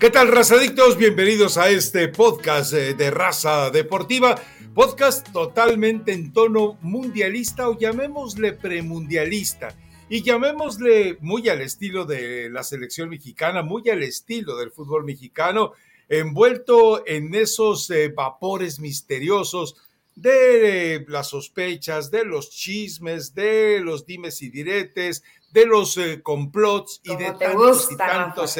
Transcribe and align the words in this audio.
¿Qué 0.00 0.10
tal, 0.10 0.28
razadictos? 0.28 0.96
Bienvenidos 0.96 1.56
a 1.58 1.70
este 1.70 2.06
podcast 2.06 2.72
eh, 2.72 2.94
de 2.94 3.10
Raza 3.10 3.70
Deportiva, 3.70 4.40
podcast 4.72 5.28
totalmente 5.32 6.12
en 6.12 6.32
tono 6.32 6.78
mundialista 6.82 7.68
o 7.68 7.76
llamémosle 7.76 8.52
premundialista. 8.52 9.76
Y 10.08 10.22
llamémosle 10.22 11.18
muy 11.20 11.48
al 11.48 11.62
estilo 11.62 12.04
de 12.04 12.48
la 12.48 12.62
selección 12.62 13.08
mexicana, 13.08 13.64
muy 13.64 13.90
al 13.90 14.04
estilo 14.04 14.56
del 14.56 14.70
fútbol 14.70 15.02
mexicano, 15.02 15.72
envuelto 16.08 17.04
en 17.04 17.34
esos 17.34 17.90
eh, 17.90 18.06
vapores 18.14 18.78
misteriosos 18.78 19.74
de 20.14 20.94
eh, 20.94 21.04
las 21.08 21.30
sospechas, 21.30 22.12
de 22.12 22.24
los 22.24 22.50
chismes, 22.50 23.34
de 23.34 23.80
los 23.80 24.06
dimes 24.06 24.42
y 24.42 24.48
diretes, 24.48 25.24
de 25.50 25.66
los 25.66 25.98
complots 26.22 27.00
y 27.02 27.16
de 27.16 27.32
tantos 27.32 27.90
y 27.90 27.96
tantos 27.96 28.56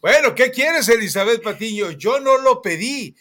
bueno, 0.00 0.34
¿qué 0.34 0.50
quieres, 0.50 0.88
Elizabeth 0.88 1.42
Patiño? 1.42 1.90
Yo 1.92 2.20
no 2.20 2.38
lo 2.38 2.62
pedí. 2.62 3.16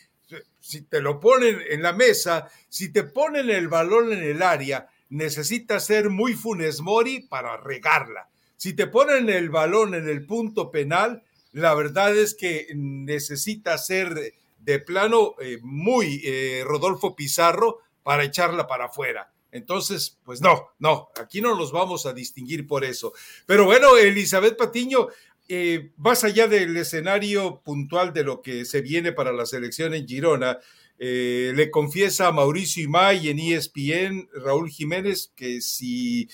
Si 0.60 0.82
te 0.82 1.02
lo 1.02 1.20
ponen 1.20 1.62
en 1.70 1.82
la 1.82 1.94
mesa, 1.94 2.50
si 2.68 2.92
te 2.92 3.04
ponen 3.04 3.50
el 3.50 3.70
balón 3.70 4.12
en 4.12 4.22
el 4.22 4.42
área, 4.42 4.90
necesitas 5.10 5.86
ser 5.86 6.10
muy 6.10 6.34
Funes 6.34 6.82
Mori 6.82 7.22
para 7.22 7.58
regarla. 7.58 8.30
Si 8.58 8.74
te 8.74 8.88
ponen 8.88 9.30
el 9.30 9.50
balón 9.50 9.96
en 9.96 10.10
el 10.10 10.26
punto 10.26 10.70
penal, 10.70 11.24
la 11.54 11.74
verdad 11.74 12.16
es 12.16 12.36
que 12.36 12.68
necesitas 12.76 13.88
ser 13.88 14.34
de 14.60 14.80
plano 14.80 15.36
eh, 15.40 15.60
muy 15.62 16.22
eh, 16.26 16.64
Rodolfo 16.66 17.16
Pizarro 17.16 17.80
para 18.04 18.24
echarla 18.24 18.68
para 18.68 18.86
afuera. 18.86 19.32
Entonces, 19.52 20.18
pues 20.24 20.42
no, 20.42 20.72
no, 20.80 21.10
aquí 21.20 21.40
no 21.40 21.56
nos 21.56 21.72
vamos 21.72 22.06
a 22.06 22.14
distinguir 22.14 22.68
por 22.68 22.84
eso. 22.84 23.14
Pero 23.46 23.66
bueno, 23.66 23.96
Elizabeth 23.96 24.58
Patiño, 24.58 25.08
eh, 25.50 25.92
más 25.98 26.24
allá 26.24 26.48
del 26.48 26.76
escenario 26.76 27.62
puntual 27.64 28.14
de 28.14 28.24
lo 28.24 28.42
que 28.42 28.66
se 28.66 28.82
viene 28.82 29.14
para 29.14 29.32
la 29.32 29.46
selección 29.46 29.94
en 29.94 30.08
Girona, 30.08 30.60
eh, 31.00 31.54
le 31.56 31.70
confiesa 31.70 32.28
a 32.28 32.32
Mauricio 32.32 32.84
Imay 32.84 33.30
en 33.30 33.40
ESPN, 33.40 34.30
Raúl 34.34 34.70
Jiménez, 34.70 35.32
que 35.36 35.62
si, 35.62 36.28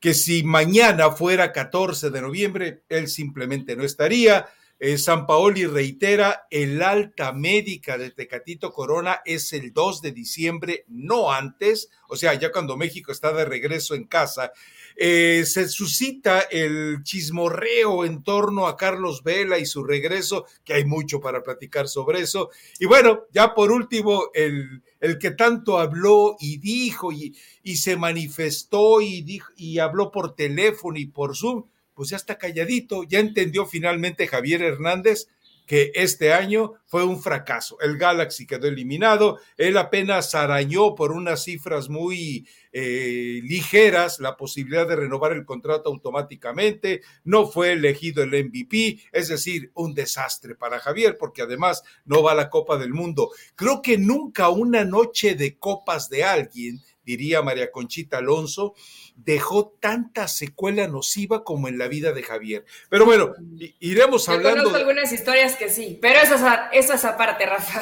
que 0.00 0.12
si 0.12 0.42
mañana 0.42 1.12
fuera 1.12 1.52
14 1.52 2.10
de 2.10 2.20
noviembre, 2.20 2.82
él 2.88 3.08
simplemente 3.08 3.76
no 3.76 3.84
estaría. 3.84 4.46
Eh, 4.80 4.96
San 4.96 5.26
Paoli 5.26 5.66
reitera, 5.66 6.46
el 6.50 6.82
alta 6.82 7.32
médica 7.32 7.98
de 7.98 8.12
Tecatito 8.12 8.72
Corona 8.72 9.22
es 9.24 9.52
el 9.52 9.72
2 9.72 10.02
de 10.02 10.12
diciembre, 10.12 10.84
no 10.86 11.32
antes, 11.32 11.90
o 12.08 12.16
sea, 12.16 12.34
ya 12.34 12.52
cuando 12.52 12.76
México 12.76 13.10
está 13.10 13.32
de 13.32 13.44
regreso 13.44 13.96
en 13.96 14.04
casa. 14.04 14.52
Eh, 15.00 15.44
se 15.46 15.68
suscita 15.68 16.40
el 16.40 17.04
chismorreo 17.04 18.04
en 18.04 18.24
torno 18.24 18.66
a 18.66 18.76
Carlos 18.76 19.22
Vela 19.22 19.60
y 19.60 19.64
su 19.64 19.84
regreso, 19.84 20.44
que 20.64 20.74
hay 20.74 20.84
mucho 20.84 21.20
para 21.20 21.44
platicar 21.44 21.86
sobre 21.86 22.20
eso. 22.20 22.50
Y 22.80 22.86
bueno, 22.86 23.20
ya 23.32 23.54
por 23.54 23.70
último, 23.70 24.24
el, 24.34 24.82
el 24.98 25.18
que 25.18 25.30
tanto 25.30 25.78
habló 25.78 26.36
y 26.40 26.58
dijo 26.58 27.12
y, 27.12 27.36
y 27.62 27.76
se 27.76 27.96
manifestó 27.96 29.00
y, 29.00 29.22
dijo, 29.22 29.52
y 29.56 29.78
habló 29.78 30.10
por 30.10 30.34
teléfono 30.34 30.98
y 30.98 31.06
por 31.06 31.36
Zoom, 31.36 31.66
pues 31.94 32.10
ya 32.10 32.16
está 32.16 32.36
calladito, 32.36 33.04
ya 33.04 33.20
entendió 33.20 33.66
finalmente 33.66 34.26
Javier 34.26 34.62
Hernández 34.62 35.28
que 35.68 35.92
este 35.94 36.32
año 36.32 36.72
fue 36.86 37.04
un 37.04 37.20
fracaso. 37.20 37.78
El 37.80 37.98
Galaxy 37.98 38.46
quedó 38.46 38.66
eliminado, 38.66 39.38
él 39.58 39.76
apenas 39.76 40.34
arañó 40.34 40.94
por 40.94 41.12
unas 41.12 41.44
cifras 41.44 41.90
muy 41.90 42.48
eh, 42.72 43.40
ligeras 43.44 44.18
la 44.18 44.36
posibilidad 44.36 44.88
de 44.88 44.96
renovar 44.96 45.32
el 45.32 45.44
contrato 45.44 45.90
automáticamente, 45.90 47.02
no 47.22 47.46
fue 47.46 47.72
elegido 47.72 48.22
el 48.22 48.30
MVP, 48.30 48.98
es 49.12 49.28
decir, 49.28 49.70
un 49.74 49.92
desastre 49.92 50.54
para 50.54 50.80
Javier, 50.80 51.18
porque 51.18 51.42
además 51.42 51.82
no 52.06 52.22
va 52.22 52.32
a 52.32 52.36
la 52.36 52.48
Copa 52.48 52.78
del 52.78 52.94
Mundo. 52.94 53.30
Creo 53.54 53.82
que 53.82 53.98
nunca 53.98 54.48
una 54.48 54.86
noche 54.86 55.34
de 55.34 55.58
copas 55.58 56.08
de 56.08 56.24
alguien, 56.24 56.80
diría 57.08 57.40
María 57.40 57.70
Conchita 57.70 58.18
Alonso, 58.18 58.74
dejó 59.16 59.74
tanta 59.80 60.28
secuela 60.28 60.86
nociva 60.88 61.42
como 61.42 61.66
en 61.66 61.78
la 61.78 61.88
vida 61.88 62.12
de 62.12 62.22
Javier. 62.22 62.66
Pero 62.90 63.06
bueno, 63.06 63.32
iremos 63.80 64.28
hablando. 64.28 64.64
Conozco 64.64 64.76
algunas 64.76 65.10
historias 65.10 65.56
que 65.56 65.70
sí, 65.70 65.98
pero 66.02 66.20
eso 66.20 66.94
es, 66.94 67.04
aparte, 67.04 67.46
Rafa. 67.46 67.80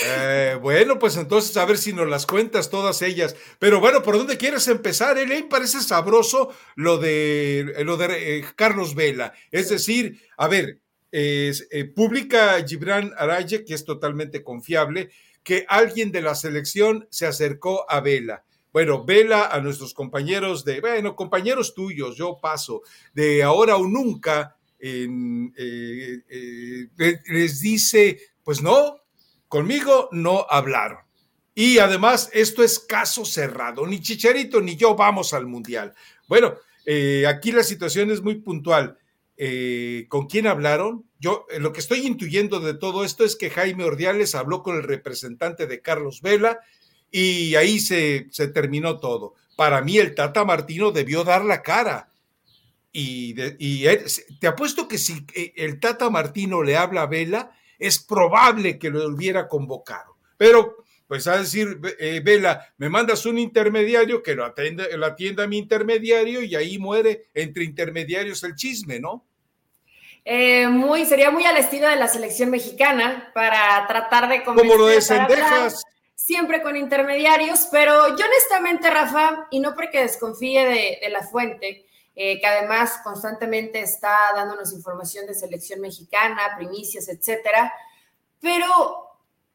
Eh, 0.00 0.56
bueno, 0.60 0.96
pues 1.00 1.16
entonces 1.16 1.56
a 1.56 1.64
ver 1.64 1.76
si 1.76 1.92
nos 1.92 2.06
las 2.06 2.24
cuentas 2.24 2.70
todas 2.70 3.02
ellas. 3.02 3.34
Pero 3.58 3.80
bueno, 3.80 4.00
¿por 4.00 4.16
dónde 4.16 4.36
quieres 4.36 4.68
empezar? 4.68 5.18
Él 5.18 5.46
parece 5.50 5.80
sabroso 5.80 6.54
lo 6.76 6.98
de, 6.98 7.74
lo 7.84 7.96
de 7.96 8.38
eh, 8.38 8.44
Carlos 8.54 8.94
Vela. 8.94 9.32
Es 9.50 9.70
decir, 9.70 10.20
a 10.36 10.46
ver, 10.46 10.78
eh, 11.10 11.52
publica 11.96 12.64
Gibran 12.64 13.12
Araye, 13.16 13.64
que 13.64 13.74
es 13.74 13.84
totalmente 13.84 14.44
confiable, 14.44 15.10
que 15.48 15.64
alguien 15.66 16.12
de 16.12 16.20
la 16.20 16.34
selección 16.34 17.08
se 17.10 17.24
acercó 17.24 17.90
a 17.90 18.02
Vela 18.02 18.44
bueno, 18.70 19.02
vela 19.02 19.46
a 19.46 19.60
nuestros 19.62 19.94
compañeros 19.94 20.62
de, 20.62 20.82
bueno, 20.82 21.16
compañeros 21.16 21.74
tuyos, 21.74 22.16
yo 22.16 22.38
paso, 22.38 22.82
de 23.14 23.42
ahora 23.42 23.76
o 23.76 23.86
nunca, 23.86 24.56
eh, 24.78 25.08
eh, 25.56 26.88
les 27.26 27.60
dice, 27.60 28.20
pues 28.44 28.60
no, 28.60 28.98
conmigo 29.48 30.10
no 30.12 30.46
hablaron. 30.50 30.98
Y 31.54 31.78
además, 31.78 32.28
esto 32.34 32.62
es 32.62 32.78
caso 32.78 33.24
cerrado, 33.24 33.86
ni 33.86 34.00
Chicharito 34.00 34.60
ni 34.60 34.76
yo 34.76 34.94
vamos 34.94 35.32
al 35.32 35.46
Mundial. 35.46 35.94
Bueno, 36.28 36.54
eh, 36.84 37.24
aquí 37.26 37.52
la 37.52 37.64
situación 37.64 38.10
es 38.10 38.20
muy 38.20 38.36
puntual. 38.36 38.98
¿Con 40.08 40.26
quién 40.26 40.46
hablaron? 40.46 41.04
Yo 41.20 41.46
lo 41.58 41.72
que 41.72 41.80
estoy 41.80 42.06
intuyendo 42.06 42.60
de 42.60 42.74
todo 42.74 43.04
esto 43.04 43.24
es 43.24 43.36
que 43.36 43.50
Jaime 43.50 43.84
Ordiales 43.84 44.34
habló 44.34 44.62
con 44.62 44.76
el 44.76 44.82
representante 44.82 45.66
de 45.66 45.80
Carlos 45.80 46.22
Vela 46.22 46.60
y 47.10 47.54
ahí 47.54 47.80
se, 47.80 48.28
terminó 48.52 48.98
todo. 48.98 49.34
Para 49.56 49.80
mí 49.80 49.98
el 49.98 50.14
Tata 50.14 50.44
Martino 50.44 50.90
debió 50.90 51.24
dar 51.24 51.44
la 51.44 51.62
cara. 51.62 52.10
Y, 52.92 53.34
te 54.40 54.46
apuesto 54.46 54.88
que 54.88 54.98
si 54.98 55.24
eh, 55.34 55.52
el 55.56 55.78
Tata 55.78 56.10
Martino 56.10 56.62
le 56.62 56.76
habla 56.76 57.02
a 57.02 57.06
Vela, 57.06 57.52
es 57.78 57.98
probable 57.98 58.78
que 58.78 58.90
lo 58.90 59.06
hubiera 59.06 59.46
convocado. 59.46 60.16
Pero, 60.36 60.84
pues 61.06 61.26
a 61.26 61.38
decir, 61.38 61.80
eh, 61.98 62.20
Vela, 62.24 62.74
me 62.78 62.88
mandas 62.88 63.24
un 63.26 63.38
intermediario 63.38 64.22
que 64.22 64.34
lo, 64.34 64.44
atienda, 64.44 64.84
lo 64.96 65.06
atienda 65.06 65.46
mi 65.46 65.58
intermediario 65.58 66.42
y 66.42 66.54
ahí 66.54 66.78
muere 66.78 67.28
entre 67.34 67.64
intermediarios 67.64 68.42
el 68.42 68.54
chisme, 68.54 68.98
¿no? 68.98 69.27
Eh, 70.30 70.68
muy, 70.68 71.06
sería 71.06 71.30
muy 71.30 71.46
al 71.46 71.56
estilo 71.56 71.88
de 71.88 71.96
la 71.96 72.06
selección 72.06 72.50
mexicana 72.50 73.30
para 73.32 73.86
tratar 73.86 74.28
de 74.28 74.44
Como 74.44 74.62
lo 74.74 74.84
de 74.84 75.00
siempre 76.14 76.60
con 76.60 76.76
intermediarios, 76.76 77.66
pero 77.72 78.08
yo 78.14 78.26
honestamente, 78.26 78.90
Rafa, 78.90 79.46
y 79.50 79.58
no 79.58 79.74
porque 79.74 80.02
desconfíe 80.02 80.98
de, 81.00 81.08
la 81.08 81.22
fuente, 81.22 81.86
eh, 82.14 82.38
que 82.38 82.46
además 82.46 83.00
constantemente 83.02 83.80
está 83.80 84.14
dándonos 84.34 84.74
información 84.74 85.26
de 85.26 85.32
selección 85.32 85.80
mexicana, 85.80 86.42
primicias, 86.58 87.08
etcétera, 87.08 87.72
pero 88.38 88.66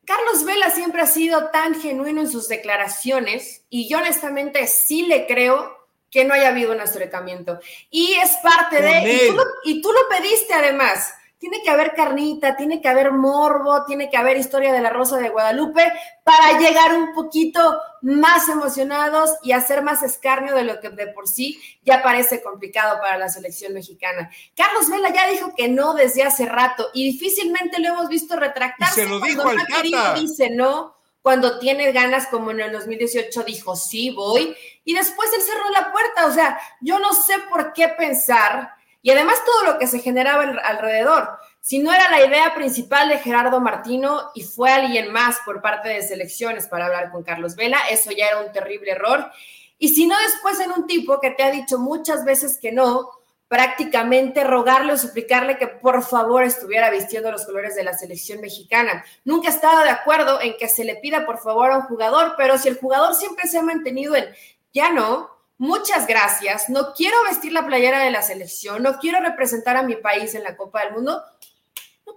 Carlos 0.06 0.44
Vela 0.44 0.72
siempre 0.72 1.04
ha 1.04 1.06
sido 1.06 1.52
tan 1.52 1.80
genuino 1.80 2.22
en 2.22 2.32
sus 2.32 2.48
declaraciones 2.48 3.64
y 3.70 3.88
yo 3.88 4.00
honestamente 4.00 4.66
sí 4.66 5.06
le 5.06 5.28
creo 5.28 5.83
que 6.14 6.24
no 6.24 6.36
haya 6.36 6.50
habido 6.50 6.72
un 6.72 6.80
acercamiento. 6.80 7.60
Y 7.90 8.14
es 8.14 8.38
parte 8.44 8.82
de... 8.82 9.36
y 9.66 9.82
tú 9.82 9.92
lo 9.92 10.08
pediste 10.08 10.54
además 10.54 11.14
tiene 11.44 11.62
que 11.62 11.70
haber 11.70 11.94
carnita, 11.94 12.56
tiene 12.56 12.80
que 12.82 12.88
haber 12.88 13.12
morbo, 13.12 13.84
tiene 13.84 14.10
que 14.10 14.16
haber 14.16 14.38
historia 14.38 14.72
de 14.72 14.80
la 14.80 14.92
Rosa 14.92 15.18
de 15.18 15.28
Guadalupe 15.28 15.92
para 16.24 16.58
llegar 16.58 16.94
un 16.94 17.14
poquito 17.14 17.82
más 18.02 18.48
emocionados 18.48 19.30
y 19.44 19.52
hacer 19.52 19.82
más 19.82 20.04
escarnio 20.04 20.56
de 20.56 20.64
lo 20.64 20.80
que 20.80 20.88
de 20.88 21.08
por 21.08 21.28
sí 21.28 21.62
ya 21.84 22.02
parece 22.02 22.42
complicado 22.42 22.98
para 23.02 23.18
la 23.18 23.28
selección 23.28 23.74
mexicana. 23.74 24.32
Carlos 24.56 24.90
Vela 24.90 25.14
ya 25.14 25.28
dijo 25.28 25.54
que 25.54 25.68
no 25.68 25.94
desde 25.94 26.24
hace 26.24 26.46
rato 26.46 26.88
y 26.94 27.12
difícilmente 27.12 27.82
lo 27.82 27.90
hemos 27.90 28.08
visto 28.08 28.38
retractarse. 28.38 29.04
se 29.04 29.10
lo 29.10 29.20
dijo 29.20 29.46
al 29.46 29.68
Cata. 29.68 30.14
dice 30.14 30.50
no, 30.50 30.96
cuando 31.24 31.58
tiene 31.58 31.92
ganas, 31.94 32.28
como 32.28 32.52
en 32.52 32.60
el 32.60 32.72
2018 32.74 33.44
dijo 33.44 33.76
sí, 33.76 34.12
voy, 34.12 34.56
y 34.84 34.94
después 34.94 35.32
él 35.34 35.42
cerró 35.42 35.70
la 35.72 35.92
puerta. 35.92 36.28
O 36.28 36.32
sea, 36.32 36.60
yo 36.82 37.00
no 37.00 37.14
sé 37.14 37.34
por 37.50 37.74
qué 37.74 37.88
pensar 37.88 38.74
y 39.02 39.10
además 39.10 39.42
todo 39.46 39.72
lo 39.72 39.80
que 39.80 39.88
se 39.88 40.00
generaba 40.00 40.44
alrededor. 40.44 41.30
Si 41.62 41.80
no 41.80 41.94
era 41.94 42.12
la 42.12 42.26
idea 42.26 42.54
principal 42.54 43.08
de 43.08 43.20
Gerardo 43.20 43.62
Martino 43.62 44.32
y 44.36 44.44
fue 44.44 44.70
alguien 44.70 45.14
más 45.14 45.38
por 45.46 45.62
parte 45.62 45.90
de 45.90 46.02
selecciones 46.02 46.68
para 46.68 46.88
hablar 46.88 47.10
con 47.10 47.24
Carlos 47.24 47.56
Vela, 47.56 47.80
eso 47.90 48.12
ya 48.12 48.28
era 48.28 48.42
un 48.42 48.52
terrible 48.52 48.92
error. 48.92 49.32
Y 49.80 49.90
si 49.90 50.08
no 50.08 50.16
después 50.20 50.60
en 50.60 50.72
un 50.72 50.88
tipo 50.88 51.22
que 51.22 51.32
te 51.32 51.44
ha 51.44 51.52
dicho 51.52 51.80
muchas 51.80 52.26
veces 52.26 52.60
que 52.62 52.74
no, 52.74 53.10
prácticamente 53.54 54.44
rogarle 54.44 54.94
o 54.94 54.98
suplicarle 54.98 55.60
que 55.60 55.68
por 55.68 56.02
favor 56.04 56.44
estuviera 56.44 56.90
vistiendo 56.90 57.32
los 57.32 57.46
colores 57.46 57.76
de 57.76 57.84
la 57.84 57.96
selección 57.96 58.42
mexicana. 58.42 59.06
Nunca 59.26 59.50
he 59.50 59.52
estado 59.52 59.84
de 59.84 59.92
acuerdo 59.92 60.42
en 60.42 60.58
que 60.58 60.68
se 60.68 60.84
le 60.84 60.96
pida 60.96 61.24
por 61.24 61.38
favor 61.38 61.72
a 61.72 61.78
un 61.78 61.84
jugador, 61.84 62.34
pero 62.36 62.58
si 62.58 62.68
el 62.68 62.80
jugador 62.80 63.14
siempre 63.14 63.48
se 63.48 63.60
ha 63.60 63.62
mantenido 63.62 64.16
en 64.16 64.26
ya 64.74 64.90
no, 64.90 65.30
muchas 65.60 66.08
gracias, 66.08 66.68
no 66.68 66.96
quiero 66.96 67.16
vestir 67.30 67.54
la 67.54 67.64
playera 67.64 68.00
de 68.00 68.10
la 68.10 68.24
selección, 68.24 68.82
no 68.82 68.98
quiero 68.98 69.20
representar 69.20 69.78
a 69.78 69.84
mi 69.84 69.98
país 69.98 70.34
en 70.34 70.42
la 70.42 70.58
Copa 70.58 70.84
del 70.84 70.94
Mundo, 70.94 71.22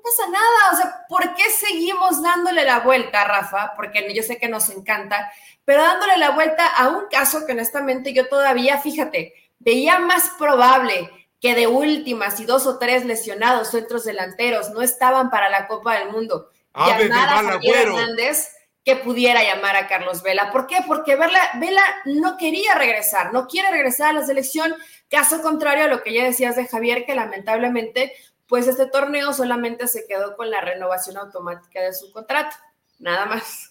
pasa 0.02 0.30
nada. 0.30 0.72
O 0.72 0.76
sea, 0.76 1.06
¿por 1.06 1.34
qué 1.34 1.50
seguimos 1.50 2.22
dándole 2.22 2.64
la 2.64 2.80
vuelta, 2.80 3.24
Rafa? 3.24 3.74
Porque 3.76 4.14
yo 4.14 4.22
sé 4.22 4.38
que 4.38 4.48
nos 4.48 4.70
encanta, 4.70 5.30
pero 5.66 5.82
dándole 5.82 6.16
la 6.16 6.30
vuelta 6.30 6.66
a 6.66 6.88
un 6.88 7.08
caso 7.10 7.44
que 7.44 7.52
honestamente 7.52 8.14
yo 8.14 8.26
todavía, 8.26 8.78
fíjate, 8.78 9.34
veía 9.58 9.98
más 9.98 10.30
probable 10.38 11.10
que 11.46 11.54
de 11.54 11.68
últimas 11.68 12.40
y 12.40 12.44
dos 12.44 12.66
o 12.66 12.76
tres 12.76 13.04
lesionados 13.04 13.70
centros 13.70 14.02
delanteros 14.02 14.70
no 14.70 14.82
estaban 14.82 15.30
para 15.30 15.48
la 15.48 15.68
Copa 15.68 15.96
del 15.96 16.10
Mundo. 16.10 16.50
Llamar 16.74 17.28
a 17.28 17.60
Hernández 17.62 18.50
que 18.84 18.96
pudiera 18.96 19.44
llamar 19.44 19.76
a 19.76 19.86
Carlos 19.86 20.24
Vela. 20.24 20.50
¿Por 20.50 20.66
qué? 20.66 20.78
Porque 20.88 21.14
Vela, 21.14 21.40
Vela 21.60 21.84
no 22.04 22.36
quería 22.36 22.74
regresar, 22.74 23.32
no 23.32 23.46
quiere 23.46 23.70
regresar 23.70 24.08
a 24.08 24.12
la 24.14 24.26
selección, 24.26 24.74
caso 25.08 25.40
contrario 25.40 25.84
a 25.84 25.86
lo 25.88 26.02
que 26.02 26.14
ya 26.14 26.24
decías 26.24 26.56
de 26.56 26.66
Javier, 26.66 27.06
que 27.06 27.14
lamentablemente, 27.14 28.12
pues 28.48 28.66
este 28.66 28.86
torneo 28.86 29.32
solamente 29.32 29.86
se 29.86 30.04
quedó 30.08 30.36
con 30.36 30.50
la 30.50 30.60
renovación 30.60 31.16
automática 31.16 31.80
de 31.80 31.94
su 31.94 32.10
contrato, 32.10 32.56
nada 32.98 33.26
más. 33.26 33.65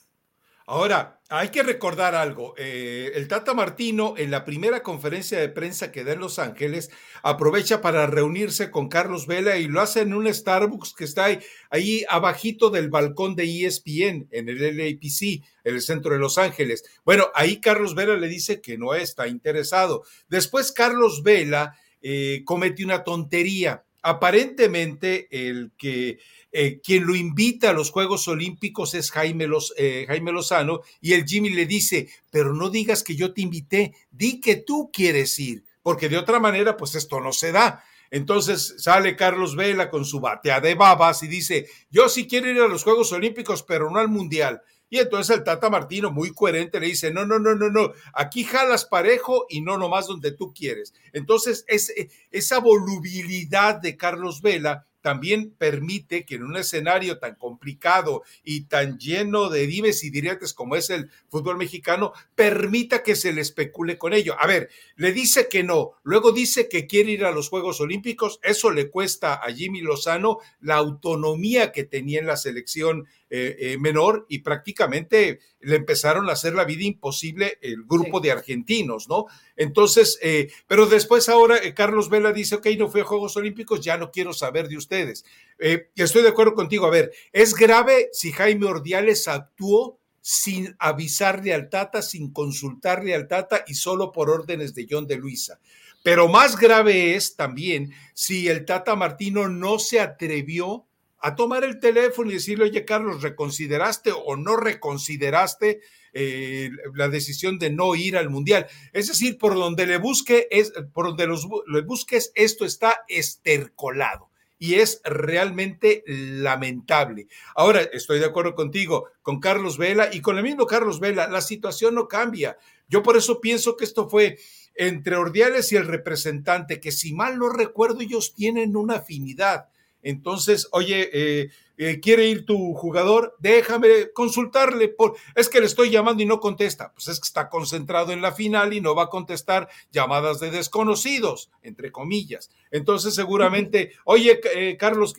Ahora, 0.68 1.22
hay 1.30 1.50
que 1.50 1.62
recordar 1.62 2.16
algo. 2.16 2.56
Eh, 2.58 3.12
el 3.14 3.28
Tata 3.28 3.54
Martino, 3.54 4.16
en 4.18 4.32
la 4.32 4.44
primera 4.46 4.82
conferencia 4.82 5.40
de 5.40 5.50
prensa 5.50 5.92
que 5.92 6.04
da 6.04 6.14
en 6.14 6.20
Los 6.20 6.40
Ángeles, 6.40 6.90
aprovecha 7.22 7.82
para 7.82 8.08
reunirse 8.08 8.72
con 8.72 8.90
Carlos 8.90 9.28
Vela 9.28 9.58
y 9.58 9.68
lo 9.68 9.80
hace 9.80 10.02
en 10.02 10.16
un 10.16 10.32
Starbucks 10.32 10.96
que 10.96 11.04
está 11.04 11.28
ahí, 11.70 12.04
abajito 12.10 12.72
del 12.72 12.90
balcón 12.90 13.36
de 13.36 13.66
ESPN, 13.66 14.28
en 14.32 14.50
el 14.50 14.78
LAPC, 14.78 15.44
en 15.64 15.76
el 15.76 15.82
centro 15.82 16.14
de 16.14 16.20
Los 16.20 16.40
Ángeles. 16.40 16.84
Bueno, 17.04 17.28
ahí 17.36 17.62
Carlos 17.62 17.94
Vela 17.94 18.16
le 18.16 18.28
dice 18.28 18.60
que 18.60 18.80
no 18.80 18.96
está 18.96 19.28
interesado. 19.28 20.04
Después 20.30 20.72
Carlos 20.72 21.22
Vela 21.22 21.78
eh, 22.02 22.42
comete 22.44 22.84
una 22.84 23.04
tontería. 23.04 23.84
Aparentemente, 24.02 25.28
el 25.32 25.72
que 25.78 26.20
eh, 26.58 26.80
quien 26.82 27.06
lo 27.06 27.18
invita 27.18 27.72
a 27.72 27.74
los 27.74 27.92
Juegos 27.92 28.30
Olímpicos 28.30 28.94
es 28.94 29.12
Jaime, 29.12 29.46
eh, 29.76 30.06
Jaime 30.08 30.32
Lozano 30.32 30.84
y 31.02 31.12
el 31.12 31.26
Jimmy 31.26 31.50
le 31.50 31.66
dice, 31.66 32.08
pero 32.32 32.54
no 32.54 32.70
digas 32.70 33.04
que 33.04 33.14
yo 33.14 33.34
te 33.34 33.42
invité, 33.42 33.94
di 34.10 34.40
que 34.40 34.56
tú 34.56 34.90
quieres 34.94 35.38
ir, 35.38 35.66
porque 35.82 36.08
de 36.08 36.18
otra 36.18 36.40
manera, 36.40 36.78
pues 36.78 36.96
esto 36.96 37.20
no 37.20 37.34
se 37.34 37.52
da. 37.52 37.84
Entonces 38.10 38.76
sale 38.78 39.18
Carlos 39.18 39.58
Vela 39.58 39.90
con 39.90 40.06
su 40.06 40.22
batea 40.22 40.62
de 40.62 40.76
babas 40.76 41.24
y 41.24 41.28
dice, 41.28 41.68
yo 41.90 42.08
sí 42.08 42.26
quiero 42.26 42.50
ir 42.50 42.62
a 42.62 42.70
los 42.70 42.86
Juegos 42.86 43.12
Olímpicos, 43.12 43.62
pero 43.64 43.90
no 43.90 44.00
al 44.00 44.08
Mundial. 44.08 44.62
Y 44.90 45.00
entonces 45.00 45.36
el 45.36 45.44
Tata 45.44 45.70
Martino, 45.70 46.10
muy 46.10 46.34
coherente, 46.34 46.80
le 46.80 46.88
dice, 46.88 47.12
no, 47.12 47.26
no, 47.26 47.38
no, 47.38 47.54
no, 47.54 47.70
no, 47.70 47.92
aquí 48.14 48.46
jalas 48.46 48.86
parejo 48.86 49.46
y 49.50 49.60
no 49.60 49.78
nomás 49.78 50.08
donde 50.08 50.32
tú 50.32 50.54
quieres. 50.54 50.94
Entonces, 51.12 51.66
es, 51.68 51.94
esa 52.32 52.60
volubilidad 52.60 53.76
de 53.76 53.98
Carlos 53.98 54.42
Vela 54.42 54.88
también 55.06 55.52
permite 55.52 56.26
que 56.26 56.34
en 56.34 56.44
un 56.46 56.58
escenario 56.58 57.20
tan 57.20 57.36
complicado 57.36 58.24
y 58.44 58.62
tan 58.62 58.98
lleno 58.98 59.52
de 59.52 59.68
dimes 59.68 60.04
y 60.04 60.10
diretes 60.10 60.52
como 60.52 60.76
es 60.76 60.90
el 60.90 61.12
fútbol 61.30 61.58
mexicano, 61.58 62.12
permita 62.34 63.04
que 63.04 63.16
se 63.16 63.32
le 63.32 63.42
especule 63.42 64.00
con 64.00 64.14
ello. 64.14 64.36
A 64.40 64.48
ver, 64.48 64.72
le 64.96 65.12
dice 65.12 65.48
que 65.48 65.62
no, 65.62 65.92
luego 66.02 66.32
dice 66.32 66.68
que 66.68 66.88
quiere 66.88 67.12
ir 67.12 67.24
a 67.24 67.30
los 67.30 67.50
Juegos 67.50 67.82
Olímpicos, 67.82 68.40
eso 68.42 68.72
le 68.72 68.90
cuesta 68.90 69.36
a 69.36 69.54
Jimmy 69.54 69.82
Lozano 69.82 70.40
la 70.60 70.78
autonomía 70.78 71.72
que 71.72 71.84
tenía 71.84 72.20
en 72.20 72.26
la 72.26 72.36
selección 72.36 73.06
eh, 73.30 73.56
eh, 73.60 73.78
menor 73.80 74.28
y 74.30 74.40
prácticamente 74.40 75.40
le 75.60 75.76
empezaron 75.78 76.30
a 76.30 76.34
hacer 76.34 76.54
la 76.54 76.64
vida 76.64 76.84
imposible 76.84 77.58
el 77.60 77.84
grupo 77.84 78.20
de 78.20 78.32
argentinos, 78.32 79.10
¿no? 79.10 79.26
Entonces, 79.56 80.20
eh, 80.22 80.52
pero 80.68 80.86
después 80.86 81.28
ahora 81.28 81.58
Carlos 81.74 82.10
Vela 82.10 82.32
dice, 82.32 82.56
ok, 82.56 82.68
no 82.78 82.88
fue 82.88 83.02
a 83.02 83.06
Juegos 83.06 83.36
Olímpicos, 83.36 83.82
ya 83.82 83.98
no 83.98 84.12
quiero 84.12 84.32
saber 84.32 84.68
de 84.68 84.78
ustedes. 84.78 85.26
estoy 85.58 86.22
de 86.22 86.30
acuerdo 86.30 86.54
contigo, 86.54 86.86
a 86.86 86.92
ver, 86.92 87.12
es 87.32 87.56
grave 87.56 88.10
si 88.12 88.32
Jaime 88.32 88.68
Ordiales 88.68 89.28
actuó 89.28 90.00
sin 90.22 90.76
avisarle 90.78 91.54
al 91.54 91.70
Tata, 91.70 92.04
sin 92.04 92.32
consultarle 92.32 93.16
al 93.16 93.28
Tata 93.28 93.64
y 93.68 93.74
solo 93.74 94.12
por 94.12 94.30
órdenes 94.30 94.76
de 94.76 94.86
John 94.90 95.08
de 95.08 95.18
Luisa. 95.18 95.60
Pero 96.04 96.28
más 96.28 96.58
grave 96.58 97.16
es 97.16 97.36
también 97.36 97.92
si 98.14 98.48
el 98.48 98.66
Tata 98.66 98.96
Martino 98.96 99.50
no 99.50 99.80
se 99.80 100.00
atrevió 100.00 100.85
a 101.26 101.36
tomar 101.36 101.64
el 101.64 101.80
teléfono 101.80 102.30
y 102.30 102.36
decirle, 102.36 102.66
oye, 102.66 102.86
Carlos, 102.86 103.24
¿reconsideraste 103.24 104.12
o 104.12 104.36
no 104.36 104.58
reconsideraste 104.58 105.82
eh, 106.14 106.70
la 106.94 107.10
decisión 107.10 107.58
de 107.58 107.72
no 107.72 107.96
ir 107.96 108.16
al 108.16 108.30
Mundial? 108.30 108.68
Es 108.94 109.08
decir, 109.08 109.40
por 109.40 109.56
donde 109.56 109.88
le 109.88 109.98
busque, 109.98 110.48
es, 110.52 110.72
por 110.94 111.08
donde 111.08 111.26
los, 111.26 111.48
le 111.66 111.82
busques, 111.82 112.32
esto 112.36 112.64
está 112.64 113.00
estercolado 113.08 114.30
y 114.60 114.76
es 114.76 115.02
realmente 115.04 116.04
lamentable. 116.06 117.26
Ahora, 117.56 117.82
estoy 117.82 118.20
de 118.20 118.26
acuerdo 118.26 118.54
contigo, 118.54 119.08
con 119.24 119.40
Carlos 119.40 119.80
Vela 119.80 120.10
y 120.14 120.22
con 120.22 120.38
el 120.38 120.44
mismo 120.44 120.68
Carlos 120.68 121.00
Vela, 121.00 121.28
la 121.28 121.42
situación 121.42 121.96
no 121.96 122.08
cambia. 122.08 122.60
Yo 122.88 123.02
por 123.02 123.18
eso 123.18 123.42
pienso 123.42 123.76
que 123.78 123.86
esto 123.86 124.08
fue 124.08 124.38
entre 124.76 125.16
Ordiales 125.16 125.72
y 125.72 125.76
el 125.76 125.88
representante, 125.88 126.80
que 126.80 126.92
si 126.92 127.14
mal 127.14 127.40
no 127.40 127.50
recuerdo, 127.50 128.02
ellos 128.02 128.36
tienen 128.36 128.76
una 128.76 128.98
afinidad 128.98 129.70
entonces, 130.06 130.70
oye, 130.72 131.10
eh, 131.14 131.50
eh, 131.78 132.00
¿quiere 132.00 132.28
ir 132.28 132.46
tu 132.46 132.76
jugador? 132.76 133.36
Déjame 133.40 134.12
consultarle. 134.14 134.88
Por, 134.88 135.16
es 135.34 135.50
que 135.50 135.60
le 135.60 135.66
estoy 135.66 135.90
llamando 135.90 136.22
y 136.22 136.28
no 136.28 136.40
contesta. 136.40 136.94
Pues 136.94 137.08
es 137.08 137.20
que 137.20 137.26
está 137.26 137.50
concentrado 137.50 138.12
en 138.12 138.22
la 138.22 138.32
final 138.32 138.74
y 138.74 138.82
no 138.82 138.94
va 138.94 139.06
a 139.06 139.10
contestar 139.10 139.68
llamadas 139.92 140.40
de 140.40 140.52
desconocidos, 140.52 141.50
entre 141.64 141.92
comillas. 141.92 142.52
Entonces, 142.70 143.16
seguramente, 143.16 143.94
oye, 144.06 144.40
eh, 144.56 144.78
Carlos, 144.78 145.16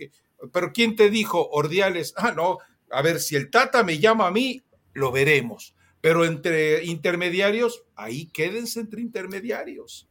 pero 0.53 0.73
¿quién 0.73 0.95
te 0.95 1.11
dijo, 1.11 1.49
Ordiales? 1.51 2.15
Ah, 2.17 2.31
no, 2.31 2.59
a 2.89 3.03
ver, 3.03 3.19
si 3.19 3.35
el 3.35 3.51
Tata 3.51 3.83
me 3.83 3.99
llama 3.99 4.29
a 4.29 4.31
mí, 4.31 4.63
lo 4.93 5.11
veremos. 5.11 5.75
Pero 6.01 6.25
entre 6.25 6.85
intermediarios, 6.85 7.83
ahí 7.97 8.27
quédense 8.27 8.79
entre 8.79 9.01
intermediarios. 9.01 10.07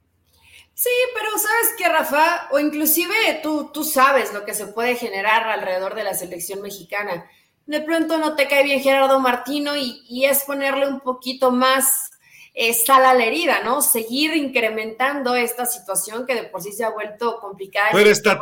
Sí, 0.75 0.89
pero 1.13 1.29
sabes 1.37 1.73
que 1.77 1.87
Rafa, 1.87 2.49
o 2.51 2.59
inclusive 2.59 3.39
tú, 3.41 3.71
tú 3.73 3.85
sabes 3.85 4.33
lo 4.33 4.43
que 4.43 4.53
se 4.53 4.67
puede 4.67 4.95
generar 4.95 5.47
alrededor 5.47 5.95
de 5.95 6.03
la 6.03 6.13
selección 6.13 6.61
mexicana. 6.61 7.25
De 7.65 7.79
pronto 7.79 8.17
no 8.17 8.35
te 8.35 8.49
cae 8.49 8.63
bien 8.63 8.81
Gerardo 8.81 9.21
Martino 9.21 9.75
y, 9.77 10.25
es 10.25 10.43
ponerle 10.43 10.85
un 10.85 10.99
poquito 10.99 11.49
más 11.49 12.11
eh, 12.53 12.73
sal 12.73 13.05
a 13.05 13.13
la 13.13 13.23
herida, 13.23 13.61
¿no? 13.63 13.81
Seguir 13.81 14.35
incrementando 14.35 15.33
esta 15.33 15.65
situación 15.65 16.25
que 16.25 16.35
de 16.35 16.43
por 16.43 16.61
sí 16.61 16.73
se 16.73 16.83
ha 16.83 16.89
vuelto 16.89 17.39
complicada. 17.39 17.89
Pero 17.93 18.09
está 18.09 18.37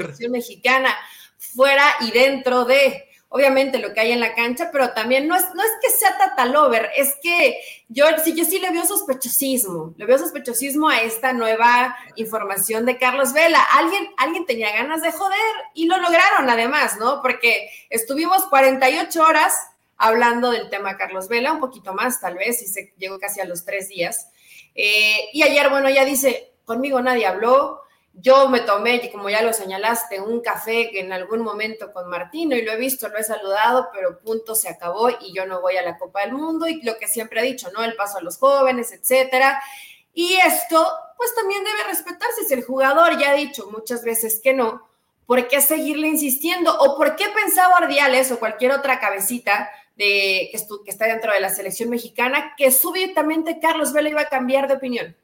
La 0.00 0.02
selección 0.02 0.32
mexicana 0.32 0.96
fuera 1.36 1.84
y 2.00 2.12
dentro 2.12 2.64
de 2.64 3.08
obviamente 3.32 3.78
lo 3.78 3.94
que 3.94 4.00
hay 4.00 4.12
en 4.12 4.20
la 4.20 4.34
cancha, 4.34 4.68
pero 4.70 4.90
también 4.90 5.26
no 5.26 5.34
es, 5.34 5.42
no 5.54 5.62
es 5.62 5.70
que 5.80 5.88
sea 5.88 6.18
tatalover, 6.18 6.90
es 6.94 7.16
que 7.22 7.58
yo 7.88 8.04
sí, 8.22 8.34
yo 8.34 8.44
sí 8.44 8.58
le 8.58 8.70
veo 8.70 8.84
sospechosismo, 8.84 9.94
le 9.96 10.04
veo 10.04 10.18
sospechosismo 10.18 10.90
a 10.90 11.00
esta 11.00 11.32
nueva 11.32 11.96
información 12.16 12.84
de 12.84 12.98
Carlos 12.98 13.32
Vela. 13.32 13.62
Alguien, 13.78 14.10
alguien 14.18 14.44
tenía 14.44 14.70
ganas 14.72 15.00
de 15.00 15.12
joder 15.12 15.38
y 15.74 15.86
lo 15.86 15.96
lograron 15.96 16.50
además, 16.50 16.98
¿no? 16.98 17.22
Porque 17.22 17.70
estuvimos 17.88 18.44
48 18.48 19.22
horas 19.22 19.54
hablando 19.96 20.50
del 20.50 20.68
tema 20.68 20.98
Carlos 20.98 21.28
Vela, 21.28 21.52
un 21.52 21.60
poquito 21.60 21.94
más 21.94 22.20
tal 22.20 22.34
vez, 22.34 22.62
y 22.62 22.66
se 22.66 22.92
llegó 22.98 23.18
casi 23.18 23.40
a 23.40 23.46
los 23.46 23.64
tres 23.64 23.88
días. 23.88 24.28
Eh, 24.74 25.30
y 25.32 25.42
ayer, 25.42 25.70
bueno, 25.70 25.88
ya 25.88 26.04
dice, 26.04 26.52
conmigo 26.66 27.00
nadie 27.00 27.24
habló, 27.24 27.80
yo 28.14 28.48
me 28.48 28.60
tomé, 28.60 29.10
como 29.10 29.30
ya 29.30 29.42
lo 29.42 29.52
señalaste, 29.52 30.20
un 30.20 30.40
café 30.40 31.00
en 31.00 31.12
algún 31.12 31.40
momento 31.40 31.92
con 31.92 32.08
Martino 32.08 32.54
y 32.54 32.62
lo 32.62 32.72
he 32.72 32.76
visto, 32.76 33.08
lo 33.08 33.16
he 33.16 33.24
saludado, 33.24 33.88
pero 33.92 34.18
punto 34.20 34.54
se 34.54 34.68
acabó 34.68 35.08
y 35.08 35.32
yo 35.34 35.46
no 35.46 35.62
voy 35.62 35.76
a 35.76 35.82
la 35.82 35.96
Copa 35.96 36.20
del 36.20 36.32
Mundo 36.32 36.68
y 36.68 36.82
lo 36.82 36.98
que 36.98 37.08
siempre 37.08 37.40
he 37.40 37.44
dicho, 37.44 37.70
¿no? 37.72 37.82
El 37.82 37.96
paso 37.96 38.18
a 38.18 38.22
los 38.22 38.36
jóvenes, 38.36 38.92
etcétera. 38.92 39.62
Y 40.12 40.34
esto, 40.34 40.86
pues 41.16 41.34
también 41.34 41.64
debe 41.64 41.84
respetarse. 41.84 42.44
Si 42.44 42.52
el 42.52 42.64
jugador 42.64 43.18
ya 43.18 43.30
ha 43.30 43.34
dicho 43.34 43.70
muchas 43.70 44.04
veces 44.04 44.40
que 44.42 44.52
no, 44.52 44.86
¿por 45.26 45.48
qué 45.48 45.62
seguirle 45.62 46.08
insistiendo? 46.08 46.76
¿O 46.78 46.98
por 46.98 47.16
qué 47.16 47.30
pensaba 47.30 47.78
Ardiales 47.78 48.30
o 48.30 48.38
cualquier 48.38 48.72
otra 48.72 49.00
cabecita 49.00 49.70
de, 49.96 50.50
que, 50.52 50.58
que 50.84 50.90
está 50.90 51.06
dentro 51.06 51.32
de 51.32 51.40
la 51.40 51.48
selección 51.48 51.88
mexicana 51.88 52.54
que 52.58 52.70
súbitamente 52.70 53.58
Carlos 53.58 53.94
Vela 53.94 54.10
iba 54.10 54.20
a 54.20 54.28
cambiar 54.28 54.68
de 54.68 54.74
opinión? 54.74 55.16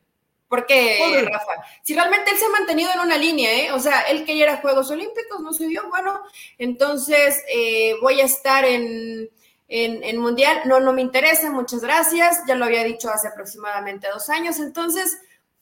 Porque, 0.49 1.29
Rafa, 1.31 1.53
si 1.83 1.95
realmente 1.95 2.31
él 2.31 2.39
se 2.39 2.47
ha 2.47 2.51
mantenido 2.51 2.91
en 2.95 3.01
una 3.01 3.19
línea, 3.19 3.53
¿eh? 3.53 3.73
O 3.73 3.79
sea, 3.79 4.03
él 4.03 4.25
que 4.25 4.37
ya 4.37 4.45
era 4.45 4.57
Juegos 4.57 4.91
Olímpicos, 4.91 5.41
no 5.41 5.53
se 5.53 5.67
dio, 5.67 5.89
bueno, 5.91 6.23
entonces 6.57 7.43
eh, 7.55 7.95
voy 8.01 8.21
a 8.21 8.25
estar 8.25 8.65
en, 8.65 9.29
en, 9.69 10.19
Mundial, 10.19 10.63
no, 10.65 10.81
no 10.81 10.95
me 10.95 11.03
interesa, 11.03 11.51
muchas 11.51 11.83
gracias, 11.83 12.41
ya 12.49 12.55
lo 12.55 12.65
había 12.65 12.83
dicho 12.83 13.11
hace 13.11 13.29
aproximadamente 13.29 14.09
dos 14.09 14.31
años, 14.31 14.59
entonces, 14.59 15.19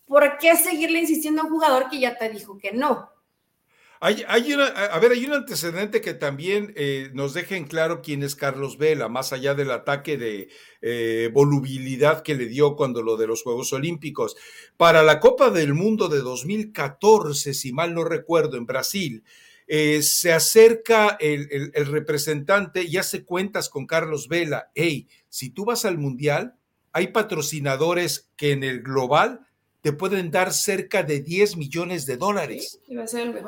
¿por 0.07 0.39
qué 0.39 0.55
seguirle 0.55 1.01
insistiendo 1.01 1.43
a 1.43 1.45
un 1.47 1.51
jugador 1.51 1.91
que 1.91 1.99
ya 1.99 2.17
te 2.17 2.29
dijo 2.29 2.57
que 2.57 2.71
no? 2.71 3.11
Hay, 4.01 4.25
a 4.29 4.99
ver, 4.99 5.13
hay 5.13 5.25
un 5.25 5.33
antecedente 5.33 6.01
que 6.01 6.13
también 6.13 6.73
eh, 6.77 7.11
nos 7.15 7.33
deja 7.33 7.57
en 7.57 7.65
claro 7.65 8.03
quién 8.03 8.23
es 8.23 8.35
Carlos 8.35 8.77
Vela, 8.77 9.09
más 9.09 9.33
allá 9.33 9.55
del 9.55 9.71
ataque 9.71 10.19
de 10.19 10.49
eh, 10.83 11.31
volubilidad 11.33 12.23
que 12.23 12.35
le 12.35 12.47
dio 12.47 12.77
cuando 12.77 13.03
lo 13.03 13.17
de 13.17 13.27
los 13.27 13.43
Juegos 13.43 13.73
Olímpicos. 13.73 14.37
Para 14.77 15.03
la 15.03 15.19
Copa 15.19 15.51
del 15.51 15.73
Mundo 15.73 16.09
de 16.09 16.19
2014, 16.19 17.55
si 17.55 17.73
mal 17.73 17.95
no 17.95 18.05
recuerdo, 18.05 18.59
en 18.59 18.67
Brasil, 18.67 19.25
eh, 19.67 20.03
se 20.03 20.33
acerca 20.33 21.17
el, 21.19 21.73
representante 21.87 22.85
y 22.85 22.99
hace 22.99 23.25
cuentas 23.25 23.69
con 23.69 23.87
Carlos 23.87 24.29
Vela. 24.29 24.71
Hey, 24.75 25.09
si 25.29 25.51
tú 25.51 25.65
vas 25.65 25.85
al 25.85 25.99
Mundial, 25.99 26.55
hay 26.93 27.09
patrocinadores 27.09 28.31
que 28.37 28.53
en 28.53 28.63
el 28.63 28.83
global 28.83 29.46
te 29.87 29.93
pueden 29.93 30.33
dar 30.33 30.53
cerca 30.53 31.05
de 31.05 31.21
10 31.21 31.59
millones 31.59 32.07
de 32.07 32.17
dólares. 32.17 32.81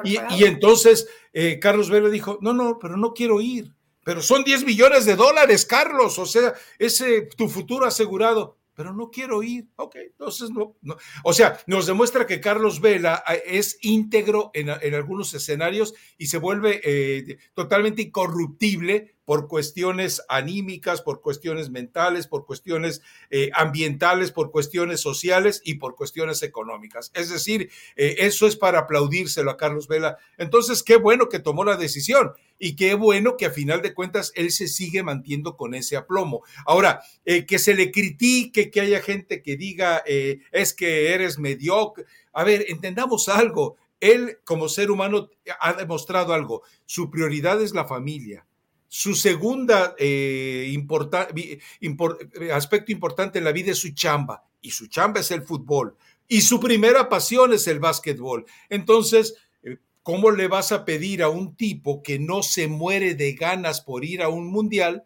y, 0.04 0.44
entonces 0.44 1.08
eh, 1.32 1.58
Carlos 1.58 1.90
Vela 1.90 2.08
dijo, 2.10 2.38
no, 2.40 2.52
no, 2.52 2.78
pero 2.78 2.96
no 2.96 3.12
quiero 3.12 3.40
ir. 3.40 3.74
Pero 4.04 4.22
son 4.22 4.44
10 4.44 4.64
millones 4.64 5.04
de 5.04 5.16
dólares, 5.16 5.66
Carlos. 5.66 6.16
O 6.16 6.26
sea, 6.26 6.54
ese 6.78 7.22
tu 7.36 7.48
futuro 7.48 7.86
asegurado 7.86 8.56
pero 8.76 8.92
no 8.92 9.10
quiero 9.10 9.42
ir. 9.42 9.66
Ok, 9.74 9.96
entonces 9.96 10.50
no, 10.50 10.76
O 11.24 11.32
sea, 11.32 11.58
nos 11.66 11.88
demuestra 11.88 12.24
que 12.24 12.40
Carlos 12.40 12.80
Vela 12.80 13.24
ah, 13.26 13.34
es 13.34 13.76
íntegro 13.82 14.52
en, 14.54 14.70
algunos 14.70 15.34
escenarios 15.34 15.94
y 16.16 16.28
se 16.28 16.38
vuelve 16.38 16.80
eh, 16.84 17.38
totalmente 17.54 18.02
incorruptible 18.02 19.16
por 19.28 19.46
cuestiones 19.46 20.22
anímicas, 20.30 21.02
por 21.02 21.20
cuestiones 21.20 21.68
mentales, 21.68 22.26
por 22.26 22.46
cuestiones 22.46 23.02
eh, 23.28 23.50
ambientales, 23.52 24.32
por 24.32 24.50
cuestiones 24.50 25.02
sociales 25.02 25.60
y 25.66 25.74
por 25.74 25.96
cuestiones 25.96 26.42
económicas. 26.42 27.12
Es 27.12 27.28
decir, 27.28 27.70
eh, 27.96 28.16
eso 28.20 28.46
es 28.46 28.56
para 28.56 28.78
aplaudírselo 28.78 29.50
a 29.50 29.58
Carlos 29.58 29.86
Vela. 29.86 30.16
Entonces, 30.38 30.82
qué 30.82 30.96
bueno 30.96 31.28
que 31.28 31.40
tomó 31.40 31.62
la 31.62 31.76
decisión 31.76 32.32
y 32.58 32.74
qué 32.74 32.94
bueno 32.94 33.36
que 33.36 33.44
a 33.44 33.50
final 33.50 33.82
de 33.82 33.92
cuentas 33.92 34.32
él 34.34 34.50
se 34.50 34.66
sigue 34.66 35.02
manteniendo 35.02 35.58
con 35.58 35.74
ese 35.74 35.98
aplomo. 35.98 36.42
Ahora, 36.64 37.02
eh, 37.26 37.44
que 37.44 37.58
se 37.58 37.74
le 37.74 37.92
critique, 37.92 38.70
que 38.70 38.80
haya 38.80 39.02
gente 39.02 39.42
que 39.42 39.58
diga, 39.58 40.02
es 40.06 40.72
que 40.72 41.12
eres 41.12 41.38
mediocre. 41.38 42.06
A 42.32 42.44
ver, 42.44 42.64
entendamos 42.68 43.28
algo. 43.28 43.76
Él 44.00 44.38
como 44.44 44.70
ser 44.70 44.90
humano 44.90 45.28
ha 45.60 45.74
demostrado 45.74 46.32
algo. 46.32 46.62
Su 46.86 47.10
prioridad 47.10 47.60
es 47.60 47.74
la 47.74 47.84
familia 47.84 48.46
su 48.88 49.14
segunda 49.14 49.94
eh, 49.98 50.74
eh, 50.74 52.52
aspecto 52.52 52.90
importante 52.90 53.38
en 53.38 53.44
la 53.44 53.52
vida 53.52 53.72
es 53.72 53.78
su 53.78 53.90
chamba, 53.90 54.44
y 54.60 54.70
su 54.70 54.86
chamba 54.88 55.20
es 55.20 55.30
el 55.30 55.42
fútbol, 55.42 55.96
y 56.26 56.40
su 56.40 56.58
primera 56.58 57.08
pasión 57.08 57.52
es 57.52 57.66
el 57.66 57.80
básquetbol. 57.80 58.46
Entonces, 58.70 59.34
eh, 59.62 59.76
¿cómo 60.02 60.30
le 60.30 60.48
vas 60.48 60.72
a 60.72 60.86
pedir 60.86 61.22
a 61.22 61.28
un 61.28 61.54
tipo 61.54 62.02
que 62.02 62.18
no 62.18 62.42
se 62.42 62.66
muere 62.66 63.14
de 63.14 63.34
ganas 63.34 63.82
por 63.82 64.04
ir 64.04 64.22
a 64.22 64.30
un 64.30 64.46
mundial 64.46 65.04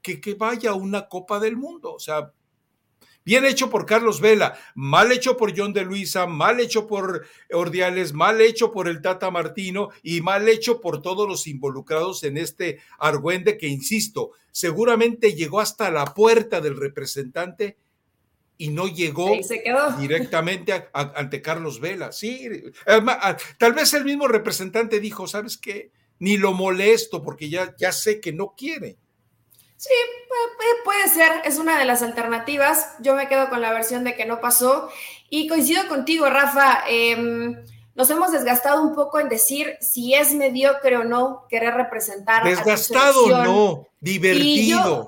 que, 0.00 0.20
que 0.20 0.34
vaya 0.34 0.70
a 0.70 0.74
una 0.74 1.08
Copa 1.08 1.38
del 1.38 1.56
Mundo? 1.56 1.92
O 1.92 2.00
sea, 2.00 2.32
Bien 3.28 3.44
hecho 3.44 3.68
por 3.68 3.84
Carlos 3.84 4.22
Vela, 4.22 4.58
mal 4.74 5.12
hecho 5.12 5.36
por 5.36 5.54
John 5.54 5.74
de 5.74 5.82
Luisa, 5.84 6.24
mal 6.24 6.60
hecho 6.60 6.86
por 6.86 7.26
Ordiales, 7.52 8.14
mal 8.14 8.40
hecho 8.40 8.72
por 8.72 8.88
el 8.88 9.02
Tata 9.02 9.30
Martino 9.30 9.90
y 10.02 10.22
mal 10.22 10.48
hecho 10.48 10.80
por 10.80 11.02
todos 11.02 11.28
los 11.28 11.46
involucrados 11.46 12.24
en 12.24 12.38
este 12.38 12.80
argüende 12.98 13.58
que, 13.58 13.66
insisto, 13.68 14.30
seguramente 14.50 15.34
llegó 15.34 15.60
hasta 15.60 15.90
la 15.90 16.06
puerta 16.06 16.62
del 16.62 16.78
representante 16.78 17.76
y 18.56 18.70
no 18.70 18.88
llegó 18.88 19.36
directamente 19.98 20.88
ante 20.94 21.42
Carlos 21.42 21.80
Vela. 21.80 22.12
Sí, 22.12 22.48
tal 23.58 23.74
vez 23.74 23.92
el 23.92 24.06
mismo 24.06 24.26
representante 24.26 25.00
dijo, 25.00 25.28
¿sabes 25.28 25.58
qué? 25.58 25.90
Ni 26.18 26.38
lo 26.38 26.54
molesto 26.54 27.22
porque 27.22 27.50
ya, 27.50 27.76
ya 27.76 27.92
sé 27.92 28.20
que 28.20 28.32
no 28.32 28.54
quiere. 28.56 28.96
Sí, 29.78 29.94
puede 30.84 31.08
ser, 31.08 31.30
es 31.44 31.56
una 31.58 31.78
de 31.78 31.84
las 31.84 32.02
alternativas. 32.02 32.96
Yo 32.98 33.14
me 33.14 33.28
quedo 33.28 33.48
con 33.48 33.60
la 33.60 33.72
versión 33.72 34.02
de 34.02 34.16
que 34.16 34.26
no 34.26 34.40
pasó 34.40 34.90
y 35.30 35.46
coincido 35.46 35.86
contigo, 35.86 36.28
Rafa. 36.28 36.82
Em, 36.88 37.64
nos 37.94 38.10
hemos 38.10 38.32
desgastado 38.32 38.82
un 38.82 38.96
poco 38.96 39.20
en 39.20 39.28
decir 39.28 39.76
si 39.80 40.14
es 40.14 40.34
mediocre 40.34 40.96
o 40.96 41.04
no 41.04 41.46
querer 41.48 41.74
representar. 41.74 42.42
Desgastado 42.42 43.24
o 43.24 43.44
no, 43.44 43.88
divertido. 44.00 45.06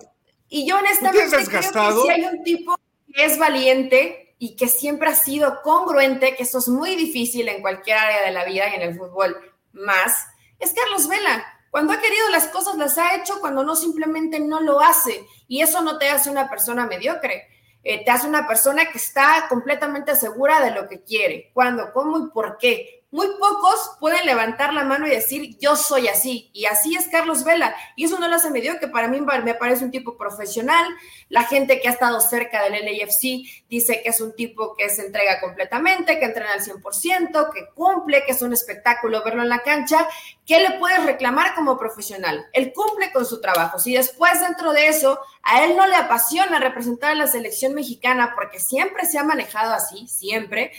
Y 0.49 0.69
yo, 0.69 0.77
honestamente 0.77 1.27
creo 1.29 1.49
que 1.49 1.63
si 1.63 2.09
hay 2.09 2.25
un 2.27 2.45
tipo 2.45 2.77
que 3.13 3.25
es 3.25 3.39
valiente 3.39 4.37
y 4.39 4.55
que 4.55 4.69
siempre 4.69 5.09
ha 5.09 5.17
sido 5.17 5.63
congruente, 5.63 6.37
que 6.37 6.45
eso 6.45 6.59
es 6.61 6.69
muy 6.69 6.95
difícil 6.95 7.49
en 7.49 7.61
cualquier 7.61 7.99
área 7.99 8.23
de 8.23 8.31
la 8.31 8.45
vida 8.45 8.71
y 8.71 8.77
en 8.77 8.83
el 8.83 8.97
fútbol 8.97 9.37
más, 9.73 10.27
es 10.61 10.73
Carlos 10.73 11.09
Vela 11.09 11.45
cuando 11.71 11.93
ha 11.93 12.01
querido 12.01 12.29
las 12.31 12.49
cosas 12.49 12.77
las 12.77 12.99
ha 12.99 13.15
hecho, 13.17 13.41
cuando 13.41 13.63
no 13.63 13.77
simplemente 13.77 14.41
no 14.41 14.61
lo 14.61 14.81
hace. 14.81 15.27
Y 15.47 15.63
eso 15.63 15.81
no 15.83 15.99
te 15.99 16.09
hace 16.09 16.31
una 16.31 16.51
persona 16.51 16.87
mediocre. 16.87 17.47
Eh, 17.83 18.05
te 18.05 18.11
hace 18.11 18.27
una 18.27 18.47
persona 18.47 18.91
que 18.91 18.99
está 18.99 19.47
completamente 19.49 20.15
segura 20.17 20.61
de 20.61 20.73
lo 20.73 20.89
que 20.89 21.03
quiere, 21.03 21.51
cuándo, 21.55 21.93
cómo 21.93 22.19
y 22.19 22.31
por 22.31 22.59
qué 22.59 23.00
muy 23.11 23.27
pocos 23.39 23.97
pueden 23.99 24.25
levantar 24.25 24.73
la 24.73 24.85
mano 24.85 25.07
y 25.07 25.11
decir, 25.11 25.57
yo 25.59 25.75
soy 25.75 26.07
así. 26.07 26.49
Y 26.53 26.67
así 26.67 26.95
es 26.95 27.09
Carlos 27.09 27.43
Vela. 27.43 27.75
Y 27.97 28.05
eso 28.05 28.19
no 28.21 28.29
lo 28.29 28.37
hace 28.37 28.51
medio, 28.51 28.79
que 28.79 28.87
para 28.87 29.09
mí 29.09 29.21
me 29.21 29.55
parece 29.55 29.85
un 29.85 29.91
tipo 29.91 30.17
profesional. 30.17 30.87
La 31.29 31.43
gente 31.43 31.81
que 31.81 31.89
ha 31.89 31.93
estado 31.93 32.21
cerca 32.21 32.63
del 32.63 32.85
LAFC 32.85 33.67
dice 33.69 34.01
que 34.03 34.11
es 34.11 34.21
un 34.21 34.35
tipo 34.37 34.77
que 34.77 34.89
se 34.91 35.07
entrega 35.07 35.41
completamente, 35.41 36.21
que 36.21 36.25
entrena 36.25 36.53
al 36.53 36.61
100%, 36.61 37.53
que 37.53 37.69
cumple, 37.75 38.25
que 38.25 38.33
es 38.33 38.43
un 38.43 38.53
espectáculo 38.53 39.25
verlo 39.25 39.43
en 39.43 39.49
la 39.49 39.63
cancha. 39.63 40.07
¿Qué 40.47 40.61
le 40.61 40.79
puedes 40.79 41.05
reclamar 41.05 41.55
como 41.55 41.79
profesional? 41.79 42.47
Él 42.53 42.73
cumple 42.73 43.11
con 43.13 43.27
su 43.27 43.41
trabajo. 43.41 43.81
Si 43.81 43.95
después 43.95 44.41
dentro 44.41 44.73
de 44.73 44.87
eso 44.87 45.19
a 45.43 45.65
él 45.65 45.77
no 45.77 45.87
le 45.87 45.97
apasiona 45.97 46.61
representar 46.61 47.13
a 47.13 47.15
la 47.17 47.27
selección 47.27 47.75
mexicana 47.75 48.35
porque 48.37 48.61
siempre 48.61 49.07
se 49.07 49.19
ha 49.19 49.25
manejado 49.25 49.73
así, 49.73 50.07
siempre, 50.07 50.73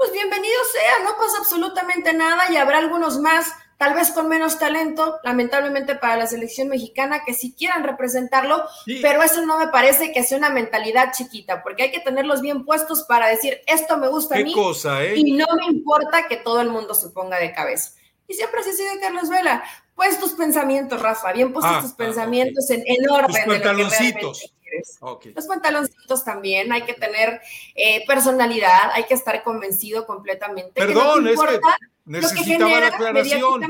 pues 0.00 0.12
bienvenido 0.12 0.56
sea, 0.72 1.04
no 1.04 1.10
pasa 1.18 1.36
absolutamente 1.40 2.14
nada 2.14 2.50
y 2.50 2.56
habrá 2.56 2.78
algunos 2.78 3.18
más, 3.18 3.52
tal 3.76 3.92
vez 3.92 4.10
con 4.12 4.28
menos 4.28 4.58
talento, 4.58 5.18
lamentablemente 5.24 5.94
para 5.94 6.16
la 6.16 6.26
selección 6.26 6.68
mexicana, 6.68 7.22
que 7.22 7.34
sí 7.34 7.54
quieran 7.54 7.84
representarlo, 7.84 8.64
pero 9.02 9.22
eso 9.22 9.44
no 9.44 9.58
me 9.58 9.68
parece 9.68 10.10
que 10.10 10.22
sea 10.22 10.38
una 10.38 10.48
mentalidad 10.48 11.12
chiquita, 11.12 11.62
porque 11.62 11.82
hay 11.82 11.90
que 11.90 12.00
tenerlos 12.00 12.40
bien 12.40 12.64
puestos 12.64 13.02
para 13.02 13.26
decir, 13.26 13.60
esto 13.66 13.98
me 13.98 14.08
gusta 14.08 14.36
a 14.36 14.38
mí 14.38 14.54
eh? 14.54 15.14
y 15.16 15.32
no 15.32 15.44
me 15.54 15.66
importa 15.66 16.26
que 16.28 16.38
todo 16.38 16.62
el 16.62 16.70
mundo 16.70 16.94
se 16.94 17.10
ponga 17.10 17.38
de 17.38 17.52
cabeza. 17.52 17.90
Y 18.26 18.32
siempre 18.32 18.60
así 18.60 18.72
sigue 18.72 19.00
Carlos 19.02 19.28
Vela. 19.28 19.62
Pues 19.96 20.18
tus 20.18 20.32
pensamientos, 20.32 21.02
Rafa, 21.02 21.30
bien 21.32 21.52
puestos 21.52 21.74
ah, 21.76 21.80
tus 21.82 21.90
ah, 21.90 21.96
pensamientos 21.98 22.70
en, 22.70 22.82
orden. 23.10 23.26
Tus 23.26 23.54
pantaloncitos. 23.54 24.54
Los 25.34 25.46
pantaloncitos 25.46 26.24
también, 26.24 26.72
hay 26.72 26.82
que 26.82 26.94
tener 26.94 27.40
eh, 27.74 28.04
personalidad, 28.06 28.90
hay 28.92 29.04
que 29.04 29.14
estar 29.14 29.42
convencido 29.42 30.06
completamente. 30.06 30.72
Perdón, 30.74 31.28
es 31.28 31.40
que 31.40 31.58
necesitaba 32.04 32.80
la 32.80 32.86
aclaración. 32.88 33.62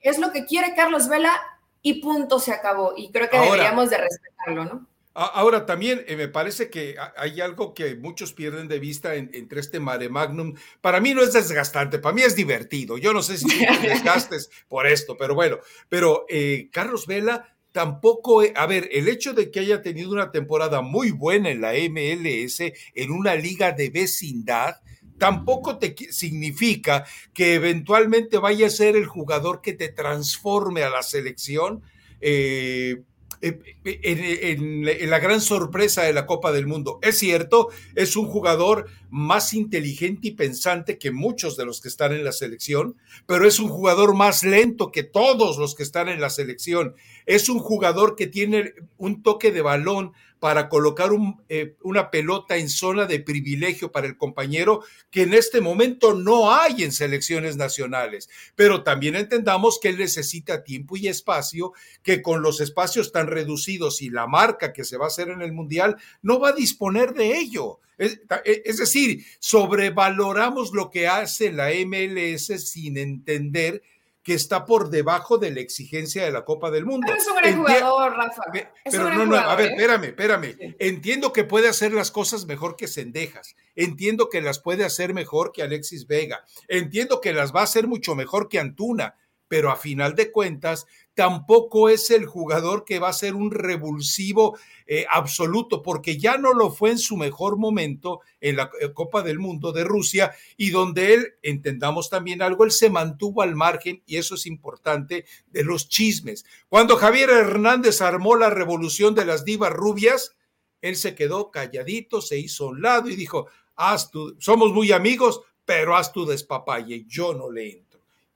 Es 0.00 0.18
lo 0.18 0.32
que 0.32 0.44
quiere 0.46 0.74
Carlos 0.74 1.08
Vela 1.08 1.34
y 1.82 2.00
punto, 2.00 2.38
se 2.38 2.52
acabó. 2.52 2.94
Y 2.96 3.10
creo 3.10 3.30
que 3.30 3.38
deberíamos 3.38 3.90
de 3.90 3.98
respetarlo, 3.98 4.64
¿no? 4.64 4.86
Ahora, 5.18 5.64
también 5.64 6.04
eh, 6.08 6.14
me 6.14 6.28
parece 6.28 6.68
que 6.68 6.94
hay 7.16 7.40
algo 7.40 7.72
que 7.72 7.96
muchos 7.96 8.34
pierden 8.34 8.68
de 8.68 8.78
vista 8.78 9.14
entre 9.14 9.60
este 9.60 9.80
mare 9.80 10.10
magnum. 10.10 10.54
Para 10.82 11.00
mí 11.00 11.14
no 11.14 11.22
es 11.22 11.32
desgastante, 11.32 11.98
para 11.98 12.14
mí 12.14 12.20
es 12.20 12.36
divertido. 12.36 12.98
Yo 12.98 13.14
no 13.14 13.22
sé 13.22 13.38
si 13.38 13.46
te 13.46 13.66
desgastes 13.88 14.50
por 14.68 14.86
esto, 14.86 15.16
pero 15.16 15.34
bueno. 15.34 15.58
Pero 15.88 16.26
eh, 16.28 16.68
Carlos 16.70 17.06
Vela 17.06 17.55
tampoco, 17.76 18.42
a 18.54 18.66
ver, 18.66 18.88
el 18.90 19.06
hecho 19.06 19.34
de 19.34 19.50
que 19.50 19.60
haya 19.60 19.82
tenido 19.82 20.10
una 20.10 20.30
temporada 20.30 20.80
muy 20.80 21.10
buena 21.10 21.50
en 21.50 21.60
la 21.60 21.74
MLS, 21.74 22.72
en 22.94 23.10
una 23.10 23.34
liga 23.34 23.72
de 23.72 23.90
vecindad, 23.90 24.76
tampoco 25.18 25.76
te 25.76 25.94
significa 26.10 27.04
que 27.34 27.52
eventualmente 27.52 28.38
vaya 28.38 28.68
a 28.68 28.70
ser 28.70 28.96
el 28.96 29.04
jugador 29.04 29.60
que 29.60 29.74
te 29.74 29.90
transforme 29.90 30.84
a 30.84 30.88
la 30.88 31.02
selección. 31.02 31.82
Eh, 32.22 33.02
eh, 33.40 33.76
en, 33.84 35.10
la 35.10 35.18
gran 35.18 35.40
sorpresa 35.40 36.02
de 36.02 36.12
la 36.12 36.26
Copa 36.26 36.52
del 36.52 36.66
Mundo. 36.66 36.98
Es 37.02 37.18
cierto, 37.18 37.68
es 37.94 38.16
un 38.16 38.26
jugador 38.26 38.86
más 39.10 39.54
inteligente 39.54 40.28
y 40.28 40.32
pensante 40.32 40.98
que 40.98 41.10
muchos 41.10 41.56
de 41.56 41.64
los 41.64 41.80
que 41.80 41.88
están 41.88 42.12
en 42.12 42.24
la 42.24 42.32
selección, 42.32 42.96
pero 43.26 43.46
es 43.46 43.58
un 43.58 43.68
jugador 43.68 44.14
más 44.14 44.42
lento 44.42 44.90
que 44.90 45.02
todos 45.02 45.58
los 45.58 45.74
que 45.74 45.82
están 45.82 46.08
en 46.08 46.20
la 46.20 46.30
selección. 46.30 46.94
Es 47.26 47.48
un 47.48 47.58
jugador 47.58 48.16
que 48.16 48.26
tiene 48.26 48.74
un 48.98 49.22
toque 49.22 49.52
de 49.52 49.62
balón 49.62 50.12
para 50.38 50.68
colocar 50.68 51.10
eh, 51.48 51.76
una 51.82 52.10
pelota 52.10 52.56
en 52.56 52.68
zona 52.68 53.06
de 53.06 53.20
privilegio 53.20 53.90
para 53.90 54.06
el 54.06 54.16
compañero 54.16 54.82
que 55.10 55.22
en 55.22 55.34
este 55.34 55.60
momento 55.60 56.14
no 56.14 56.52
hay 56.54 56.82
en 56.84 56.92
selecciones 56.92 57.56
nacionales. 57.56 58.28
Pero 58.54 58.82
también 58.82 59.16
entendamos 59.16 59.78
que 59.80 59.88
él 59.88 59.98
necesita 59.98 60.62
tiempo 60.62 60.96
y 60.96 61.08
espacio, 61.08 61.72
que 62.02 62.22
con 62.22 62.42
los 62.42 62.60
espacios 62.60 63.12
tan 63.12 63.28
reducidos 63.28 64.02
y 64.02 64.10
la 64.10 64.26
marca 64.26 64.72
que 64.72 64.84
se 64.84 64.98
va 64.98 65.06
a 65.06 65.08
hacer 65.08 65.28
en 65.30 65.42
el 65.42 65.52
Mundial, 65.52 65.96
no 66.22 66.38
va 66.38 66.50
a 66.50 66.52
disponer 66.52 67.14
de 67.14 67.38
ello. 67.38 67.80
Es, 67.98 68.20
es 68.44 68.76
decir, 68.76 69.24
sobrevaloramos 69.38 70.72
lo 70.72 70.90
que 70.90 71.08
hace 71.08 71.50
la 71.50 71.70
MLS 71.86 72.46
sin 72.70 72.98
entender 72.98 73.82
que 74.26 74.34
está 74.34 74.66
por 74.66 74.90
debajo 74.90 75.38
de 75.38 75.52
la 75.52 75.60
exigencia 75.60 76.24
de 76.24 76.32
la 76.32 76.44
Copa 76.44 76.72
del 76.72 76.84
Mundo. 76.84 77.06
Pero 77.06 77.16
es 77.16 77.28
un 77.28 77.36
gran 77.36 77.56
jugador, 77.58 78.16
Rafa. 78.16 78.42
pero 78.90 79.10
no, 79.10 79.24
no, 79.24 79.36
a 79.36 79.54
ver, 79.54 79.68
¿eh? 79.68 79.74
espérame, 79.74 80.04
espérame. 80.06 80.74
Entiendo 80.80 81.32
que 81.32 81.44
puede 81.44 81.68
hacer 81.68 81.92
las 81.92 82.10
cosas 82.10 82.44
mejor 82.44 82.74
que 82.74 82.88
Sendejas. 82.88 83.54
Entiendo 83.76 84.28
que 84.28 84.40
las 84.42 84.58
puede 84.58 84.84
hacer 84.84 85.14
mejor 85.14 85.52
que 85.52 85.62
Alexis 85.62 86.08
Vega. 86.08 86.44
Entiendo 86.66 87.20
que 87.20 87.32
las 87.32 87.54
va 87.54 87.60
a 87.60 87.64
hacer 87.64 87.86
mucho 87.86 88.16
mejor 88.16 88.48
que 88.48 88.58
Antuna. 88.58 89.14
pero 89.46 89.70
a 89.70 89.76
final 89.76 90.16
de 90.16 90.32
cuentas 90.32 90.88
tampoco 91.16 91.88
es 91.88 92.10
el 92.10 92.26
jugador 92.26 92.84
que 92.84 92.98
va 92.98 93.08
a 93.08 93.14
ser 93.14 93.34
un 93.34 93.50
revulsivo 93.50 94.58
eh, 94.86 95.06
absoluto, 95.10 95.82
porque 95.82 96.18
ya 96.18 96.36
no 96.36 96.52
lo 96.52 96.70
fue 96.70 96.90
en 96.90 96.98
su 96.98 97.16
mejor 97.16 97.56
momento 97.56 98.20
en 98.38 98.56
la 98.56 98.70
eh, 98.78 98.92
Copa 98.92 99.22
del 99.22 99.38
Mundo 99.38 99.72
de 99.72 99.82
Rusia 99.82 100.34
y 100.58 100.70
donde 100.70 101.14
él, 101.14 101.34
entendamos 101.42 102.10
también 102.10 102.42
algo, 102.42 102.64
él 102.64 102.70
se 102.70 102.90
mantuvo 102.90 103.40
al 103.40 103.56
margen 103.56 104.02
y 104.04 104.18
eso 104.18 104.34
es 104.34 104.44
importante 104.44 105.24
de 105.46 105.64
los 105.64 105.88
chismes. 105.88 106.44
Cuando 106.68 106.96
Javier 106.96 107.30
Hernández 107.30 108.02
armó 108.02 108.36
la 108.36 108.50
revolución 108.50 109.14
de 109.14 109.24
las 109.24 109.46
divas 109.46 109.72
rubias, 109.72 110.36
él 110.82 110.96
se 110.96 111.14
quedó 111.14 111.50
calladito, 111.50 112.20
se 112.20 112.38
hizo 112.38 112.66
a 112.66 112.68
un 112.68 112.82
lado 112.82 113.08
y 113.08 113.16
dijo, 113.16 113.46
haz 113.74 114.10
tú, 114.10 114.36
somos 114.38 114.70
muy 114.74 114.92
amigos, 114.92 115.40
pero 115.64 115.96
haz 115.96 116.12
tu 116.12 116.26
despapalle, 116.26 117.06
yo 117.08 117.32
no 117.32 117.50
le. 117.50 117.85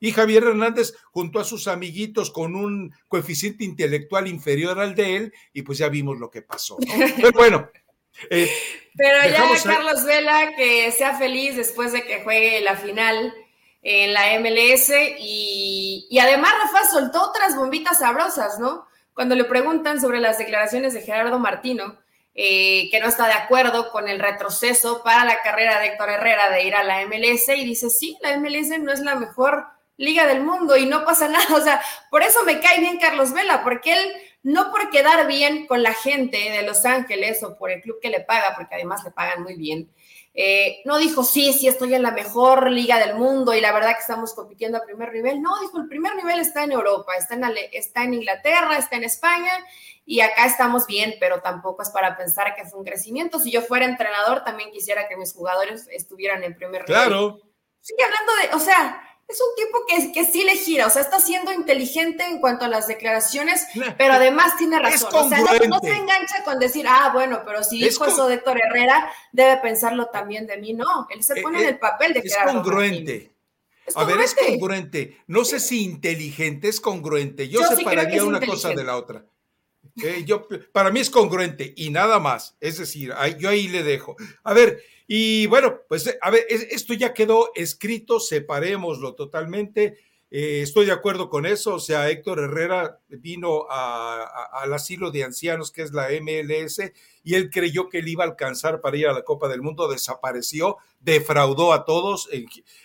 Y 0.01 0.13
Javier 0.13 0.45
Hernández 0.45 0.95
junto 1.13 1.39
a 1.39 1.45
sus 1.45 1.69
amiguitos 1.69 2.31
con 2.31 2.57
un 2.57 2.93
coeficiente 3.07 3.65
intelectual 3.65 4.27
inferior 4.27 4.81
al 4.81 4.95
de 4.95 5.17
él, 5.17 5.35
y 5.53 5.63
pues 5.63 5.79
ya 5.79 5.89
vimos 5.89 6.19
lo 6.19 6.31
que 6.31 6.43
pasó. 6.43 6.77
Pero 7.17 7.33
bueno. 7.33 7.71
Eh, 8.29 8.51
Pero 8.97 9.19
ya 9.31 9.45
Carlos 9.63 10.05
Vela, 10.05 10.55
que 10.57 10.91
sea 10.91 11.17
feliz 11.17 11.57
después 11.57 11.93
de 11.93 12.03
que 12.03 12.23
juegue 12.23 12.61
la 12.61 12.77
final 12.77 13.33
en 13.83 14.13
la 14.13 14.39
MLS 14.41 14.93
y, 15.19 16.07
y 16.11 16.19
además 16.19 16.53
Rafa 16.65 16.91
soltó 16.91 17.23
otras 17.23 17.57
bombitas 17.57 17.99
sabrosas, 17.99 18.59
¿no? 18.59 18.87
Cuando 19.15 19.35
le 19.35 19.45
preguntan 19.45 20.01
sobre 20.01 20.21
las 20.21 20.39
declaraciones 20.39 20.93
de 20.95 21.03
Gerardo 21.03 21.39
Martino, 21.39 21.99
eh, 22.35 22.89
que 22.91 23.01
no 23.01 23.09
está 23.09 23.27
de 23.27 23.33
acuerdo 23.33 23.91
con 23.91 24.09
el 24.09 24.21
retroceso 24.21 25.03
para 25.03 25.25
la 25.25 25.43
carrera 25.43 25.81
de 25.81 25.89
Héctor 25.89 26.11
Herrera 26.11 26.49
de 26.51 26.65
ir 26.65 26.75
a 26.75 26.85
la 26.85 27.05
MLS 27.07 27.49
y 27.49 27.65
dice, 27.65 27.91
sí, 27.91 28.17
la 28.23 28.39
MLS 28.39 28.79
no 28.81 28.93
es 28.93 29.01
la 29.01 29.17
mejor 29.17 29.67
liga 30.01 30.27
del 30.27 30.43
mundo 30.43 30.77
y 30.77 30.87
no 30.87 31.05
pasa 31.05 31.29
nada. 31.29 31.55
O 31.55 31.61
sea, 31.61 31.81
por 32.11 32.23
eso 32.23 32.43
me 32.45 32.59
cae 32.59 32.81
bien 32.81 32.99
Carlos 32.99 33.33
Vela, 33.33 33.63
porque 33.63 33.93
él, 33.93 34.13
no 34.43 34.71
por 34.71 34.91
quedar 34.91 35.27
bien 35.27 35.67
con 35.67 35.83
la 35.83 35.93
gente 35.93 36.39
de 36.39 36.63
Los 36.63 36.85
Ángeles 36.85 37.43
o 37.43 37.57
por 37.57 37.71
el 37.71 37.83
club 37.83 37.99
que 38.01 38.09
le 38.09 38.21
paga, 38.21 38.55
porque 38.57 38.75
además 38.75 39.05
le 39.05 39.11
pagan 39.11 39.43
muy 39.43 39.57
bien, 39.57 39.91
eh, 40.33 40.81
no 40.85 40.99
dijo, 40.99 41.25
sí, 41.25 41.53
sí, 41.53 41.67
estoy 41.67 41.93
en 41.93 42.03
la 42.03 42.13
mejor 42.13 42.71
liga 42.71 42.99
del 42.99 43.17
mundo 43.17 43.53
y 43.53 43.61
la 43.61 43.73
verdad 43.73 43.95
que 43.95 44.01
estamos 44.01 44.33
compitiendo 44.33 44.79
a 44.79 44.85
primer 44.85 45.13
nivel. 45.13 45.43
No, 45.43 45.61
dijo, 45.61 45.79
el 45.79 45.89
primer 45.89 46.15
nivel 46.15 46.41
está 46.41 46.65
en 46.65 46.73
Europa, 46.73 47.15
está 47.17 47.35
en, 47.35 47.45
está 47.73 48.05
en 48.05 48.15
Inglaterra, 48.15 48.79
está 48.79 48.97
en 48.97 49.05
España 49.05 49.53
y 50.07 50.21
acá 50.21 50.47
estamos 50.47 50.87
bien, 50.87 51.15
pero 51.21 51.41
tampoco 51.41 51.83
es 51.83 51.91
para 51.91 52.17
pensar 52.17 52.55
que 52.55 52.65
fue 52.65 52.79
un 52.79 52.87
crecimiento. 52.87 53.39
Si 53.39 53.51
yo 53.51 53.61
fuera 53.61 53.85
entrenador, 53.85 54.45
también 54.45 54.71
quisiera 54.71 55.09
que 55.09 55.17
mis 55.17 55.35
jugadores 55.35 55.89
estuvieran 55.91 56.45
en 56.45 56.55
primer 56.55 56.89
nivel. 56.89 57.03
Claro. 57.03 57.41
Sigue 57.81 58.05
hablando 58.05 58.33
de, 58.43 58.57
o 58.57 58.61
sea, 58.61 59.10
es 59.31 59.41
un 59.41 59.55
tipo 59.55 59.85
que, 59.87 60.13
que 60.13 60.31
sí 60.31 60.45
le 60.45 60.57
gira, 60.57 60.87
o 60.87 60.91
sea, 60.91 61.03
está 61.03 61.21
siendo 61.21 61.53
inteligente 61.53 62.25
en 62.25 62.41
cuanto 62.41 62.65
a 62.65 62.69
las 62.69 62.89
declaraciones, 62.89 63.67
pero 63.97 64.15
además 64.15 64.57
tiene 64.57 64.79
razón. 64.79 65.11
O 65.13 65.29
sea, 65.29 65.39
no, 65.41 65.79
se 65.79 65.93
engancha 65.93 66.43
con 66.45 66.59
decir, 66.59 66.87
ah, 66.89 67.11
bueno, 67.13 67.43
pero 67.45 67.63
si 67.63 67.83
dijo 67.83 68.05
eso 68.07 68.27
de 68.27 68.35
Héctor 68.35 68.61
Herrera, 68.61 69.11
debe 69.33 69.59
pensarlo 69.59 70.07
también 70.07 70.47
de 70.47 70.57
mí. 70.57 70.73
No, 70.73 71.07
él 71.11 71.23
se 71.23 71.39
eh, 71.39 71.43
pone 71.43 71.61
en 71.61 71.67
eh, 71.67 71.69
el 71.71 71.79
papel 71.79 72.13
de 72.13 72.23
que 72.23 72.29
Es 72.29 72.37
congruente. 72.45 73.35
a 73.95 74.05
ver, 74.05 74.21
es 74.21 74.35
congruente. 74.35 75.19
No 75.27 75.45
sé 75.45 75.61
si 75.61 75.85
inteligente, 75.85 76.69
es 76.69 76.81
congruente. 76.81 77.49
Yo, 77.49 77.63
separaría 77.63 78.25
una 78.25 78.41
cosa 78.41 78.71
de 78.71 78.85
la 78.85 78.97
otra. 78.97 79.25
Eh, 80.03 80.25
yo, 80.27 80.47
para 80.73 80.91
mí 80.91 81.01
es 81.01 81.11
congruente 81.11 81.73
y 81.77 81.91
nada 81.91 82.19
más. 82.19 82.57
Es 82.61 82.79
decir, 82.79 83.13
yo 83.39 83.49
ahí 83.49 83.69
le 83.69 83.83
dejo. 83.83 84.17
A 84.45 84.55
ver, 84.55 84.83
y 85.07 85.47
bueno, 85.47 85.81
pues 85.89 86.17
a 86.21 86.31
ver, 86.31 86.47
esto 86.49 86.95
ya 86.95 87.13
quedó 87.13 87.51
escrito, 87.55 88.21
separémoslo 88.21 89.15
totalmente. 89.15 89.99
Eh, 90.31 90.61
estoy 90.63 90.87
de 90.87 90.93
acuerdo 90.93 91.29
con 91.29 91.47
eso. 91.47 91.75
O 91.75 91.81
sea, 91.81 92.09
Héctor 92.09 92.39
Herrera 92.39 93.01
vino 93.09 93.67
al 93.69 94.73
asilo 94.73 95.11
de 95.11 95.25
ancianos, 95.25 95.73
que 95.73 95.83
es 95.83 95.93
la 95.93 96.09
MLS, 96.21 96.93
y 97.25 97.35
él 97.35 97.51
creyó 97.51 97.89
que 97.89 97.99
él 97.99 98.09
iba 98.09 98.25
a 98.25 98.29
alcanzar 98.29 98.81
para 98.81 98.97
ir 98.97 99.09
a 99.09 99.13
la 99.13 99.23
Copa 99.23 99.49
del 99.49 99.63
Mundo, 99.63 99.89
desapareció, 99.89 100.77
defraudó 101.01 101.73
a 101.73 101.85
todos. 101.85 102.29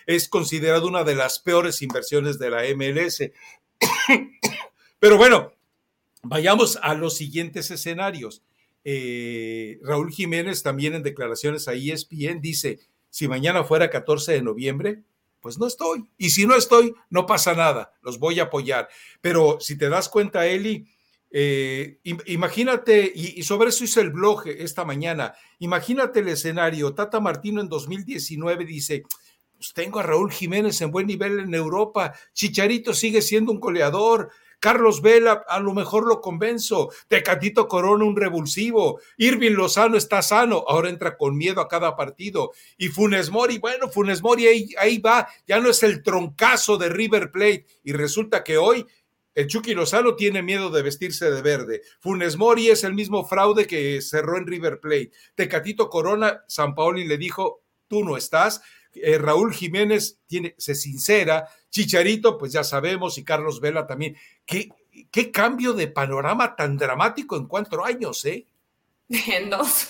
Es 0.07 0.27
considerado 0.27 0.87
una 0.87 1.03
de 1.03 1.15
las 1.15 1.39
peores 1.39 1.81
inversiones 1.81 2.39
de 2.39 2.49
la 2.49 2.63
MLS. 2.75 3.31
Pero 4.99 5.17
bueno, 5.17 5.53
vayamos 6.27 6.77
a 6.81 6.93
los 6.93 7.15
siguientes 7.15 7.71
escenarios. 7.71 8.43
Eh, 8.83 9.79
Raúl 9.81 10.11
Jiménez 10.11 10.61
también 10.63 10.93
en 10.93 11.03
declaraciones 11.03 11.67
a 11.67 11.73
ESPN 11.73 12.41
dice, 12.41 12.79
si 13.09 13.27
mañana 13.27 13.63
fuera 13.63 13.89
14 13.89 14.33
de 14.33 14.41
noviembre, 14.41 15.03
pues 15.41 15.57
no 15.57 15.67
estoy. 15.67 16.09
Y 16.17 16.31
si 16.31 16.45
no 16.45 16.55
estoy, 16.55 16.93
no 17.09 17.25
pasa 17.25 17.53
nada, 17.53 17.93
los 18.01 18.19
voy 18.19 18.39
a 18.39 18.43
apoyar. 18.43 18.89
Pero 19.21 19.57
si 19.59 19.77
te 19.77 19.89
das 19.89 20.09
cuenta, 20.09 20.45
Eli, 20.47 20.87
eh, 21.31 21.99
imagínate, 22.03 23.11
y, 23.13 23.43
sobre 23.43 23.69
eso 23.69 23.83
hice 23.83 24.01
el 24.01 24.11
blog 24.11 24.47
esta 24.47 24.85
mañana, 24.85 25.33
imagínate 25.59 26.21
el 26.21 26.29
escenario, 26.29 26.93
Tata 26.93 27.19
Martino 27.19 27.61
en 27.61 27.69
2019 27.69 28.65
dice, 28.65 29.03
pues 29.57 29.73
tengo 29.73 29.99
a 29.99 30.03
Raúl 30.03 30.31
Jiménez 30.31 30.79
en 30.81 30.91
buen 30.91 31.07
nivel 31.07 31.39
en 31.39 31.53
Europa, 31.53 32.13
Chicharito 32.33 32.93
sigue 32.93 33.21
siendo 33.21 33.51
un 33.51 33.59
goleador, 33.59 34.31
Carlos 34.59 35.01
Vela, 35.01 35.43
a 35.47 35.59
lo 35.59 35.73
mejor 35.73 36.07
lo 36.07 36.21
convenzo. 36.21 36.89
Tecatito 37.07 37.67
Corona, 37.67 38.05
un 38.05 38.15
revulsivo. 38.15 38.99
Irving 39.17 39.51
Lozano 39.51 39.97
está 39.97 40.21
sano, 40.21 40.63
ahora 40.67 40.89
entra 40.89 41.17
con 41.17 41.37
miedo 41.37 41.61
a 41.61 41.67
cada 41.67 41.95
partido. 41.95 42.51
Y 42.77 42.89
Funes 42.89 43.29
Mori, 43.29 43.57
bueno, 43.57 43.89
Funes 43.89 44.21
Mori 44.21 44.47
ahí, 44.47 44.69
ahí 44.79 44.97
va, 44.99 45.27
ya 45.47 45.59
no 45.59 45.69
es 45.69 45.83
el 45.83 46.03
troncazo 46.03 46.77
de 46.77 46.89
River 46.89 47.31
Plate. 47.31 47.65
Y 47.83 47.93
resulta 47.93 48.43
que 48.43 48.57
hoy 48.57 48.85
el 49.35 49.47
Chucky 49.47 49.73
Lozano 49.73 50.15
tiene 50.15 50.41
miedo 50.41 50.69
de 50.69 50.81
vestirse 50.81 51.29
de 51.29 51.41
verde. 51.41 51.81
Funes 51.99 52.37
Mori 52.37 52.69
es 52.69 52.85
el 52.85 52.93
mismo 52.93 53.25
fraude 53.25 53.67
que 53.67 54.01
cerró 54.01 54.37
en 54.37 54.47
River 54.47 54.79
Plate. 54.79 55.11
Tecatito 55.35 55.89
Corona, 55.89 56.43
San 56.47 56.73
Paoli 56.73 57.05
le 57.05 57.17
dijo, 57.17 57.61
tú 57.87 58.05
no 58.05 58.15
estás. 58.15 58.61
Eh, 58.95 59.17
Raúl 59.17 59.53
Jiménez 59.53 60.19
tiene, 60.25 60.55
se 60.57 60.75
sincera, 60.75 61.47
Chicharito, 61.69 62.37
pues 62.37 62.53
ya 62.53 62.63
sabemos, 62.63 63.17
y 63.17 63.23
Carlos 63.23 63.59
Vela 63.59 63.85
también. 63.85 64.15
¿Qué, 64.45 64.69
qué 65.11 65.31
cambio 65.31 65.73
de 65.73 65.87
panorama 65.87 66.55
tan 66.55 66.77
dramático 66.77 67.35
en 67.35 67.47
cuatro 67.47 67.85
años, 67.85 68.23
eh? 68.25 68.45
En 69.09 69.49
dos. 69.49 69.89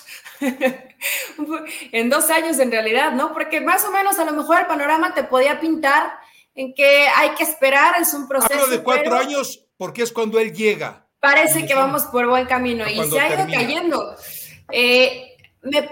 en 1.92 2.10
dos 2.10 2.30
años 2.30 2.60
en 2.60 2.72
realidad, 2.72 3.14
¿no? 3.14 3.34
Porque 3.34 3.62
más 3.62 3.86
o 3.86 3.92
menos 3.92 4.20
a 4.20 4.26
lo 4.26 4.34
mejor 4.34 4.60
el 4.60 4.68
panorama 4.68 5.14
te 5.14 5.24
podía 5.24 5.60
pintar 5.60 6.12
en 6.56 6.74
que 6.74 7.08
hay 7.08 7.30
que 7.36 7.44
esperar, 7.44 8.02
es 8.02 8.14
un 8.14 8.28
proceso. 8.28 8.54
Hablo 8.54 8.68
de 8.68 8.84
cuatro 8.84 9.16
años 9.16 9.66
porque 9.78 10.04
es 10.04 10.12
cuando 10.12 10.40
él 10.40 10.54
llega. 10.54 11.06
Parece 11.20 11.66
que 11.66 11.74
vamos 11.74 12.04
por 12.04 12.28
buen 12.28 12.46
camino 12.46 12.88
y 12.88 13.02
se 13.10 13.20
ha 13.20 13.34
ido 13.34 13.48
cayendo. 13.52 14.16
Eh, 14.72 15.38
me 15.62 15.90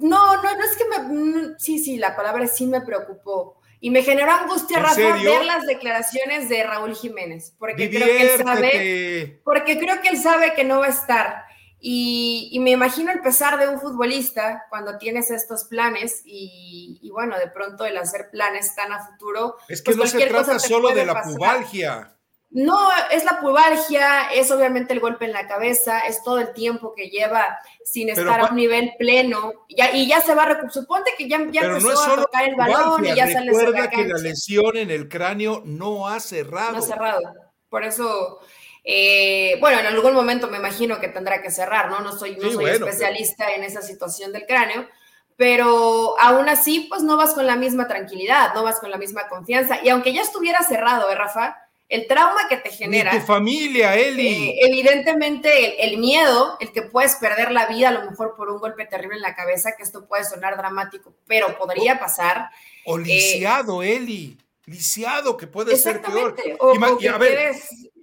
no, 0.00 0.42
no, 0.42 0.42
no 0.42 0.64
es 0.64 0.76
que 0.76 0.84
me. 0.88 0.98
Mm, 0.98 1.54
sí, 1.58 1.78
sí, 1.78 1.96
la 1.96 2.16
palabra 2.16 2.46
sí 2.46 2.66
me 2.66 2.80
preocupó. 2.80 3.60
Y 3.80 3.90
me 3.90 4.02
generó 4.02 4.32
angustia, 4.32 4.80
Rafa, 4.80 5.16
ver 5.22 5.44
las 5.44 5.64
declaraciones 5.64 6.48
de 6.48 6.64
Raúl 6.64 6.96
Jiménez. 6.96 7.54
Porque 7.58 7.88
creo 7.88 8.06
que 8.06 8.34
él 8.34 8.42
sabe. 8.44 9.40
Porque 9.44 9.78
creo 9.78 10.00
que 10.00 10.08
él 10.08 10.18
sabe 10.18 10.54
que 10.54 10.64
no 10.64 10.80
va 10.80 10.86
a 10.86 10.90
estar. 10.90 11.44
Y, 11.80 12.58
me 12.60 12.70
imagino 12.72 13.12
el 13.12 13.20
pesar 13.20 13.56
de 13.58 13.68
un 13.68 13.80
futbolista 13.80 14.64
cuando 14.68 14.98
tienes 14.98 15.30
estos 15.30 15.64
planes 15.64 16.22
y, 16.24 17.08
bueno, 17.12 17.38
de 17.38 17.48
pronto 17.48 17.86
el 17.86 17.96
hacer 17.96 18.30
planes 18.30 18.74
tan 18.74 18.92
a 18.92 19.06
futuro. 19.06 19.56
Es 19.68 19.80
que 19.82 19.94
pues 19.94 19.96
no 19.96 20.06
se 20.06 20.26
trata 20.26 20.58
solo 20.58 20.88
de 20.90 21.06
la 21.06 21.22
pubalgia. 21.22 22.17
No, 22.50 22.88
es 23.10 23.24
la 23.24 23.40
pubalgia, 23.40 24.30
es 24.32 24.50
obviamente 24.50 24.94
el 24.94 25.00
golpe 25.00 25.26
en 25.26 25.32
la 25.32 25.46
cabeza, 25.46 26.00
es 26.00 26.22
todo 26.22 26.38
el 26.38 26.54
tiempo 26.54 26.94
que 26.94 27.10
lleva 27.10 27.58
sin 27.84 28.08
estar 28.08 28.40
a 28.40 28.46
un 28.46 28.56
nivel 28.56 28.92
pleno. 28.98 29.52
Ya, 29.68 29.94
y 29.94 30.08
ya 30.08 30.22
se 30.22 30.34
va 30.34 30.44
a 30.44 30.70
suponte 30.70 31.10
que 31.18 31.28
ya, 31.28 31.46
ya 31.50 31.62
empezó 31.62 32.02
a 32.02 32.16
tocar 32.16 32.48
el 32.48 32.56
balón 32.56 33.04
y 33.04 33.14
ya 33.14 33.26
se 33.26 33.40
le 33.42 33.52
Recuerda 33.52 33.90
que 33.90 34.06
la 34.06 34.18
lesión 34.18 34.78
en 34.78 34.90
el 34.90 35.08
cráneo 35.08 35.62
no 35.66 36.08
ha 36.08 36.20
cerrado. 36.20 36.72
No 36.72 36.78
ha 36.78 36.82
cerrado. 36.82 37.20
Por 37.68 37.84
eso, 37.84 38.40
eh, 38.82 39.58
bueno, 39.60 39.80
en 39.80 39.86
algún 39.86 40.14
momento 40.14 40.48
me 40.48 40.56
imagino 40.56 40.98
que 41.00 41.08
tendrá 41.08 41.42
que 41.42 41.50
cerrar, 41.50 41.90
¿no? 41.90 42.00
No 42.00 42.12
soy, 42.16 42.36
no 42.36 42.50
soy 42.50 42.64
especialista 42.70 43.52
en 43.52 43.62
esa 43.62 43.82
situación 43.82 44.32
del 44.32 44.46
cráneo, 44.46 44.88
pero 45.36 46.18
aún 46.18 46.48
así, 46.48 46.86
pues 46.88 47.02
no 47.02 47.18
vas 47.18 47.34
con 47.34 47.46
la 47.46 47.56
misma 47.56 47.86
tranquilidad, 47.86 48.54
no 48.54 48.62
vas 48.62 48.80
con 48.80 48.90
la 48.90 48.96
misma 48.96 49.28
confianza. 49.28 49.80
Y 49.84 49.90
aunque 49.90 50.14
ya 50.14 50.22
estuviera 50.22 50.62
cerrado, 50.62 51.10
¿eh, 51.10 51.14
Rafa? 51.14 51.67
El 51.88 52.06
trauma 52.06 52.48
que 52.48 52.58
te 52.58 52.70
genera. 52.70 53.12
tu 53.12 53.20
familia, 53.20 53.96
Eli. 53.96 54.50
Eh, 54.50 54.56
evidentemente, 54.60 55.84
el, 55.84 55.98
miedo, 55.98 56.56
el 56.60 56.70
que 56.72 56.82
puedes 56.82 57.16
perder 57.16 57.50
la 57.50 57.66
vida, 57.66 57.88
a 57.88 57.92
lo 57.92 58.10
mejor 58.10 58.34
por 58.36 58.50
un 58.50 58.58
golpe 58.58 58.84
terrible 58.84 59.16
en 59.16 59.22
la 59.22 59.34
cabeza, 59.34 59.70
que 59.76 59.82
esto 59.82 60.06
puede 60.06 60.24
sonar 60.24 60.56
dramático, 60.56 61.14
pero 61.26 61.56
podría 61.56 61.98
pasar. 61.98 62.50
O 62.84 62.98
eh, 62.98 63.02
lisiado, 63.02 63.82
Eli. 63.82 64.36
Lisiado, 64.66 65.36
que 65.36 65.46
puede 65.46 65.76
ser 65.76 66.02
peor. 66.02 66.36
O, 66.58 66.98
que 66.98 67.08
a 67.08 67.16
ver, 67.16 67.56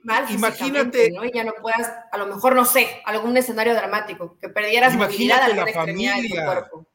mal 0.04 0.26
imagínate. 0.32 1.12
¿no? 1.12 1.24
Y 1.24 1.32
ya 1.32 1.44
no 1.44 1.54
puedas, 1.62 1.92
a 2.12 2.18
lo 2.18 2.26
mejor, 2.26 2.56
no 2.56 2.66
sé, 2.66 3.02
algún 3.06 3.38
escenario 3.38 3.76
dramático, 3.76 4.38
que 4.42 4.50
perdieras 4.50 4.96
movilidad 4.96 5.44
a 5.44 5.50
la 5.50 5.68
familia, 5.68 6.16
de 6.16 6.30
tu 6.30 6.36
cuerpo 6.36 6.88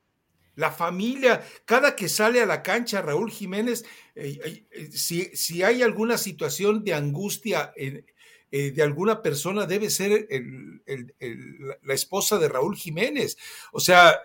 la 0.61 0.71
familia, 0.71 1.43
cada 1.65 1.97
que 1.97 2.09
sale 2.09 2.41
a 2.41 2.47
la 2.47 2.63
cancha 2.63 3.03
Raúl 3.03 3.31
Jiménez, 3.31 3.85
eh, 4.15 4.65
eh, 4.71 4.91
si, 4.93 5.25
si, 5.35 5.63
hay 5.63 5.83
alguna 5.83 6.19
situación 6.19 6.85
de 6.85 6.95
angustia 6.95 7.73
de 8.53 8.83
alguna 8.83 9.23
persona, 9.23 9.65
debe 9.65 9.91
ser 9.91 10.27
la 11.85 11.95
esposa 11.95 12.37
de 12.37 12.49
Raúl 12.49 12.75
Jiménez. 12.77 13.39
O 13.71 13.79
sea, 13.79 14.21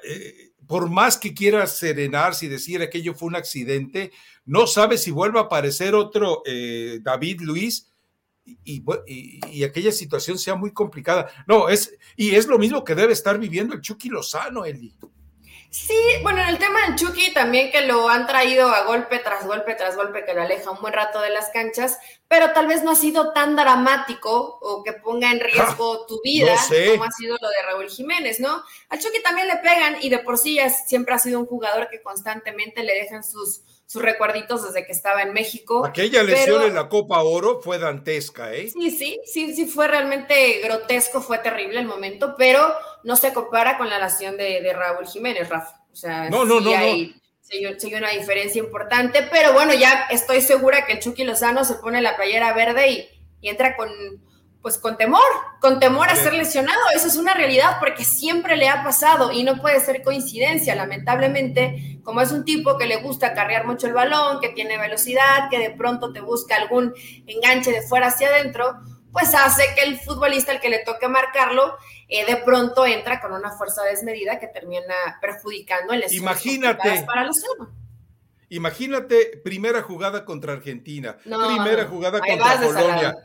por 0.66 0.90
más 0.90 1.18
que 1.18 1.36
quiera 1.36 1.68
serenarse 1.68 2.48
y 2.48 2.50
decir 2.50 2.82
aquello 2.82 3.14
fue 3.14 3.28
un 3.28 3.36
accidente, 3.36 4.12
no 4.44 4.66
sabe 4.66 4.98
si 4.98 5.12
vuelve 5.12 5.38
a 5.38 5.44
aparecer 5.44 5.94
otro 5.94 6.42
David 7.04 7.42
Luis 7.42 7.94
y, 8.46 9.64
aquella 9.64 9.92
situación 9.92 10.38
sea 10.38 10.56
muy 10.56 10.72
complicada. 10.72 11.30
No, 11.48 11.70
es, 11.70 11.98
y 12.16 12.36
es 12.36 12.48
lo 12.48 12.60
mismo 12.60 12.84
que 12.84 12.96
debe 12.96 13.14
estar 13.14 13.40
viviendo 13.40 13.74
el 13.74 13.82
Chucky 13.82 14.10
Lozano, 14.10 14.66
Eli. 14.66 14.96
Sí, 15.70 16.00
bueno, 16.24 16.42
en 16.42 16.48
el 16.48 16.58
tema 16.58 16.82
del 16.86 16.96
Chucky 16.96 17.34
también 17.34 17.70
que 17.70 17.82
lo 17.82 18.08
han 18.08 18.26
traído 18.28 18.70
a 18.70 18.84
golpe 18.86 19.20
tras 19.20 19.46
golpe 19.46 19.76
tras 19.76 19.98
golpe 19.98 20.24
que 20.24 20.34
lo 20.34 20.42
aleja 20.42 20.72
un 20.72 20.80
buen 20.80 20.94
rato 20.94 21.20
de 21.20 21.30
las 21.30 21.50
canchas, 21.50 21.98
pero 22.28 22.54
tal 22.54 22.68
vez 22.68 22.84
no 22.84 22.92
ha 22.92 22.96
sido 22.96 23.34
tan 23.34 23.56
dramático 23.56 24.58
o 24.62 24.84
que 24.84 24.94
ponga 24.94 25.32
en 25.32 25.42
riesgo 25.42 26.06
tu 26.06 26.22
vida 26.24 26.56
como 26.92 27.04
ha 27.04 27.12
sido 27.12 27.38
lo 27.42 27.50
de 27.50 27.62
Raúl 27.68 27.90
Jiménez, 27.90 28.40
¿no? 28.40 28.64
Al 28.90 29.00
Chucky 29.00 29.22
también 29.22 29.48
le 29.48 29.58
pegan 29.58 29.98
y 30.02 30.10
de 30.10 30.20
por 30.20 30.38
sí 30.38 30.58
siempre 30.86 31.14
ha 31.14 31.20
sido 31.20 31.40
un 31.40 31.46
jugador 31.46 31.90
que 31.90 32.02
constantemente 32.02 32.82
le 32.82 32.94
dejan 32.94 33.24
sus 33.24 33.62
sus 33.86 34.02
recuerditos 34.02 34.64
desde 34.64 34.86
que 34.86 34.92
estaba 34.92 35.22
en 35.22 35.34
México. 35.34 35.86
Aquella 35.86 36.24
lesión 36.24 36.64
en 36.64 36.74
la 36.74 36.90
Copa 36.90 37.22
Oro 37.22 37.62
fue 37.62 37.78
dantesca, 37.78 38.54
¿eh? 38.54 38.70
Sí, 38.70 38.92
sí, 38.92 39.20
sí, 39.26 39.54
sí, 39.54 39.66
fue 39.68 39.88
realmente 39.88 40.62
grotesco, 40.64 41.22
fue 41.22 41.38
terrible 41.40 41.80
el 41.80 41.86
momento, 41.86 42.36
pero 42.38 42.74
no 43.04 43.16
se 43.16 43.34
compara 43.34 43.78
con 43.78 43.90
la 43.90 44.00
lesión 44.00 44.38
de, 44.38 44.74
Raúl 44.74 45.08
Jiménez, 45.08 45.50
Rafa. 45.50 45.84
O 45.92 45.96
sea, 45.96 46.30
no, 46.30 46.46
no, 46.46 46.60
no, 46.60 46.76
hay, 46.76 47.16
no. 47.52 47.98
una 47.98 48.10
diferencia 48.10 48.60
importante, 48.60 49.28
pero 49.32 49.54
bueno, 49.54 49.74
ya 49.74 50.08
estoy 50.10 50.42
segura 50.42 50.86
que 50.86 50.94
el 50.94 51.00
Chucky 51.00 51.24
Lozano 51.24 51.64
se 51.64 51.76
pone 51.76 52.02
la 52.02 52.16
playera 52.16 52.54
verde 52.54 52.90
y, 52.90 53.10
y 53.42 53.50
entra 53.50 53.76
con 53.76 53.90
pues 54.66 54.80
con 54.80 54.98
temor, 54.98 55.22
con 55.62 55.80
temor 55.80 56.10
a 56.10 56.16
ser 56.16 56.34
lesionado. 56.34 56.82
Eso 56.96 57.06
es 57.06 57.18
una 57.18 57.36
realidad 57.36 57.78
porque 57.80 58.04
siempre 58.04 58.58
le 58.58 58.68
ha 58.68 58.84
pasado 58.84 59.32
y 59.32 59.44
no 59.44 59.62
puede 59.62 59.80
ser 59.80 60.02
coincidencia. 60.02 60.74
Lamentablemente, 60.74 62.00
como 62.02 62.20
es 62.20 62.32
un 62.32 62.46
tipo 62.46 62.76
que 62.76 62.88
le 62.88 62.96
gusta 62.96 63.36
carrear 63.36 63.68
mucho 63.68 63.86
el 63.86 63.94
balón, 63.94 64.40
que 64.40 64.50
tiene 64.50 64.80
velocidad, 64.80 65.52
que 65.52 65.60
de 65.60 65.70
pronto 65.70 66.12
te 66.12 66.20
busca 66.20 66.56
algún 66.56 66.96
enganche 67.28 67.72
de 67.72 67.84
fuera 67.84 68.08
hacia 68.08 68.30
adentro, 68.30 68.80
pues 69.12 69.36
hace 69.36 69.66
que 69.76 69.84
el 69.84 70.00
futbolista 70.00 70.52
al 70.52 70.60
que 70.60 70.70
le 70.70 70.80
toque 70.80 71.08
marcarlo, 71.08 71.78
eh, 72.08 72.26
de 72.26 72.38
pronto 72.38 72.88
entra 72.88 73.22
con 73.22 73.34
una 73.34 73.52
fuerza 73.52 73.84
desmedida 73.84 74.40
que 74.40 74.48
termina 74.48 75.20
perjudicando 75.22 75.94
el 75.94 76.12
Imagínate. 76.12 77.04
para 77.06 77.24
los 77.24 77.40
Imagínate, 78.50 79.40
primera 79.44 79.84
jugada 79.84 80.26
contra 80.26 80.54
Argentina, 80.54 81.16
primera 81.24 81.86
jugada 81.86 82.20
contra 82.20 82.62
Polonia 82.62 83.16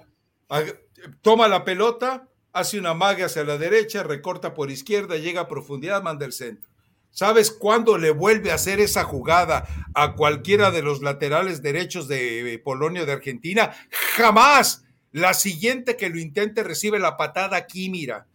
toma 1.22 1.48
la 1.48 1.64
pelota, 1.64 2.28
hace 2.52 2.78
una 2.78 2.94
magia 2.94 3.26
hacia 3.26 3.44
la 3.44 3.58
derecha, 3.58 4.02
recorta 4.02 4.54
por 4.54 4.70
izquierda, 4.70 5.16
llega 5.16 5.42
a 5.42 5.48
profundidad, 5.48 6.02
manda 6.02 6.26
el 6.26 6.32
centro. 6.32 6.68
¿Sabes 7.12 7.50
cuándo 7.50 7.98
le 7.98 8.10
vuelve 8.10 8.52
a 8.52 8.54
hacer 8.54 8.78
esa 8.78 9.02
jugada 9.02 9.66
a 9.94 10.14
cualquiera 10.14 10.70
de 10.70 10.82
los 10.82 11.02
laterales 11.02 11.60
derechos 11.60 12.06
de 12.06 12.60
Polonia 12.64 13.02
o 13.02 13.06
de 13.06 13.12
Argentina? 13.12 13.74
Jamás. 14.16 14.84
La 15.12 15.34
siguiente 15.34 15.96
que 15.96 16.08
lo 16.08 16.20
intente 16.20 16.62
recibe 16.62 17.00
la 17.00 17.16
patada 17.16 17.56
aquí, 17.56 17.90
mira. 17.90 18.26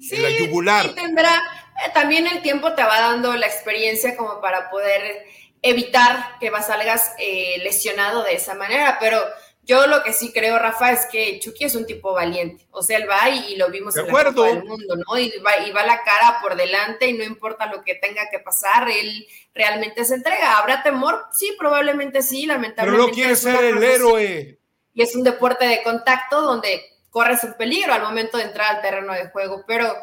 Sí, 0.00 0.16
la 0.16 0.30
yugular. 0.30 0.94
Tendrá, 0.94 1.36
eh, 1.84 1.90
también 1.92 2.26
el 2.26 2.42
tiempo 2.42 2.74
te 2.74 2.82
va 2.82 2.98
dando 2.98 3.34
la 3.36 3.46
experiencia 3.46 4.16
como 4.16 4.40
para 4.40 4.70
poder 4.70 5.26
evitar 5.60 6.38
que 6.40 6.50
salgas 6.66 7.12
eh, 7.18 7.58
lesionado 7.62 8.24
de 8.24 8.34
esa 8.34 8.54
manera, 8.54 8.96
pero 8.98 9.22
yo 9.64 9.86
lo 9.86 10.02
que 10.02 10.12
sí 10.12 10.32
creo, 10.32 10.58
Rafa, 10.58 10.90
es 10.90 11.06
que 11.06 11.38
Chucky 11.38 11.64
es 11.64 11.76
un 11.76 11.86
tipo 11.86 12.12
valiente. 12.12 12.66
O 12.72 12.82
sea, 12.82 12.98
él 12.98 13.08
va 13.08 13.28
y, 13.28 13.54
lo 13.54 13.70
vimos 13.70 13.96
en 13.96 14.08
la 14.08 14.12
Copa 14.12 14.46
del 14.48 14.64
Mundo, 14.64 14.96
¿no? 14.96 15.16
Y 15.16 15.32
va, 15.38 15.64
y 15.64 15.70
va 15.70 15.86
la 15.86 16.02
cara 16.02 16.38
por 16.42 16.56
delante 16.56 17.06
y 17.06 17.12
no 17.12 17.22
importa 17.22 17.66
lo 17.66 17.84
que 17.84 17.94
tenga 17.94 18.28
que 18.28 18.40
pasar, 18.40 18.90
él 18.90 19.24
realmente 19.54 20.04
se 20.04 20.16
entrega. 20.16 20.58
¿Habrá 20.58 20.82
temor? 20.82 21.26
Sí, 21.32 21.54
probablemente 21.56 22.22
sí, 22.22 22.44
lamentablemente. 22.46 22.98
Pero 22.98 23.08
no 23.08 23.14
quiere 23.14 23.36
ser 23.36 23.62
el 23.64 23.82
héroe. 23.82 24.58
Y 24.94 25.02
es 25.02 25.14
un 25.14 25.22
deporte 25.22 25.64
de 25.64 25.82
contacto 25.84 26.40
donde 26.40 26.82
corres 27.10 27.44
un 27.44 27.54
peligro 27.54 27.94
al 27.94 28.02
momento 28.02 28.38
de 28.38 28.44
entrar 28.44 28.74
al 28.74 28.82
terreno 28.82 29.12
de 29.12 29.28
juego. 29.28 29.62
Pero 29.68 29.94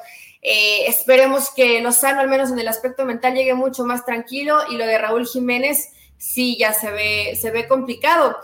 eh, 0.41 0.85
esperemos 0.87 1.49
que 1.53 1.81
Lozano, 1.81 2.21
al 2.21 2.29
menos 2.29 2.49
en 2.49 2.59
el 2.59 2.67
aspecto 2.69 3.03
mental, 3.03 3.33
llegue 3.35 3.55
mucho 3.55 3.83
más 3.83 4.05
tranquilo. 4.05 4.61
Y 4.69 4.77
lo 4.77 4.85
de 4.85 4.97
Raúl 4.97 5.27
Jiménez, 5.27 5.89
sí, 6.17 6.57
ya 6.57 6.71
se 6.71 6.91
ve, 6.91 7.37
se 7.39 7.51
ve 7.51 7.67
complicado 7.67 8.37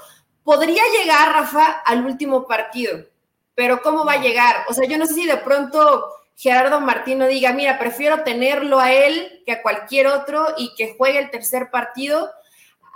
podría 0.45 0.83
llegar, 0.97 1.33
Rafa, 1.33 1.65
al 1.85 2.05
último 2.05 2.47
partido, 2.47 2.99
pero 3.55 3.81
¿cómo 3.81 4.05
va 4.05 4.13
a 4.13 4.21
llegar? 4.21 4.63
O 4.69 4.73
sea, 4.73 4.87
yo 4.87 4.97
no 4.97 5.07
sé 5.07 5.15
si 5.15 5.25
de 5.25 5.37
pronto 5.37 6.05
Gerardo 6.37 6.79
Martino 6.79 7.25
diga, 7.25 7.51
mira, 7.51 7.79
prefiero 7.79 8.23
tenerlo 8.23 8.79
a 8.79 8.93
él 8.93 9.41
que 9.45 9.53
a 9.53 9.61
cualquier 9.61 10.07
otro 10.07 10.45
y 10.55 10.73
que 10.75 10.95
juegue 10.97 11.19
el 11.19 11.31
tercer 11.31 11.71
partido 11.71 12.29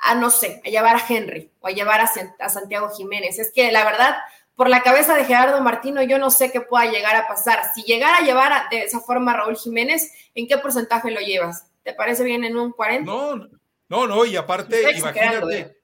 a, 0.03 0.15
no 0.15 0.29
sé, 0.29 0.62
a 0.63 0.69
llevar 0.69 0.95
a 0.95 1.03
Henry 1.05 1.51
o 1.59 1.67
a 1.67 1.71
llevar 1.71 2.01
a, 2.01 2.49
Santiago 2.49 2.89
Jiménez. 2.95 3.39
Es 3.39 3.51
que 3.51 3.71
la 3.71 3.83
verdad, 3.83 4.15
por 4.55 4.69
la 4.69 4.83
cabeza 4.83 5.15
de 5.15 5.25
Gerardo 5.25 5.59
Martino, 5.62 6.03
yo 6.03 6.19
no 6.19 6.29
sé 6.29 6.51
qué 6.51 6.62
pueda 6.62 6.91
llegar 6.91 7.15
a 7.15 7.27
pasar. 7.27 7.59
Si 7.73 7.81
llegara 7.83 8.17
a 8.17 8.21
llevar 8.21 8.69
de 8.69 8.83
esa 8.83 8.99
forma 8.99 9.31
a 9.31 9.38
Raúl 9.38 9.57
Jiménez, 9.57 10.13
¿en 10.35 10.47
qué 10.47 10.57
porcentaje 10.57 11.09
lo 11.09 11.19
llevas? 11.19 11.65
¿Te 11.83 11.93
parece 11.93 12.23
bien 12.23 12.43
en 12.43 12.57
un 12.57 12.73
40? 12.73 13.12
No, 13.12 13.35
no, 13.88 14.05
no, 14.05 14.25
y 14.25 14.35
aparte, 14.35 14.95
imagínate 14.95 15.57
¿eh? 15.57 15.78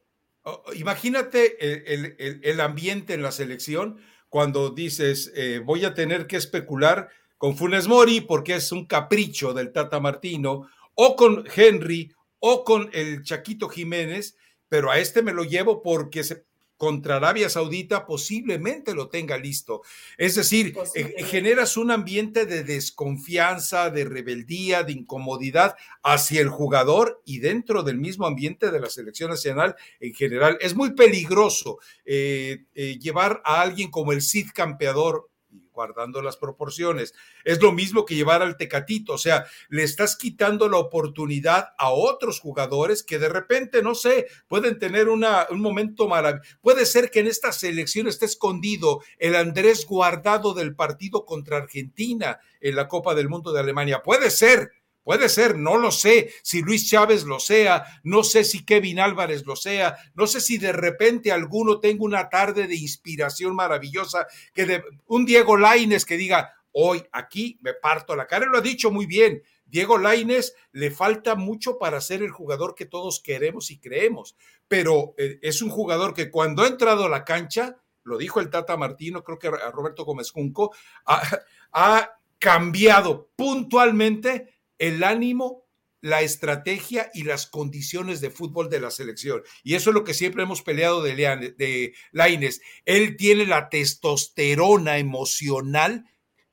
Imagínate 0.75 1.57
el, 1.93 2.61
ambiente 2.61 3.13
en 3.13 3.23
la 3.23 3.31
selección 3.31 3.99
cuando 4.29 4.69
dices, 4.69 5.31
eh, 5.35 5.61
voy 5.63 5.85
a 5.85 5.93
tener 5.93 6.27
que 6.27 6.37
especular 6.37 7.09
con 7.37 7.57
Funes 7.57 7.87
Mori 7.87 8.21
porque 8.21 8.55
es 8.55 8.71
un 8.71 8.85
capricho 8.85 9.53
del 9.53 9.71
Tata 9.71 9.99
Martino, 9.99 10.67
o 10.93 11.15
con 11.15 11.45
Henry, 11.53 12.13
o 12.39 12.63
con 12.63 12.89
el 12.93 13.23
Chaquito 13.23 13.69
Jiménez, 13.69 14.37
pero 14.69 14.91
a 14.91 14.99
este 14.99 15.21
me 15.21 15.33
lo 15.33 15.43
llevo 15.43 15.81
porque 15.81 16.23
se, 16.23 16.45
contra 16.77 17.17
Arabia 17.17 17.49
Saudita 17.49 18.05
posiblemente 18.05 18.93
lo 18.93 19.07
tenga 19.07 19.37
listo. 19.37 19.81
Es 20.17 20.35
decir, 20.35 20.75
eh, 20.93 21.23
generas 21.25 21.77
un 21.77 21.91
ambiente 21.91 22.45
de 22.45 22.63
desconfianza, 22.63 23.89
de 23.89 24.05
rebeldía, 24.05 24.83
de 24.83 24.93
incomodidad 24.93 25.75
hacia 26.03 26.41
el 26.41 26.49
jugador 26.49 27.21
y 27.25 27.39
dentro 27.39 27.83
del 27.83 27.97
mismo 27.97 28.25
ambiente 28.25 28.71
de 28.71 28.79
la 28.79 28.89
selección 28.89 29.29
nacional 29.29 29.75
en 29.99 30.13
general. 30.13 30.57
Es 30.61 30.75
muy 30.75 30.93
peligroso 30.93 31.79
eh, 32.05 32.65
eh, 32.73 32.97
llevar 32.99 33.41
a 33.45 33.61
alguien 33.61 33.89
como 33.89 34.11
el 34.11 34.21
Cid 34.21 34.49
campeador 34.53 35.29
guardando 35.75 36.23
las 36.23 36.37
proporciones. 36.37 37.13
Es 37.43 37.61
lo 37.61 37.71
mismo 37.71 38.05
que 38.05 38.15
llevar 38.15 38.41
al 38.41 38.57
Tecatito, 38.57 39.13
o 39.13 39.17
sea, 39.19 39.45
le 39.69 39.83
estás 39.83 40.15
quitando 40.15 40.67
la 40.69 40.77
oportunidad 40.77 41.73
a 41.77 41.91
otros 41.91 42.39
jugadores 42.39 43.03
que 43.03 43.19
de 43.19 43.29
repente, 43.29 43.83
no 43.83 43.93
sé, 43.93 44.27
pueden 44.47 44.79
tener 44.79 45.09
una, 45.09 45.45
un 45.51 45.61
momento 45.61 46.07
maravilloso. 46.07 46.57
Puede 46.61 46.85
ser 46.85 47.11
que 47.11 47.19
en 47.19 47.27
esta 47.27 47.51
selección 47.51 48.07
esté 48.07 48.25
escondido 48.25 49.01
el 49.19 49.35
Andrés 49.35 49.85
Guardado 49.85 50.53
del 50.53 50.75
partido 50.75 51.25
contra 51.25 51.57
Argentina 51.57 52.39
en 52.61 52.75
la 52.75 52.87
Copa 52.87 53.13
del 53.13 53.29
Mundo 53.29 53.51
de 53.51 53.59
Alemania. 53.59 54.01
Puede 54.01 54.31
ser, 54.31 54.71
Puede 55.05 55.29
ser, 55.29 55.55
no 55.55 55.77
lo 55.77 55.91
sé 55.91 56.33
si 56.41 56.63
Luis 56.63 56.89
Chávez 56.89 57.25
lo 57.25 57.39
sea, 57.39 57.85
no 58.01 58.23
sé 58.23 58.43
si 58.43 58.65
Kevin 58.65 58.99
Álvarez 58.99 59.45
lo 59.45 59.55
sea, 59.55 59.95
no 60.15 60.25
sé 60.25 60.41
si 60.41 60.57
de 60.57 60.71
repente 60.71 61.31
alguno 61.31 61.79
tenga 61.79 62.03
una 62.03 62.27
tarde 62.27 62.65
de 62.65 62.75
inspiración 62.75 63.55
maravillosa, 63.55 64.25
que 64.51 64.81
un 65.05 65.27
Diego 65.27 65.57
Laines 65.57 66.05
que 66.05 66.17
diga, 66.17 66.55
hoy 66.71 67.03
aquí 67.11 67.59
me 67.61 67.75
parto 67.75 68.15
la 68.15 68.25
cara, 68.25 68.47
lo 68.47 68.57
ha 68.57 68.61
dicho 68.61 68.89
muy 68.89 69.05
bien. 69.05 69.43
Diego 69.67 69.99
Laines 69.99 70.55
le 70.71 70.89
falta 70.89 71.35
mucho 71.35 71.77
para 71.77 72.01
ser 72.01 72.23
el 72.23 72.31
jugador 72.31 72.73
que 72.73 72.87
todos 72.87 73.21
queremos 73.21 73.69
y 73.69 73.77
creemos, 73.77 74.35
pero 74.67 75.13
eh, 75.19 75.37
es 75.43 75.61
un 75.61 75.69
jugador 75.69 76.15
que 76.15 76.31
cuando 76.31 76.63
ha 76.63 76.67
entrado 76.67 77.05
a 77.05 77.09
la 77.09 77.23
cancha, 77.23 77.77
lo 78.01 78.17
dijo 78.17 78.39
el 78.39 78.49
Tata 78.49 78.75
Martino, 78.75 79.23
creo 79.23 79.37
que 79.37 79.49
a 79.49 79.69
Roberto 79.69 80.03
Gómez 80.03 80.31
Junco, 80.31 80.73
ha 81.05 82.09
cambiado 82.39 83.29
puntualmente 83.35 84.54
el 84.77 85.03
ánimo, 85.03 85.65
la 86.01 86.21
estrategia 86.21 87.09
y 87.13 87.23
las 87.23 87.47
condiciones 87.47 88.21
de 88.21 88.29
fútbol 88.29 88.69
de 88.69 88.79
la 88.79 88.91
selección. 88.91 89.41
Y 89.63 89.75
eso 89.75 89.89
es 89.89 89.93
lo 89.95 90.03
que 90.03 90.13
siempre 90.13 90.43
hemos 90.43 90.61
peleado 90.61 91.01
de, 91.01 91.15
de 91.57 91.93
Laines. 92.11 92.61
Él 92.85 93.17
tiene 93.17 93.45
la 93.45 93.69
testosterona 93.69 94.99
emocional 94.99 96.05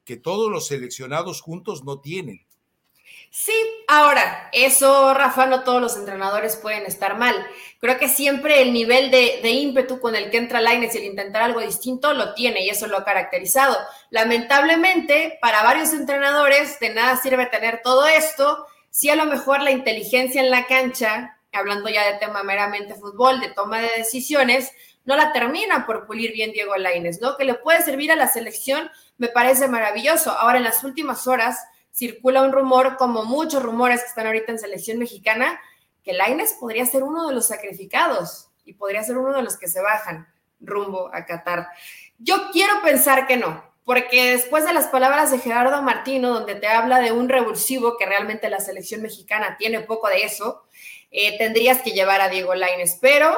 que 0.05 0.17
todos 0.17 0.51
los 0.51 0.67
seleccionados 0.67 1.41
juntos 1.41 1.85
no 1.85 2.01
tienen. 2.01 2.47
Sí, 3.35 3.53
ahora, 3.89 4.51
eso, 4.53 5.15
Rafa, 5.15 5.47
no 5.47 5.65
todos 5.65 5.81
los 5.81 5.97
entrenadores 5.97 6.57
pueden 6.57 6.85
estar 6.85 7.17
mal. 7.17 7.35
Creo 7.81 7.99
que 7.99 8.09
siempre 8.09 8.61
el 8.61 8.75
nivel 8.75 9.11
de, 9.11 9.41
ímpetu 9.51 10.01
con 10.01 10.15
el 10.15 10.31
que 10.31 10.37
entra 10.37 10.61
Laines 10.61 10.95
y 10.95 10.99
el 10.99 11.05
intentar 11.05 11.41
algo 11.41 11.61
distinto 11.61 12.13
lo 12.13 12.35
tiene 12.35 12.63
y 12.63 12.69
eso 12.69 12.87
lo 12.89 12.99
ha 12.99 13.05
caracterizado. 13.05 13.77
Lamentablemente, 14.11 15.39
para 15.41 15.63
varios 15.63 15.95
entrenadores, 15.95 16.79
de 16.79 16.91
nada 16.91 17.17
sirve 17.17 17.47
tener 17.47 17.81
todo 17.83 18.07
esto 18.07 18.67
sí 18.91 19.09
a 19.09 19.17
lo 19.17 19.25
mejor 19.25 19.63
la 19.63 19.71
inteligencia 19.71 20.43
en 20.43 20.51
la 20.51 20.67
cancha, 20.67 21.39
hablando 21.53 21.89
ya 21.89 22.05
de 22.05 22.19
tema 22.19 22.43
meramente 22.43 22.95
fútbol, 22.95 23.41
de 23.41 23.49
toma 23.49 23.81
de 23.81 23.89
decisiones, 23.97 24.71
no 25.05 25.17
la 25.17 25.33
termina 25.33 25.87
por 25.87 26.07
pulir 26.07 26.33
bien 26.33 26.53
Diego 26.53 26.77
Laines, 26.77 27.21
¿no? 27.23 27.37
Que 27.39 27.45
le 27.45 27.55
puede 27.55 27.81
servir 27.83 28.13
a 28.13 28.17
la 28.17 28.29
selección, 28.29 28.91
me 29.17 29.29
parece 29.29 29.67
maravilloso. 29.67 30.31
Ahora, 30.31 30.59
en 30.59 30.65
las 30.65 30.85
últimas 30.85 31.27
horas 31.27 31.59
circula 31.93 32.43
un 32.43 32.53
rumor, 32.53 32.97
como 32.97 33.25
muchos 33.25 33.63
rumores 33.63 34.01
que 34.01 34.09
están 34.09 34.27
ahorita 34.27 34.53
en 34.53 34.59
selección 34.59 34.99
mexicana, 34.99 35.61
que 36.03 36.13
Laines 36.13 36.57
podría 36.59 36.87
ser 36.87 37.03
uno 37.03 37.29
de 37.29 37.35
los 37.35 37.47
sacrificados 37.47 38.49
y 38.65 38.75
podría 38.75 39.03
ser 39.03 39.19
uno 39.19 39.37
de 39.37 39.43
los 39.43 39.57
que 39.57 39.69
se 39.69 39.81
bajan 39.81 40.27
rumbo 40.61 41.11
a 41.13 41.27
Qatar. 41.27 41.69
Yo 42.19 42.51
quiero 42.53 42.81
pensar 42.83 43.27
que 43.27 43.37
no, 43.37 43.63
porque 43.85 44.33
después 44.33 44.65
de 44.65 44.73
las 44.73 44.87
palabras 44.87 45.31
de 45.31 45.39
Gerardo 45.39 45.83
Martino, 45.83 46.31
donde 46.31 46.55
te 46.55 46.69
habla 46.69 47.01
de 47.01 47.13
un 47.13 47.29
revulsivo, 47.29 47.97
que 47.97 48.07
realmente 48.07 48.49
la 48.49 48.61
selección 48.61 49.03
mexicana 49.03 49.57
tiene 49.59 49.81
poco 49.81 50.09
de 50.09 50.23
eso, 50.23 50.65
eh, 51.11 51.37
tendrías 51.37 51.83
que 51.83 51.91
llevar 51.91 52.21
a 52.21 52.29
Diego 52.29 52.55
Laines, 52.55 52.99
pero 53.01 53.37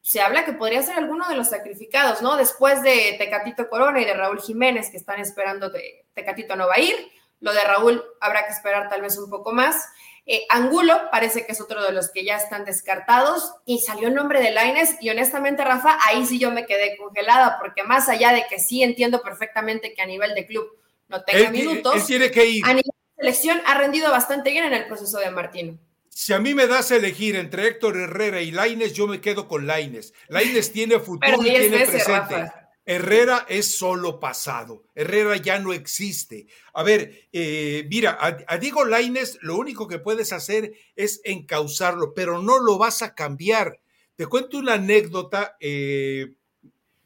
se 0.00 0.20
habla 0.20 0.44
que 0.44 0.52
podría 0.52 0.82
ser 0.82 0.96
alguno 0.96 1.28
de 1.28 1.34
los 1.34 1.48
sacrificados, 1.48 2.22
¿no? 2.22 2.36
Después 2.36 2.82
de 2.82 3.16
Tecatito 3.18 3.68
Corona 3.68 4.00
y 4.00 4.04
de 4.04 4.14
Raúl 4.14 4.40
Jiménez, 4.40 4.90
que 4.90 4.96
están 4.96 5.20
esperando, 5.20 5.70
de, 5.70 6.06
Tecatito 6.14 6.54
no 6.56 6.66
va 6.66 6.74
a 6.74 6.80
ir, 6.80 6.94
lo 7.40 7.52
de 7.52 7.62
Raúl 7.64 8.04
habrá 8.20 8.46
que 8.46 8.52
esperar 8.52 8.88
tal 8.88 9.02
vez 9.02 9.16
un 9.18 9.30
poco 9.30 9.52
más. 9.52 9.86
Eh, 10.30 10.44
Angulo 10.50 10.94
parece 11.10 11.46
que 11.46 11.52
es 11.52 11.60
otro 11.60 11.82
de 11.82 11.92
los 11.92 12.10
que 12.10 12.22
ya 12.22 12.36
están 12.36 12.66
descartados 12.66 13.54
y 13.64 13.78
salió 13.78 14.08
el 14.08 14.14
nombre 14.14 14.42
de 14.42 14.50
Laines 14.50 14.96
y 15.00 15.08
honestamente 15.08 15.64
Rafa, 15.64 15.96
ahí 16.04 16.26
sí 16.26 16.38
yo 16.38 16.50
me 16.50 16.66
quedé 16.66 16.98
congelada 16.98 17.56
porque 17.58 17.82
más 17.82 18.10
allá 18.10 18.32
de 18.32 18.44
que 18.48 18.58
sí 18.58 18.82
entiendo 18.82 19.22
perfectamente 19.22 19.94
que 19.94 20.02
a 20.02 20.06
nivel 20.06 20.34
de 20.34 20.46
club 20.46 20.68
no 21.08 21.24
tenga 21.24 21.50
minutos, 21.50 22.06
tiene 22.06 22.30
que 22.30 22.44
ir. 22.44 22.64
a 22.64 22.74
nivel 22.74 22.84
de 22.84 23.22
selección 23.22 23.62
ha 23.64 23.78
rendido 23.78 24.10
bastante 24.10 24.50
bien 24.50 24.64
en 24.64 24.74
el 24.74 24.86
proceso 24.86 25.18
de 25.18 25.30
Martino. 25.30 25.78
Si 26.10 26.34
a 26.34 26.38
mí 26.40 26.52
me 26.52 26.66
das 26.66 26.90
a 26.90 26.96
elegir 26.96 27.36
entre 27.36 27.66
Héctor 27.66 27.96
Herrera 27.96 28.42
y 28.42 28.50
Laines, 28.50 28.92
yo 28.92 29.06
me 29.06 29.22
quedo 29.22 29.48
con 29.48 29.66
Laines. 29.66 30.12
Laines 30.28 30.72
tiene 30.72 30.98
futuro 30.98 31.38
y 31.40 31.44
tiene 31.44 31.86
presente. 31.86 32.52
Herrera 32.88 33.44
es 33.50 33.76
solo 33.76 34.18
pasado. 34.18 34.82
Herrera 34.94 35.36
ya 35.36 35.58
no 35.58 35.74
existe. 35.74 36.46
A 36.72 36.82
ver, 36.82 37.28
eh, 37.34 37.86
mira, 37.90 38.16
a, 38.18 38.56
Diego 38.56 38.86
Laines 38.86 39.38
lo 39.42 39.58
único 39.58 39.86
que 39.86 39.98
puedes 39.98 40.32
hacer 40.32 40.72
es 40.96 41.20
encauzarlo, 41.24 42.14
pero 42.14 42.40
no 42.40 42.58
lo 42.58 42.78
vas 42.78 43.02
a 43.02 43.14
cambiar. 43.14 43.78
Te 44.16 44.24
cuento 44.24 44.56
una 44.56 44.72
anécdota 44.72 45.58
eh, 45.60 46.32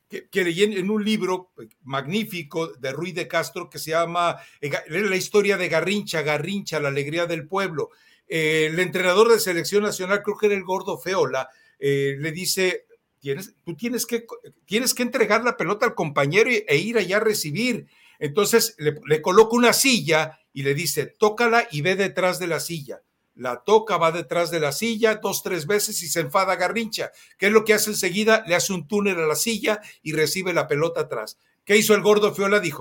que, 0.09 0.45
leí 0.45 0.62
en, 0.62 0.88
un 0.88 1.05
libro 1.05 1.51
magnífico 1.83 2.68
de 2.68 2.92
Ruiz 2.92 3.16
de 3.16 3.27
Castro 3.27 3.68
que 3.68 3.81
se 3.81 3.90
llama 3.90 4.37
eh, 4.61 4.71
La 4.87 5.16
historia 5.16 5.57
de 5.57 5.68
Garrincha, 5.68 6.23
Garrincha, 6.23 6.79
la 6.79 6.90
alegría 6.90 7.27
del 7.27 7.49
pueblo. 7.49 7.90
el 8.29 8.79
entrenador 8.79 9.33
de 9.33 9.40
selección 9.40 9.83
nacional, 9.83 10.23
creo 10.23 10.38
que 10.38 10.47
era 10.47 10.55
el 10.55 10.62
gordo 10.62 10.97
Feola, 10.97 11.49
le 11.81 12.31
dice, 12.31 12.87
tienes, 13.23 13.55
tú 13.65 13.75
tienes 13.75 14.05
que, 14.05 14.27
tienes 14.67 14.93
que 14.93 15.05
entregar 15.05 15.45
la 15.45 15.57
pelota 15.57 15.87
al 15.87 15.95
compañero 15.95 16.51
e 16.51 16.77
ir 16.77 16.99
allá 16.99 17.17
a 17.17 17.21
recibir. 17.21 17.87
Entonces 18.19 18.75
le, 18.79 18.97
le 19.07 19.23
coloca 19.23 19.57
una 19.57 19.73
silla 19.73 20.41
y 20.53 20.65
le 20.65 20.75
dice, 20.75 21.07
tócala 21.07 21.67
y 21.71 21.81
ve 21.81 21.97
detrás 21.97 22.39
de 22.39 22.49
la 22.49 22.61
silla. 22.61 23.01
La 23.35 23.63
toca, 23.65 23.97
va 23.97 24.13
detrás 24.13 24.51
de 24.51 24.61
la 24.61 24.73
silla 24.73 25.15
dos, 25.15 25.43
tres 25.43 25.67
veces 25.67 26.03
y 26.03 26.09
se 26.09 26.21
enfada 26.21 26.57
Garrincha. 26.57 27.13
¿Qué 27.39 27.47
es 27.47 27.53
lo 27.53 27.65
que 27.65 27.73
hace 27.73 27.91
enseguida? 27.91 28.45
Le 28.47 28.55
hace 28.55 28.75
un 28.75 28.87
túnel 28.87 29.19
a 29.19 29.27
la 29.27 29.37
silla 29.37 29.81
y 30.03 30.13
recibe 30.13 30.53
la 30.53 30.67
pelota 30.67 31.03
atrás. 31.03 31.39
¿Qué 31.65 31.77
hizo 31.77 31.95
el 31.95 32.03
gordo 32.03 32.35
Fiola? 32.35 32.61
Dijo, 32.61 32.81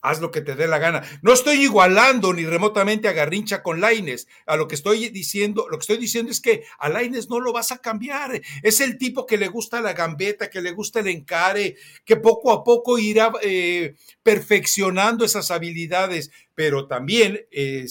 haz 0.00 0.20
lo 0.20 0.30
que 0.30 0.40
te 0.40 0.54
dé 0.54 0.66
la 0.66 0.78
gana. 0.78 1.02
No 1.22 1.32
estoy 1.32 1.62
igualando 1.62 2.32
ni 2.32 2.44
remotamente 2.44 3.08
a 3.08 3.12
Garrincha 3.12 3.62
con 3.62 3.80
Laines. 3.80 4.28
A 4.46 4.56
lo 4.56 4.68
que 4.68 4.74
estoy 4.74 5.08
diciendo, 5.10 5.66
lo 5.70 5.78
que 5.78 5.82
estoy 5.82 5.98
diciendo 5.98 6.30
es 6.30 6.40
que 6.40 6.64
a 6.78 6.88
Laines 6.88 7.28
no 7.28 7.40
lo 7.40 7.52
vas 7.52 7.72
a 7.72 7.78
cambiar. 7.78 8.40
Es 8.62 8.80
el 8.80 8.98
tipo 8.98 9.26
que 9.26 9.38
le 9.38 9.48
gusta 9.48 9.80
la 9.80 9.92
gambeta, 9.92 10.50
que 10.50 10.60
le 10.60 10.72
gusta 10.72 11.00
el 11.00 11.08
encare, 11.08 11.76
que 12.04 12.16
poco 12.16 12.52
a 12.52 12.64
poco 12.64 12.98
irá 12.98 13.32
eh, 13.42 13.94
perfeccionando 14.22 15.24
esas 15.24 15.50
habilidades. 15.50 16.30
Pero 16.54 16.86
también 16.86 17.46
eh, 17.50 17.86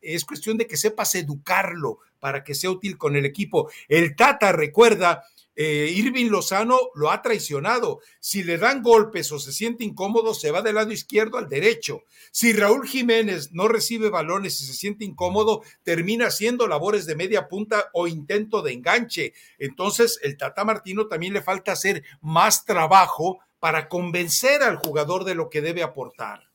es 0.00 0.24
cuestión 0.24 0.56
de 0.56 0.66
que 0.66 0.76
sepas 0.76 1.14
educarlo 1.14 1.98
para 2.18 2.42
que 2.42 2.54
sea 2.54 2.70
útil 2.70 2.98
con 2.98 3.16
el 3.16 3.24
equipo. 3.24 3.70
El 3.88 4.16
Tata 4.16 4.52
recuerda 4.52 5.24
eh, 5.56 5.90
Irving 5.94 6.28
Lozano 6.28 6.78
lo 6.94 7.10
ha 7.10 7.22
traicionado. 7.22 8.00
Si 8.20 8.44
le 8.44 8.58
dan 8.58 8.82
golpes 8.82 9.32
o 9.32 9.38
se 9.38 9.52
siente 9.52 9.84
incómodo, 9.84 10.34
se 10.34 10.50
va 10.50 10.60
del 10.60 10.74
lado 10.74 10.92
izquierdo 10.92 11.38
al 11.38 11.48
derecho. 11.48 12.02
Si 12.30 12.52
Raúl 12.52 12.86
Jiménez 12.86 13.52
no 13.52 13.66
recibe 13.66 14.10
balones 14.10 14.60
y 14.60 14.66
se 14.66 14.74
siente 14.74 15.06
incómodo, 15.06 15.62
termina 15.82 16.26
haciendo 16.26 16.68
labores 16.68 17.06
de 17.06 17.16
media 17.16 17.48
punta 17.48 17.88
o 17.94 18.06
intento 18.06 18.60
de 18.60 18.74
enganche. 18.74 19.32
Entonces, 19.58 20.20
el 20.22 20.36
Tata 20.36 20.64
Martino 20.64 21.08
también 21.08 21.32
le 21.32 21.42
falta 21.42 21.72
hacer 21.72 22.04
más 22.20 22.66
trabajo 22.66 23.38
para 23.58 23.88
convencer 23.88 24.62
al 24.62 24.76
jugador 24.76 25.24
de 25.24 25.34
lo 25.34 25.48
que 25.48 25.62
debe 25.62 25.82
aportar. 25.82 26.46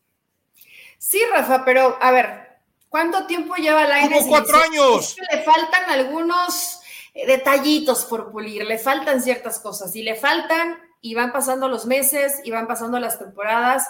Sí, 1.00 1.20
Rafa, 1.32 1.66
pero 1.66 1.98
a 2.00 2.12
ver, 2.12 2.60
¿cuánto 2.88 3.26
tiempo 3.26 3.56
lleva 3.56 3.88
la 3.88 4.02
Como 4.02 4.28
cuatro 4.28 4.58
años. 4.58 5.16
le 5.32 5.42
faltan 5.42 5.90
algunos 5.90 6.81
detallitos 7.14 8.06
por 8.06 8.32
pulir, 8.32 8.64
le 8.66 8.78
faltan 8.78 9.22
ciertas 9.22 9.60
cosas 9.60 9.96
y 9.96 10.04
le 10.04 10.16
faltan 10.16 10.78
y 11.02 11.16
van 11.16 11.32
pasando 11.32 11.68
los 11.68 11.86
meses 11.86 12.40
y 12.44 12.52
van 12.52 12.68
pasando 12.68 13.00
las 13.00 13.20
temporadas 13.20 13.88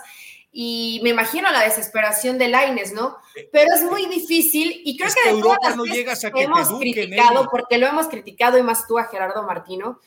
y 0.53 0.99
me 1.03 1.11
imagino 1.11 1.49
la 1.49 1.61
desesperación 1.61 2.37
de 2.37 2.49
Laines, 2.49 2.91
¿no? 2.93 3.17
Pero 3.51 3.73
es 3.73 3.83
muy 3.83 4.05
difícil 4.07 4.81
y 4.83 4.97
creo 4.97 5.09
que, 5.13 5.29
de 5.29 5.37
Europa 5.37 5.75
no 5.75 5.85
llegas 5.85 6.25
a 6.25 6.31
que 6.31 6.43
hemos 6.43 6.67
criticado, 6.77 7.47
porque 7.49 7.77
lo 7.77 7.87
hemos 7.87 8.07
criticado 8.07 8.57
y 8.57 8.63
más 8.63 8.85
tú 8.85 8.97
a 8.97 9.05
Gerardo 9.05 9.43
Martino, 9.43 9.99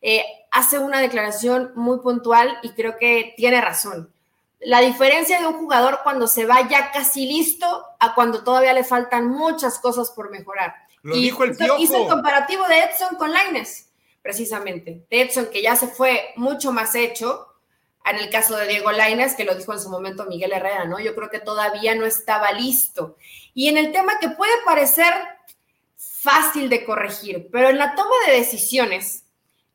eh, 0.00 0.24
hace 0.50 0.78
una 0.78 1.00
declaración 1.00 1.72
muy 1.74 1.98
puntual 1.98 2.58
y 2.62 2.70
creo 2.70 2.96
que 2.96 3.34
tiene 3.36 3.60
razón. 3.60 4.10
La 4.60 4.80
diferencia 4.80 5.40
de 5.40 5.46
un 5.46 5.54
jugador 5.54 6.00
cuando 6.02 6.26
se 6.26 6.46
va 6.46 6.66
ya 6.68 6.90
casi 6.92 7.26
listo 7.26 7.84
a 7.98 8.14
cuando 8.14 8.42
todavía 8.42 8.72
le 8.72 8.84
faltan 8.84 9.28
muchas 9.28 9.78
cosas 9.78 10.10
por 10.10 10.30
mejorar. 10.30 10.74
Lo 11.02 11.14
dijo 11.14 11.44
el 11.44 11.56
Piojo. 11.56 11.80
Hizo 11.80 12.02
el 12.02 12.08
comparativo 12.08 12.66
de 12.68 12.80
Edson 12.80 13.16
con 13.16 13.32
Laines, 13.32 13.90
precisamente. 14.22 15.06
De 15.10 15.22
Edson, 15.22 15.46
que 15.50 15.62
ya 15.62 15.76
se 15.76 15.88
fue 15.88 16.32
mucho 16.36 16.72
más 16.72 16.94
hecho, 16.94 17.46
en 18.04 18.16
el 18.16 18.30
caso 18.30 18.56
de 18.56 18.66
Diego 18.66 18.92
Laines, 18.92 19.34
que 19.34 19.44
lo 19.44 19.54
dijo 19.54 19.72
en 19.72 19.80
su 19.80 19.88
momento 19.88 20.26
Miguel 20.26 20.52
Herrera, 20.52 20.84
¿no? 20.84 20.98
Yo 20.98 21.14
creo 21.14 21.30
que 21.30 21.40
todavía 21.40 21.94
no 21.94 22.06
estaba 22.06 22.52
listo. 22.52 23.16
Y 23.54 23.68
en 23.68 23.76
el 23.76 23.92
tema 23.92 24.18
que 24.18 24.30
puede 24.30 24.52
parecer 24.64 25.12
fácil 25.96 26.68
de 26.68 26.84
corregir, 26.84 27.48
pero 27.50 27.70
en 27.70 27.78
la 27.78 27.94
toma 27.94 28.14
de 28.26 28.34
decisiones 28.34 29.24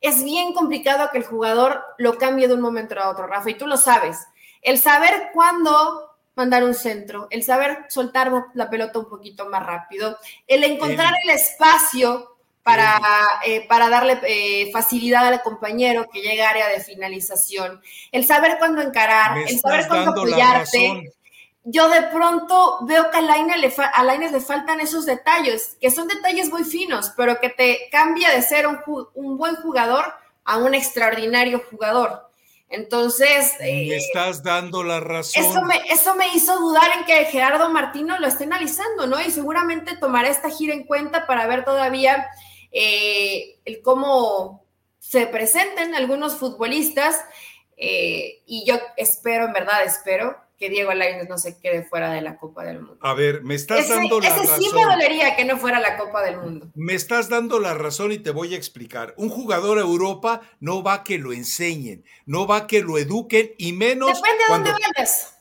es 0.00 0.22
bien 0.22 0.52
complicado 0.52 1.08
que 1.10 1.18
el 1.18 1.24
jugador 1.24 1.82
lo 1.98 2.18
cambie 2.18 2.48
de 2.48 2.54
un 2.54 2.60
momento 2.60 2.98
a 3.00 3.08
otro, 3.08 3.26
Rafa, 3.26 3.50
y 3.50 3.54
tú 3.54 3.66
lo 3.66 3.76
sabes. 3.76 4.18
El 4.62 4.78
saber 4.78 5.30
cuándo 5.32 6.05
mandar 6.36 6.62
un 6.62 6.74
centro, 6.74 7.26
el 7.30 7.42
saber 7.42 7.86
soltar 7.88 8.30
la 8.54 8.70
pelota 8.70 8.98
un 8.98 9.08
poquito 9.08 9.48
más 9.48 9.64
rápido, 9.64 10.18
el 10.46 10.62
encontrar 10.64 11.14
el 11.24 11.30
espacio 11.30 12.36
para, 12.62 13.00
eh, 13.44 13.66
para 13.66 13.88
darle 13.88 14.20
eh, 14.26 14.70
facilidad 14.70 15.26
al 15.26 15.42
compañero 15.42 16.06
que 16.12 16.20
llegue 16.20 16.42
a 16.42 16.50
área 16.50 16.68
de 16.68 16.80
finalización, 16.80 17.80
el 18.12 18.26
saber 18.26 18.58
cuándo 18.58 18.82
encarar, 18.82 19.38
el 19.38 19.58
saber 19.58 19.88
cuándo 19.88 20.10
apoyarte. 20.10 21.12
Yo 21.68 21.88
de 21.88 22.02
pronto 22.02 22.78
veo 22.82 23.10
que 23.10 23.16
a 23.16 23.22
Lainez 23.22 23.56
le, 23.56 24.30
le 24.30 24.40
faltan 24.40 24.78
esos 24.78 25.04
detalles, 25.04 25.76
que 25.80 25.90
son 25.90 26.06
detalles 26.06 26.48
muy 26.48 26.62
finos, 26.62 27.12
pero 27.16 27.40
que 27.40 27.48
te 27.48 27.88
cambia 27.90 28.30
de 28.30 28.42
ser 28.42 28.68
un, 28.68 28.78
un 29.14 29.36
buen 29.36 29.56
jugador 29.56 30.14
a 30.44 30.58
un 30.58 30.74
extraordinario 30.74 31.60
jugador. 31.70 32.25
Entonces. 32.68 33.54
Me 33.60 33.92
eh, 33.92 33.96
estás 33.96 34.42
dando 34.42 34.82
la 34.82 35.00
razón. 35.00 35.44
Eso 35.44 35.62
me, 35.62 35.76
eso 35.88 36.14
me 36.16 36.28
hizo 36.34 36.58
dudar 36.58 36.90
en 36.98 37.04
que 37.04 37.24
Gerardo 37.26 37.70
Martino 37.70 38.18
lo 38.18 38.26
esté 38.26 38.44
analizando, 38.44 39.06
¿no? 39.06 39.20
Y 39.20 39.30
seguramente 39.30 39.96
tomará 39.96 40.28
esta 40.28 40.50
gira 40.50 40.74
en 40.74 40.84
cuenta 40.84 41.26
para 41.26 41.46
ver 41.46 41.64
todavía 41.64 42.26
eh, 42.72 43.58
el 43.64 43.82
cómo 43.82 44.64
se 44.98 45.26
presenten 45.26 45.94
algunos 45.94 46.36
futbolistas. 46.36 47.24
Eh, 47.76 48.42
y 48.46 48.64
yo 48.66 48.76
espero, 48.96 49.46
en 49.46 49.52
verdad, 49.52 49.84
espero 49.84 50.45
que 50.58 50.70
Diego 50.70 50.92
Lainez 50.94 51.28
no 51.28 51.38
se 51.38 51.58
quede 51.58 51.84
fuera 51.84 52.10
de 52.10 52.22
la 52.22 52.38
Copa 52.38 52.64
del 52.64 52.80
Mundo. 52.80 52.98
A 53.00 53.14
ver, 53.14 53.42
me 53.42 53.54
estás 53.54 53.88
dando 53.88 54.20
la 54.20 54.30
razón. 54.30 54.44
Ese 54.44 54.56
sí 54.56 54.74
me 54.74 54.84
dolería 54.84 55.36
que 55.36 55.44
no 55.44 55.58
fuera 55.58 55.80
la 55.80 55.96
Copa 55.96 56.22
del 56.22 56.38
Mundo. 56.38 56.68
Me 56.74 56.94
estás 56.94 57.28
dando 57.28 57.58
la 57.58 57.74
razón 57.74 58.12
y 58.12 58.18
te 58.18 58.30
voy 58.30 58.54
a 58.54 58.56
explicar. 58.56 59.14
Un 59.16 59.28
jugador 59.28 59.78
a 59.78 59.82
Europa 59.82 60.40
no 60.60 60.82
va 60.82 60.94
a 60.94 61.04
que 61.04 61.18
lo 61.18 61.32
enseñen, 61.32 62.04
no 62.24 62.46
va 62.46 62.56
a 62.56 62.66
que 62.66 62.80
lo 62.80 62.96
eduquen 62.98 63.52
y 63.58 63.72
menos. 63.72 64.20
Depende 64.20 64.44
de 64.44 64.52
dónde 64.52 64.70
vayas. 64.70 65.32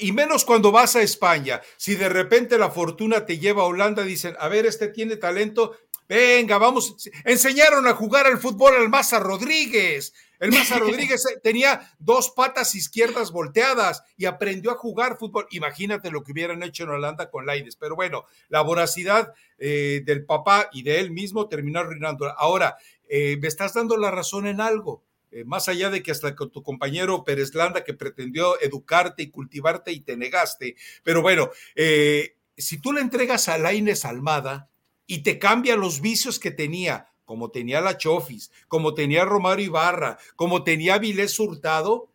Y 0.00 0.12
menos 0.12 0.44
cuando 0.44 0.70
vas 0.70 0.94
a 0.94 1.02
España. 1.02 1.60
Si 1.76 1.96
de 1.96 2.08
repente 2.08 2.58
la 2.58 2.70
fortuna 2.70 3.26
te 3.26 3.38
lleva 3.38 3.62
a 3.62 3.66
Holanda, 3.66 4.04
dicen, 4.04 4.36
a 4.38 4.48
ver, 4.48 4.66
este 4.66 4.88
tiene 4.88 5.16
talento, 5.16 5.72
Venga, 6.06 6.58
vamos. 6.58 6.96
Enseñaron 7.24 7.86
a 7.86 7.94
jugar 7.94 8.26
al 8.26 8.38
fútbol 8.38 8.76
al 8.76 8.90
Maza 8.90 9.18
Rodríguez. 9.20 10.12
El 10.40 10.52
Maza 10.52 10.78
Rodríguez 10.78 11.24
eh, 11.26 11.40
tenía 11.42 11.94
dos 11.98 12.30
patas 12.30 12.74
izquierdas 12.74 13.30
volteadas 13.30 14.02
y 14.16 14.26
aprendió 14.26 14.70
a 14.70 14.76
jugar 14.76 15.16
fútbol. 15.18 15.46
Imagínate 15.50 16.10
lo 16.10 16.22
que 16.22 16.32
hubieran 16.32 16.62
hecho 16.62 16.84
en 16.84 16.90
Holanda 16.90 17.30
con 17.30 17.46
Laides. 17.46 17.76
Pero 17.76 17.96
bueno, 17.96 18.24
la 18.48 18.62
voracidad 18.62 19.32
eh, 19.58 20.02
del 20.04 20.24
papá 20.24 20.68
y 20.72 20.82
de 20.82 21.00
él 21.00 21.10
mismo 21.10 21.48
terminó 21.48 21.80
arruinando. 21.80 22.26
Ahora, 22.38 22.76
eh, 23.08 23.36
me 23.40 23.48
estás 23.48 23.74
dando 23.74 23.96
la 23.96 24.10
razón 24.10 24.46
en 24.46 24.60
algo. 24.60 25.04
más 25.46 25.68
allá 25.68 25.90
de 25.90 26.00
que 26.00 26.12
hasta 26.12 26.36
con 26.36 26.52
tu 26.52 26.62
compañero 26.62 27.24
Pérez 27.24 27.52
Landa 27.56 27.82
que 27.82 27.92
pretendió 27.92 28.60
educarte 28.60 29.24
y 29.24 29.30
cultivarte 29.30 29.90
y 29.90 29.98
te 29.98 30.16
negaste. 30.16 30.76
Pero 31.02 31.22
bueno, 31.22 31.50
si 32.56 32.78
tú 32.80 32.92
le 32.92 33.00
entregas 33.00 33.48
a 33.48 33.58
Laines 33.58 34.04
Almada 34.04 34.68
y 35.08 35.24
te 35.24 35.40
cambia 35.40 35.74
los 35.74 36.00
vicios 36.00 36.38
que 36.38 36.52
tenía, 36.52 37.08
como 37.24 37.50
tenía 37.50 37.80
la 37.80 37.96
Chofis, 37.96 38.50
como 38.68 38.94
tenía 38.94 39.24
Romario 39.24 39.66
Ibarra, 39.66 40.18
como 40.36 40.64
tenía 40.64 40.98
Vilés 40.98 41.38
Hurtado, 41.38 42.10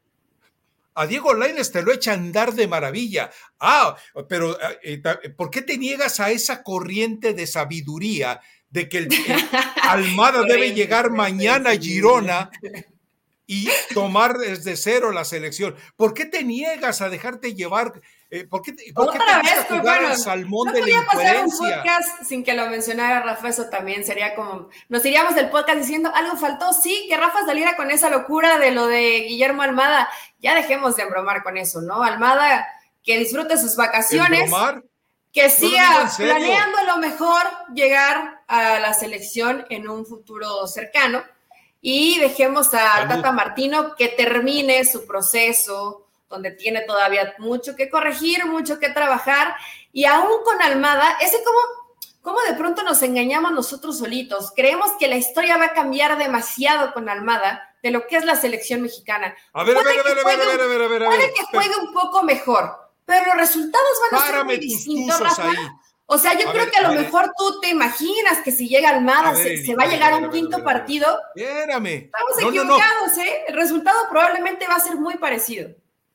a 1.00 1.08
Diego 1.08 1.34
Laines 1.34 1.72
te 1.72 1.82
lo 1.82 1.94
echa 1.94 2.12
a 2.12 2.16
andar 2.16 2.54
de 2.54 2.68
maravilla. 2.68 3.32
Ah, 3.60 3.96
pero 4.28 4.60
eh, 4.84 5.02
eh, 5.04 5.30
¿por 5.30 5.50
qué 5.50 5.62
te 5.62 5.78
niegas 5.78 6.20
a 6.20 6.30
esa 6.30 6.62
corriente 6.62 7.34
de 7.34 7.48
sabiduría 7.48 8.42
de 8.70 8.90
que 8.90 8.98
el, 9.00 9.10
Almada 9.84 10.44
debe 10.44 10.74
llegar 10.74 11.10
mañana 11.12 11.72
a 11.72 11.78
Girona 11.78 12.50
y 13.48 13.70
tomar 13.94 14.38
desde 14.38 14.76
cero 14.76 15.14
la 15.14 15.24
selección? 15.24 15.74
¿Por 15.96 16.14
qué 16.14 16.26
te 16.26 16.44
niegas 16.44 17.02
a 17.02 17.10
dejarte 17.10 17.56
llevar 17.56 18.02
eh, 18.32 18.46
¿Por 18.46 18.62
qué, 18.62 18.74
te, 18.74 18.84
Otra 18.94 19.42
vez, 19.42 19.66
pero 19.68 19.82
bueno, 19.82 20.16
salmón 20.16 20.68
no 20.68 20.74
podía 20.74 21.04
pasar 21.04 21.46
un 21.46 21.50
podcast 21.50 22.24
sin 22.24 22.44
que 22.44 22.54
lo 22.54 22.68
mencionara 22.68 23.22
Rafa, 23.22 23.50
eso 23.50 23.70
también 23.70 24.06
sería 24.06 24.36
como, 24.36 24.70
nos 24.88 25.04
iríamos 25.04 25.34
del 25.34 25.50
podcast 25.50 25.80
diciendo, 25.80 26.12
algo 26.14 26.38
faltó, 26.38 26.72
sí, 26.74 27.08
que 27.10 27.18
Rafa 27.18 27.44
saliera 27.46 27.76
con 27.76 27.90
esa 27.90 28.12
locura 28.12 28.60
de 28.60 28.70
lo 28.70 28.86
de 28.86 29.22
Guillermo 29.22 29.64
Almada, 29.64 30.08
ya 30.40 30.54
dejemos 30.54 30.96
de 30.96 31.04
embromar 31.04 31.42
con 31.42 31.58
eso, 31.58 31.82
¿no? 31.82 32.04
Almada, 32.04 32.68
que 33.04 33.18
disfrute 33.18 33.58
sus 33.58 33.76
vacaciones, 33.76 34.52
que 35.34 35.50
siga 35.50 36.08
planeando 36.16 36.78
a 36.78 36.84
lo 36.84 36.98
mejor 36.98 37.42
llegar 37.74 38.44
a 38.48 38.78
la 38.80 38.94
selección 38.94 39.66
en 39.70 39.90
un 39.90 40.06
futuro 40.06 40.68
cercano. 40.68 41.24
Y 41.82 42.20
dejemos 42.20 42.74
a 42.74 43.08
Tata 43.08 43.32
Martino 43.32 43.96
que 43.96 44.10
termine 44.10 44.84
su 44.84 45.08
proceso, 45.08 46.09
donde 46.30 46.52
tiene 46.52 46.82
todavía 46.82 47.34
mucho 47.40 47.76
que 47.76 47.90
corregir, 47.90 48.46
mucho 48.46 48.80
que 48.80 48.90
trabajar, 48.90 49.56
y 49.92 50.06
aún 50.06 50.44
con 50.44 50.62
Almada, 50.62 51.18
ese 51.22 51.38
como, 51.44 51.60
como 52.22 52.40
de 52.42 52.54
pronto 52.54 52.84
nos 52.84 53.02
engañamos 53.02 53.52
nosotros 53.52 53.98
solitos, 53.98 54.54
creemos 54.56 54.92
que 55.00 55.08
la 55.08 55.18
historia 55.18 55.58
va 55.58 55.66
a 55.66 55.74
cambiar 55.74 56.18
demasiado 56.18 56.94
con 56.94 57.10
Almada 57.10 57.76
de 57.82 57.92
lo 57.92 58.06
que 58.08 58.18
es 58.18 58.26
la 58.26 58.36
selección 58.36 58.82
mexicana. 58.82 59.36
A 59.54 59.64
ver, 59.64 59.78
a 59.78 59.84
ver, 59.84 60.00
a 60.00 60.04
ver, 60.04 60.20
a 60.20 60.24
ver, 60.24 60.62
a 60.62 60.68
ver, 60.68 60.82
a 60.82 60.88
ver, 60.88 61.06
Puede 61.06 61.34
que 61.34 61.44
juegue 61.52 61.76
un 61.82 61.94
poco 61.94 62.24
mejor, 62.24 62.72
pero 63.06 63.26
los 63.26 63.38
resultados 63.38 63.90
van 64.12 64.22
a 64.22 64.26
ser 64.28 64.46
muy 64.46 64.58
distintos, 64.58 65.22
O 66.06 66.18
sea, 66.18 66.38
yo 66.38 66.52
creo 66.52 66.70
que 66.70 66.78
a 66.78 66.90
lo 66.90 66.94
mejor 66.94 67.32
tú 67.38 67.60
te 67.60 67.70
imaginas 67.70 68.40
que 68.44 68.52
si 68.52 68.68
llega 68.68 68.90
Almada 68.90 69.36
se, 69.36 69.76
va 69.76 69.84
a 69.84 69.88
llegar 69.88 70.14
a 70.14 70.18
un 70.18 70.30
quinto 70.30 70.64
partido. 70.64 71.20
Espérame. 71.36 72.12
Estamos 72.14 72.40
equivocados, 72.40 73.18
¿eh? 73.18 73.46
El 73.48 73.56
resultado 73.56 73.98
probablemente 74.10 74.68
va 74.68 74.76
a 74.76 74.80
ser 74.80 74.96
muy 74.96 75.18
parecido. 75.18 75.70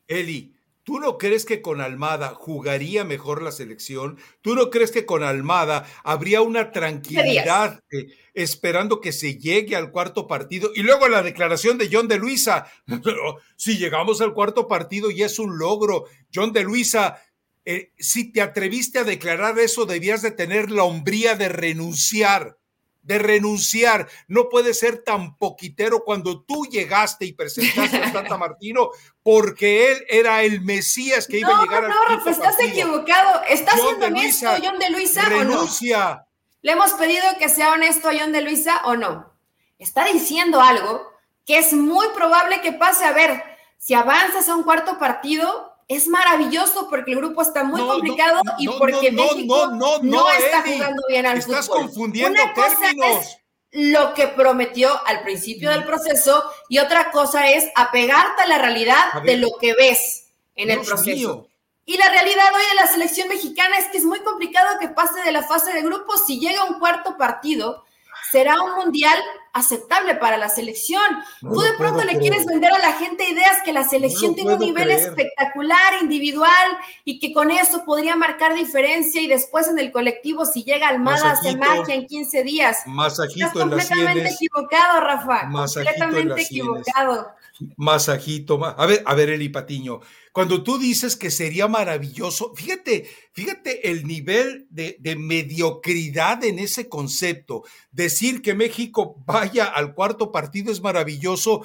Eli, 0.09 0.55
¿tú 0.83 1.01
no 1.01 1.19
crees 1.19 1.45
que 1.45 1.63
con 1.63 1.81
Almada 1.81 2.35
jugaría 2.35 3.05
mejor 3.05 3.43
la 3.43 3.53
selección? 3.53 4.19
¿Tú 4.43 4.55
no 4.55 4.71
crees 4.71 4.91
que 4.91 5.07
con 5.07 5.23
Almada 5.23 5.87
habría 6.05 6.43
una 6.43 6.73
tranquilidad 6.73 7.81
eh, 7.91 8.07
esperando 8.35 9.01
que 9.01 9.13
se 9.13 9.39
llegue 9.39 9.77
al 9.77 9.91
cuarto 9.91 10.27
partido? 10.27 10.71
Y 10.75 10.83
luego 10.83 11.09
la 11.09 11.23
declaración 11.23 11.79
de 11.79 11.89
John 11.91 12.09
de 12.09 12.19
Luisa. 12.19 12.71
si 13.57 13.79
llegamos 13.79 14.21
al 14.21 14.35
cuarto 14.35 14.69
partido 14.69 15.11
y 15.11 15.23
es 15.23 15.39
un 15.39 15.59
logro. 15.59 16.05
John 16.35 16.53
de 16.53 16.65
Luisa, 16.65 17.23
eh, 17.65 17.93
si 17.99 18.31
te 18.33 18.43
atreviste 18.43 18.99
a 18.99 19.05
declarar 19.05 19.59
eso, 19.59 19.87
debías 19.87 20.23
de 20.23 20.31
tener 20.31 20.71
la 20.71 20.85
hombría 20.85 21.35
de 21.35 21.49
renunciar 21.49 22.59
de 23.05 23.19
renunciar. 23.19 24.09
No 24.27 24.49
puede 24.49 24.75
ser 24.75 25.05
tan 25.05 25.37
poquitero 25.37 26.03
cuando 26.05 26.43
tú 26.43 26.67
llegaste 26.67 27.27
y 27.27 27.33
presentaste 27.33 27.99
a 27.99 28.13
Tata 28.13 28.37
Martino 28.39 28.91
porque 29.23 29.93
él 29.93 30.05
era 30.09 30.43
el 30.43 30.63
Mesías 30.63 31.27
que 31.27 31.39
iba 31.39 31.57
a 31.57 31.63
llegar 31.63 31.83
no, 31.85 31.89
al 31.89 32.19
No, 32.19 32.25
no, 32.25 32.31
estás 32.31 32.59
equivocado. 32.61 33.43
¿Estás 33.49 33.81
siendo 33.81 34.07
honesto, 34.07 34.49
John 34.63 34.79
de 34.79 34.91
Luisa, 34.91 35.23
renuncia. 35.29 36.11
o 36.11 36.15
no? 36.15 36.27
¿Le 36.63 36.73
hemos 36.73 36.93
pedido 36.95 37.25
que 37.39 37.49
sea 37.49 37.73
honesto 37.73 38.09
a 38.09 38.15
John 38.19 38.33
de 38.33 38.41
Luisa 38.41 38.83
o 38.87 38.97
no? 38.97 39.33
Está 39.79 40.07
diciendo 40.07 40.61
algo 40.61 41.13
que 41.45 41.59
es 41.59 41.73
muy 41.75 42.07
probable 42.15 42.63
que 42.63 42.73
pase. 42.73 43.05
A 43.05 43.13
ver, 43.13 43.43
si 43.77 43.93
avanzas 43.93 44.49
a 44.49 44.57
un 44.57 44.63
cuarto 44.63 44.99
partido, 44.99 45.74
es 45.89 46.09
maravilloso 46.09 46.89
porque 46.89 47.13
el 47.13 47.19
grupo 47.19 47.43
está 47.43 47.65
muy 47.65 47.81
complicado 47.81 48.41
y 48.59 48.69
porque 48.69 49.13
México 49.13 49.69
no, 49.73 50.31
está 50.31 50.63
jugando 50.63 51.03
bien 51.09 51.27
al 51.27 51.39
Estás 51.39 51.67
fútbol. 51.67 51.83
confundiendo 51.83 52.43
Una 52.43 52.55
cosa 52.55 52.91
es 52.91 53.39
lo 53.71 54.15
que 54.15 54.29
prometió 54.29 54.91
al 55.07 55.23
principio 55.23 55.71
del 55.71 55.85
proceso 55.85 56.45
y 56.69 56.79
otra 56.79 57.11
cosa 57.11 57.51
es 57.51 57.69
apegarte 57.75 58.43
a 58.43 58.47
la 58.47 58.59
realidad 58.59 59.23
de 59.25 59.37
lo 59.37 59.49
que 59.61 59.75
ves 59.75 60.33
en 60.55 60.71
el 60.71 60.81
proceso. 60.81 61.49
Y 61.87 61.99
la 61.99 62.09
realidad 62.09 62.47
hoy 62.55 62.63
de 62.71 62.75
la 62.77 62.87
selección 62.87 63.29
mexicana 63.29 63.77
es 63.77 63.87
que 63.87 63.99
es 63.99 64.05
muy 64.05 64.21
complicado 64.21 64.79
que 64.81 64.89
pase 64.89 65.21
de 65.23 65.33
la 65.33 65.43
fase 65.43 65.73
de 65.73 65.83
grupo 65.83 66.17
si 66.17 66.41
llega 66.41 66.65
un 66.65 66.79
cuarto 66.79 67.17
partido 67.19 67.85
será 68.31 68.63
un 68.63 68.75
mundial 68.77 69.19
aceptable 69.55 70.17
para 70.17 70.37
la 70.37 70.49
selección. 70.49 71.01
Tú 71.41 71.61
de 71.61 71.73
pronto 71.79 72.05
le 72.05 72.19
quieres 72.19 72.45
vender 72.45 72.73
a 72.73 72.79
la 72.79 72.93
gente 72.95 73.27
ideas 73.27 73.63
que 73.65 73.73
la 73.73 73.89
selección 73.89 74.35
tiene 74.35 74.55
un 74.55 74.59
nivel 74.59 74.91
espectacular, 74.91 76.03
individual, 76.03 76.77
y 77.05 77.21
que 77.21 77.33
con 77.33 77.51
eso 77.51 77.85
podría 77.85 78.17
marcar 78.17 78.55
diferencia 78.55 79.23
y 79.23 79.29
después 79.29 79.69
en 79.69 79.79
el 79.79 79.93
colectivo, 79.93 80.45
si 80.45 80.65
llega 80.65 80.89
Almada, 80.89 81.37
se 81.37 81.57
marcha 81.57 81.95
en 81.95 82.07
15 82.07 82.43
días. 82.43 82.83
Masajito 82.87 83.47
Estás 83.47 83.63
completamente 83.63 84.29
equivocado, 84.31 85.01
Rafa. 85.01 85.49
completamente 85.51 86.43
equivocado. 86.43 87.29
Masajito. 87.77 88.63
A 88.65 88.87
ver, 88.87 89.03
a 89.07 89.15
ver, 89.15 89.31
Eli 89.31 89.49
Patiño. 89.49 90.01
Cuando 90.35 90.65
tú 90.65 90.79
dices 90.79 91.15
que 91.15 91.31
sería 91.31 91.69
maravilloso, 91.69 92.53
fíjate, 92.57 93.09
fíjate 93.35 93.89
el 93.89 94.05
nivel 94.05 94.67
de, 94.69 94.99
mediocridad 95.17 96.43
en 96.43 96.59
ese 96.59 96.89
concepto. 96.89 97.63
Decir 97.93 98.43
que 98.43 98.53
México 98.53 99.15
vaya 99.27 99.67
al 99.67 99.95
cuarto 99.95 100.33
partido 100.33 100.73
es 100.73 100.81
maravilloso, 100.81 101.65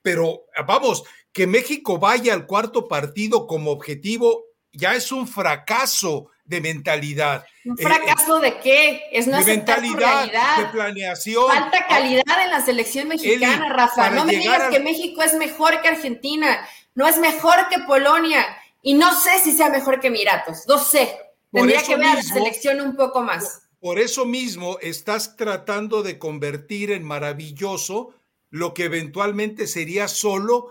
pero 0.00 0.46
vamos, 0.66 1.04
que 1.30 1.46
México 1.46 1.98
vaya 1.98 2.32
al 2.32 2.46
cuarto 2.46 2.88
partido 2.88 3.46
como 3.46 3.70
objetivo 3.72 4.46
ya 4.72 4.94
es 4.94 5.12
un 5.12 5.28
fracaso 5.28 6.30
de 6.46 6.62
mentalidad. 6.62 7.44
¿Un 7.66 7.76
fracaso 7.76 8.40
de 8.40 8.60
qué? 8.60 9.02
Es 9.12 9.26
no 9.26 9.38
de 9.38 9.44
mentalidad, 9.44 10.24
de 10.56 10.64
planeación. 10.72 11.48
Falta 11.48 11.86
calidad 11.86 12.44
en 12.44 12.50
la 12.50 12.62
selección 12.62 13.08
mexicana, 13.08 13.68
Rafa. 13.68 14.08
No 14.10 14.24
me 14.24 14.36
digas 14.36 14.70
que 14.70 14.80
México 14.80 15.22
es 15.22 15.34
mejor 15.34 15.82
que 15.82 15.88
Argentina 15.88 16.66
no 16.94 17.06
es 17.06 17.18
mejor 17.18 17.68
que 17.68 17.80
Polonia 17.80 18.44
y 18.82 18.94
no 18.94 19.18
sé 19.18 19.38
si 19.42 19.52
sea 19.52 19.70
mejor 19.70 20.00
que 20.00 20.08
Emiratos, 20.08 20.66
no 20.68 20.78
sé. 20.78 21.18
Tendría 21.50 21.82
que 21.82 21.96
ver 21.96 22.14
la 22.16 22.22
selección 22.22 22.80
un 22.80 22.96
poco 22.96 23.22
más. 23.22 23.62
Por 23.80 23.98
eso 23.98 24.24
mismo 24.24 24.78
estás 24.80 25.36
tratando 25.36 26.02
de 26.02 26.18
convertir 26.18 26.90
en 26.90 27.04
maravilloso 27.04 28.14
lo 28.50 28.74
que 28.74 28.84
eventualmente 28.84 29.66
sería 29.66 30.08
solo 30.08 30.70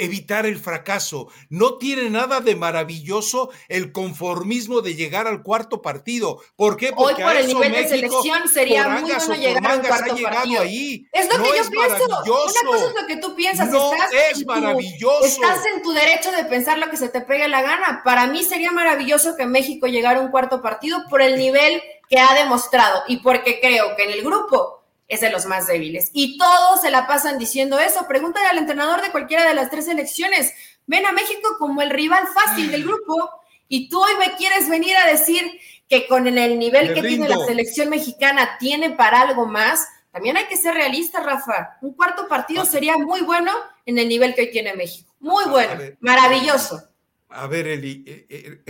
evitar 0.00 0.46
el 0.46 0.58
fracaso. 0.58 1.28
No 1.48 1.78
tiene 1.78 2.10
nada 2.10 2.40
de 2.40 2.56
maravilloso 2.56 3.50
el 3.68 3.92
conformismo 3.92 4.80
de 4.80 4.94
llegar 4.94 5.26
al 5.26 5.42
cuarto 5.42 5.82
partido. 5.82 6.40
¿Por 6.56 6.76
qué? 6.76 6.92
Porque 6.92 7.22
Hoy 7.22 7.30
por 7.30 7.36
el 7.36 7.46
nivel 7.46 7.72
de 7.72 7.88
selección 7.88 8.48
sería 8.48 8.88
muy 8.88 9.12
bueno 9.12 9.34
llegar 9.34 9.66
al 9.66 9.86
cuarto 9.86 10.16
partido. 10.22 10.60
Ahí. 10.60 11.06
Es 11.12 11.26
lo 11.26 11.42
que 11.42 11.50
yo 11.50 11.70
pienso. 11.70 12.04
Una 12.06 12.70
cosa 12.70 12.86
es 12.86 13.00
lo 13.00 13.06
que 13.06 13.16
tú 13.16 13.34
piensas. 13.34 13.70
No 13.70 13.92
es 14.30 14.46
maravilloso. 14.46 15.24
estás 15.24 15.64
en 15.74 15.82
tu 15.82 15.92
derecho 15.92 16.32
de 16.32 16.44
pensar 16.44 16.78
lo 16.78 16.90
que 16.90 16.96
se 16.96 17.08
te 17.08 17.20
pegue 17.20 17.48
la 17.48 17.62
gana. 17.62 18.02
Para 18.04 18.26
mí 18.26 18.42
sería 18.42 18.72
maravilloso 18.72 19.36
que 19.36 19.46
México 19.46 19.86
llegara 19.86 20.20
a 20.20 20.22
un 20.22 20.30
cuarto 20.30 20.62
partido 20.62 21.04
por 21.08 21.22
el 21.22 21.38
nivel 21.38 21.82
que 22.08 22.18
ha 22.18 22.34
demostrado 22.34 23.02
y 23.06 23.18
porque 23.18 23.60
creo 23.60 23.94
que 23.96 24.04
en 24.04 24.10
el 24.10 24.22
grupo 24.22 24.79
es 25.10 25.20
de 25.20 25.30
los 25.30 25.44
más 25.44 25.66
débiles. 25.66 26.10
Y 26.14 26.38
todos 26.38 26.80
se 26.80 26.90
la 26.90 27.06
pasan 27.06 27.36
diciendo 27.36 27.78
eso. 27.80 28.06
Pregúntale 28.06 28.46
al 28.46 28.58
entrenador 28.58 29.02
de 29.02 29.10
cualquiera 29.10 29.46
de 29.46 29.54
las 29.54 29.68
tres 29.68 29.86
selecciones. 29.86 30.54
Ven 30.86 31.04
a 31.04 31.12
México 31.12 31.56
como 31.58 31.82
el 31.82 31.90
rival 31.90 32.26
fácil 32.32 32.70
del 32.70 32.84
grupo 32.84 33.28
y 33.68 33.88
tú 33.88 34.00
hoy 34.00 34.12
me 34.18 34.36
quieres 34.36 34.68
venir 34.68 34.96
a 34.96 35.10
decir 35.10 35.60
que 35.88 36.06
con 36.06 36.28
el 36.28 36.58
nivel 36.58 36.94
que 36.94 37.02
tiene 37.02 37.28
la 37.28 37.44
selección 37.44 37.90
mexicana 37.90 38.56
tiene 38.60 38.90
para 38.90 39.22
algo 39.22 39.46
más. 39.46 39.84
También 40.12 40.36
hay 40.36 40.46
que 40.46 40.56
ser 40.56 40.74
realista, 40.74 41.20
Rafa. 41.20 41.76
Un 41.82 41.92
cuarto 41.94 42.28
partido 42.28 42.62
ah. 42.62 42.66
sería 42.66 42.96
muy 42.96 43.22
bueno 43.22 43.52
en 43.86 43.98
el 43.98 44.08
nivel 44.08 44.36
que 44.36 44.42
hoy 44.42 44.50
tiene 44.52 44.74
México. 44.74 45.12
Muy 45.18 45.44
bueno, 45.46 45.72
maravilloso. 45.98 46.88
A 47.28 47.48
ver, 47.48 47.66
Eli. 47.66 48.04
Eh, 48.06 48.26
eh, 48.28 48.64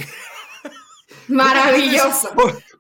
maravilloso. 1.28 2.30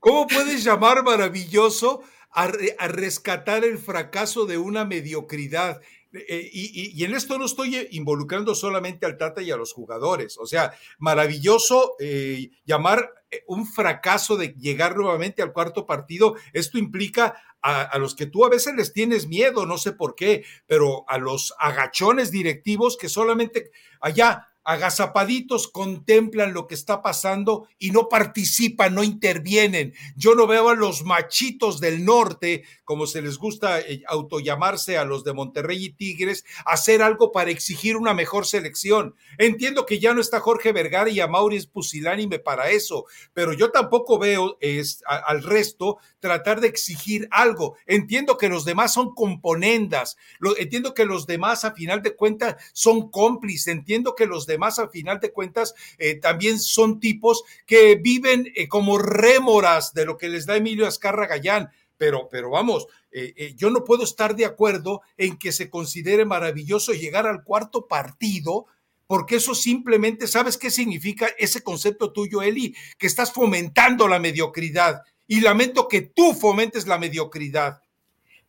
¿Cómo 0.00 0.26
puedes 0.26 0.64
llamar 0.64 1.02
maravilloso 1.02 2.02
a, 2.32 2.46
rescatar 2.88 3.64
el 3.64 3.78
fracaso 3.78 4.46
de 4.46 4.58
una 4.58 4.84
mediocridad. 4.84 5.80
Eh, 6.12 6.50
y, 6.52 7.04
en 7.04 7.14
esto 7.14 7.38
no 7.38 7.44
estoy 7.44 7.88
involucrando 7.92 8.54
solamente 8.54 9.06
al 9.06 9.16
Tata 9.16 9.42
y 9.42 9.50
a 9.50 9.56
los 9.56 9.72
jugadores. 9.72 10.38
O 10.38 10.46
sea, 10.46 10.72
maravilloso 10.98 11.94
eh, 12.00 12.50
llamar 12.64 13.10
eh, 13.30 13.44
un 13.46 13.66
fracaso 13.66 14.36
de 14.36 14.54
llegar 14.58 14.96
nuevamente 14.96 15.42
al 15.42 15.52
cuarto 15.52 15.86
partido. 15.86 16.34
Esto 16.52 16.78
implica 16.78 17.36
a, 17.62 17.82
a, 17.82 17.98
los 17.98 18.14
que 18.14 18.26
tú 18.26 18.44
a 18.44 18.48
veces 18.48 18.74
les 18.74 18.92
tienes 18.92 19.28
miedo, 19.28 19.66
no 19.66 19.78
sé 19.78 19.92
por 19.92 20.14
qué, 20.14 20.44
pero 20.66 21.04
a 21.08 21.18
los 21.18 21.54
agachones 21.58 22.30
directivos 22.30 22.96
que 22.96 23.08
solamente 23.08 23.70
allá 24.00 24.49
agazapaditos 24.64 25.68
contemplan 25.68 26.52
lo 26.52 26.66
que 26.66 26.74
está 26.74 27.02
pasando 27.02 27.66
y 27.78 27.90
no 27.90 28.08
participan, 28.08 28.94
no 28.94 29.02
intervienen. 29.02 29.94
Yo 30.16 30.34
no 30.34 30.46
veo 30.46 30.68
a 30.68 30.74
los 30.74 31.04
machitos 31.04 31.80
del 31.80 32.04
norte, 32.04 32.64
como 32.84 33.06
se 33.06 33.22
les 33.22 33.38
gusta 33.38 33.80
eh, 33.80 34.02
autollamarse 34.06 34.98
a 34.98 35.04
los 35.04 35.24
de 35.24 35.32
Monterrey 35.32 35.84
y 35.86 35.92
Tigres, 35.92 36.44
hacer 36.66 37.02
algo 37.02 37.32
para 37.32 37.50
exigir 37.50 37.96
una 37.96 38.14
mejor 38.14 38.46
selección. 38.46 39.14
Entiendo 39.38 39.86
que 39.86 39.98
ya 39.98 40.12
no 40.12 40.20
está 40.20 40.40
Jorge 40.40 40.72
Vergara 40.72 41.10
y 41.10 41.20
a 41.20 41.26
Maurice 41.26 41.68
Pusilánime 41.68 42.38
para 42.38 42.70
eso, 42.70 43.06
pero 43.32 43.52
yo 43.52 43.70
tampoco 43.70 44.18
veo 44.18 44.58
es, 44.60 45.02
al 45.06 45.42
resto 45.42 45.98
tratar 46.20 46.60
de 46.60 46.68
exigir 46.68 47.28
algo. 47.30 47.76
Entiendo 47.86 48.36
que 48.36 48.48
los 48.48 48.64
demás 48.64 48.92
son 48.92 49.14
componendas, 49.14 50.16
entiendo 50.58 50.94
que 50.94 51.06
los 51.06 51.26
demás 51.26 51.64
a 51.64 51.72
final 51.72 52.02
de 52.02 52.14
cuentas 52.14 52.56
son 52.72 53.10
cómplices, 53.10 53.68
entiendo 53.68 54.14
que 54.14 54.26
los 54.26 54.46
demás 54.50 54.60
además 54.60 54.78
a 54.78 54.88
final 54.88 55.20
de 55.20 55.32
cuentas 55.32 55.74
eh, 55.98 56.16
también 56.16 56.58
son 56.58 57.00
tipos 57.00 57.44
que 57.66 57.96
viven 57.96 58.52
eh, 58.54 58.68
como 58.68 58.98
rémoras 58.98 59.94
de 59.94 60.04
lo 60.04 60.18
que 60.18 60.28
les 60.28 60.44
da 60.44 60.56
Emilio 60.56 60.86
Azcarra 60.86 61.26
Gallán. 61.26 61.70
Pero, 61.96 62.28
pero 62.30 62.50
vamos, 62.50 62.86
eh, 63.10 63.54
yo 63.56 63.70
no 63.70 63.84
puedo 63.84 64.04
estar 64.04 64.34
de 64.34 64.46
acuerdo 64.46 65.02
en 65.16 65.38
que 65.38 65.52
se 65.52 65.68
considere 65.68 66.24
maravilloso 66.24 66.92
llegar 66.92 67.26
al 67.26 67.44
cuarto 67.44 67.86
partido 67.86 68.66
porque 69.06 69.36
eso 69.36 69.54
simplemente, 69.54 70.28
¿sabes 70.28 70.56
qué 70.56 70.70
significa 70.70 71.28
ese 71.36 71.64
concepto 71.64 72.12
tuyo, 72.12 72.42
Eli? 72.42 72.74
Que 72.96 73.08
estás 73.08 73.32
fomentando 73.32 74.06
la 74.06 74.20
mediocridad. 74.20 75.02
Y 75.26 75.40
lamento 75.40 75.88
que 75.88 76.02
tú 76.02 76.32
fomentes 76.32 76.86
la 76.86 76.96
mediocridad. 76.96 77.82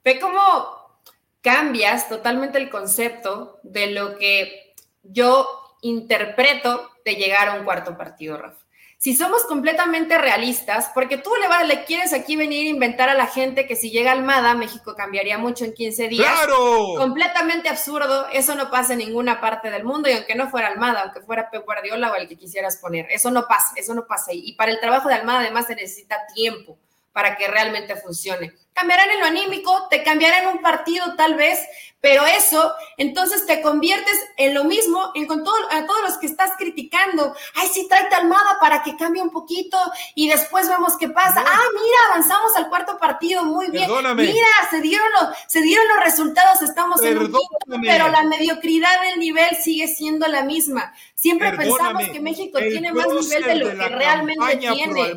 Ve 0.03 0.19
cómo 0.19 0.99
cambias 1.41 2.07
totalmente 2.07 2.59
el 2.59 2.69
concepto 2.69 3.59
de 3.63 3.87
lo 3.87 4.17
que 4.17 4.75
yo 5.03 5.60
interpreto 5.81 6.89
de 7.03 7.15
llegar 7.15 7.49
a 7.49 7.55
un 7.55 7.65
cuarto 7.65 7.97
partido, 7.97 8.37
Rafa. 8.37 8.61
Si 8.97 9.15
somos 9.15 9.45
completamente 9.45 10.19
realistas, 10.19 10.91
porque 10.93 11.17
tú 11.17 11.31
le, 11.41 11.67
le 11.67 11.85
quieres 11.85 12.13
aquí 12.13 12.35
venir 12.35 12.67
a 12.67 12.69
inventar 12.69 13.09
a 13.09 13.15
la 13.15 13.25
gente 13.25 13.65
que 13.65 13.75
si 13.75 13.89
llega 13.89 14.11
Almada, 14.11 14.53
México 14.53 14.93
cambiaría 14.95 15.39
mucho 15.39 15.65
en 15.65 15.73
15 15.73 16.07
días. 16.07 16.31
¡Claro! 16.31 16.93
Completamente 16.97 17.67
absurdo, 17.67 18.27
eso 18.31 18.53
no 18.53 18.69
pasa 18.69 18.93
en 18.93 18.99
ninguna 18.99 19.41
parte 19.41 19.71
del 19.71 19.83
mundo, 19.83 20.07
y 20.07 20.13
aunque 20.13 20.35
no 20.35 20.51
fuera 20.51 20.67
Almada, 20.67 21.01
aunque 21.01 21.21
fuera 21.21 21.49
Pep 21.49 21.65
Guardiola 21.65 22.11
o 22.11 22.15
el 22.15 22.27
que 22.27 22.37
quisieras 22.37 22.77
poner, 22.77 23.07
eso 23.09 23.31
no 23.31 23.47
pasa, 23.47 23.73
eso 23.75 23.95
no 23.95 24.05
pasa. 24.05 24.33
Y 24.33 24.53
para 24.53 24.71
el 24.71 24.79
trabajo 24.79 25.09
de 25.09 25.15
Almada 25.15 25.39
además 25.39 25.65
se 25.65 25.73
necesita 25.73 26.17
tiempo 26.35 26.77
para 27.11 27.35
que 27.35 27.47
realmente 27.47 27.95
funcione. 27.95 28.53
Cambiarán 28.73 29.09
en 29.11 29.19
lo 29.19 29.25
anímico, 29.25 29.87
te 29.89 30.01
cambiarán 30.01 30.43
en 30.43 30.49
un 30.55 30.61
partido 30.61 31.15
tal 31.15 31.35
vez, 31.35 31.59
pero 31.99 32.25
eso, 32.25 32.73
entonces 32.97 33.45
te 33.45 33.61
conviertes 33.61 34.17
en 34.37 34.55
lo 34.55 34.63
mismo, 34.63 35.11
en 35.13 35.27
con 35.27 35.43
todo, 35.43 35.55
a 35.69 35.85
todos 35.85 36.01
los 36.01 36.17
que 36.17 36.25
estás 36.25 36.53
criticando. 36.57 37.35
Ay, 37.53 37.67
sí, 37.67 37.87
tráete 37.87 38.15
Almada 38.15 38.57
para 38.59 38.81
que 38.81 38.95
cambie 38.97 39.21
un 39.21 39.29
poquito 39.29 39.77
y 40.15 40.29
después 40.29 40.67
vemos 40.67 40.97
qué 40.97 41.09
pasa. 41.09 41.43
Ah, 41.45 41.63
mira, 41.73 41.97
avanzamos 42.09 42.55
al 42.55 42.69
cuarto 42.69 42.97
partido, 42.97 43.43
muy 43.43 43.69
bien. 43.69 43.89
Mira, 44.15 44.47
se 44.71 44.81
dieron 44.81 45.07
los, 45.19 45.37
se 45.47 45.61
dieron 45.61 45.87
los 45.89 46.03
resultados, 46.03 46.61
estamos 46.63 47.03
en 47.03 47.17
un 47.19 47.25
quinto, 47.25 47.81
pero 47.83 48.07
la 48.07 48.23
mediocridad 48.23 49.01
del 49.01 49.19
nivel 49.19 49.55
sigue 49.61 49.87
siendo 49.87 50.27
la 50.27 50.43
misma. 50.43 50.93
Siempre 51.13 51.51
pensamos 51.51 52.07
que 52.07 52.19
México 52.19 52.57
tiene 52.57 52.93
más 52.93 53.07
nivel 53.07 53.43
de 53.43 53.55
lo 53.55 53.69
que 53.69 53.89
realmente 53.89 54.57
tiene. 54.57 55.13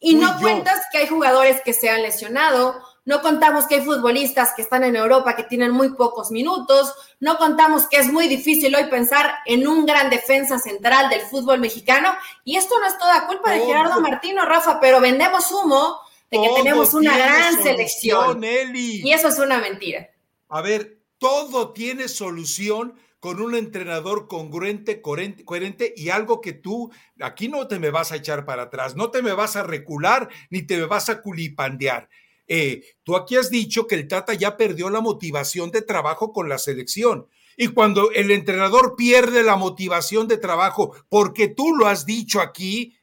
Y 0.00 0.14
no 0.14 0.38
cuentas 0.38 0.80
que 0.92 0.98
hay 0.98 1.06
jugadores 1.08 1.60
que 1.64 1.72
se 1.72 1.90
han 1.90 2.02
lesionado, 2.02 2.80
no 3.04 3.22
contamos 3.22 3.66
que 3.66 3.76
hay 3.76 3.80
futbolistas 3.80 4.52
que 4.54 4.62
están 4.62 4.84
en 4.84 4.94
Europa 4.94 5.34
que 5.34 5.42
tienen 5.42 5.70
muy 5.70 5.94
pocos 5.94 6.30
minutos, 6.30 6.92
no 7.20 7.38
contamos 7.38 7.86
que 7.86 7.96
es 7.96 8.12
muy 8.12 8.28
difícil 8.28 8.74
hoy 8.76 8.84
pensar 8.84 9.34
en 9.46 9.66
un 9.66 9.86
gran 9.86 10.10
defensa 10.10 10.58
central 10.58 11.08
del 11.08 11.22
fútbol 11.22 11.58
mexicano. 11.58 12.14
Y 12.44 12.56
esto 12.56 12.78
no 12.78 12.86
es 12.86 12.98
toda 12.98 13.26
culpa 13.26 13.50
de 13.50 13.60
Gerardo 13.60 14.00
Martino, 14.02 14.44
Rafa, 14.44 14.78
pero 14.78 15.00
vendemos 15.00 15.50
humo 15.50 15.98
de 16.30 16.38
que 16.38 16.50
tenemos 16.56 16.92
una 16.92 17.16
gran 17.16 17.62
selección. 17.62 18.44
Y 18.44 19.10
eso 19.10 19.28
es 19.28 19.38
una 19.38 19.58
mentira. 19.58 20.10
A 20.50 20.60
ver, 20.60 20.98
todo 21.18 21.72
tiene 21.72 22.08
solución 22.08 22.94
con 23.20 23.40
un 23.40 23.54
entrenador 23.54 24.28
congruente, 24.28 25.00
coherente, 25.02 25.92
y 25.96 26.10
algo 26.10 26.40
que 26.40 26.52
tú 26.52 26.90
aquí 27.20 27.48
no 27.48 27.66
te 27.66 27.78
me 27.78 27.90
vas 27.90 28.12
a 28.12 28.16
echar 28.16 28.44
para 28.44 28.64
atrás, 28.64 28.96
no 28.96 29.10
te 29.10 29.22
me 29.22 29.32
vas 29.32 29.56
a 29.56 29.62
recular 29.62 30.28
ni 30.50 30.62
te 30.62 30.76
me 30.76 30.86
vas 30.86 31.08
a 31.08 31.20
culipandear. 31.20 32.08
Eh, 32.46 32.82
tú 33.02 33.16
aquí 33.16 33.36
has 33.36 33.50
dicho 33.50 33.86
que 33.86 33.94
el 33.94 34.08
Tata 34.08 34.34
ya 34.34 34.56
perdió 34.56 34.88
la 34.88 35.00
motivación 35.00 35.70
de 35.70 35.82
trabajo 35.82 36.32
con 36.32 36.48
la 36.48 36.58
selección. 36.58 37.28
Y 37.56 37.68
cuando 37.68 38.12
el 38.12 38.30
entrenador 38.30 38.94
pierde 38.96 39.42
la 39.42 39.56
motivación 39.56 40.28
de 40.28 40.38
trabajo, 40.38 40.94
porque 41.08 41.48
tú 41.48 41.74
lo 41.74 41.88
has 41.88 42.06
dicho 42.06 42.40
aquí, 42.40 42.96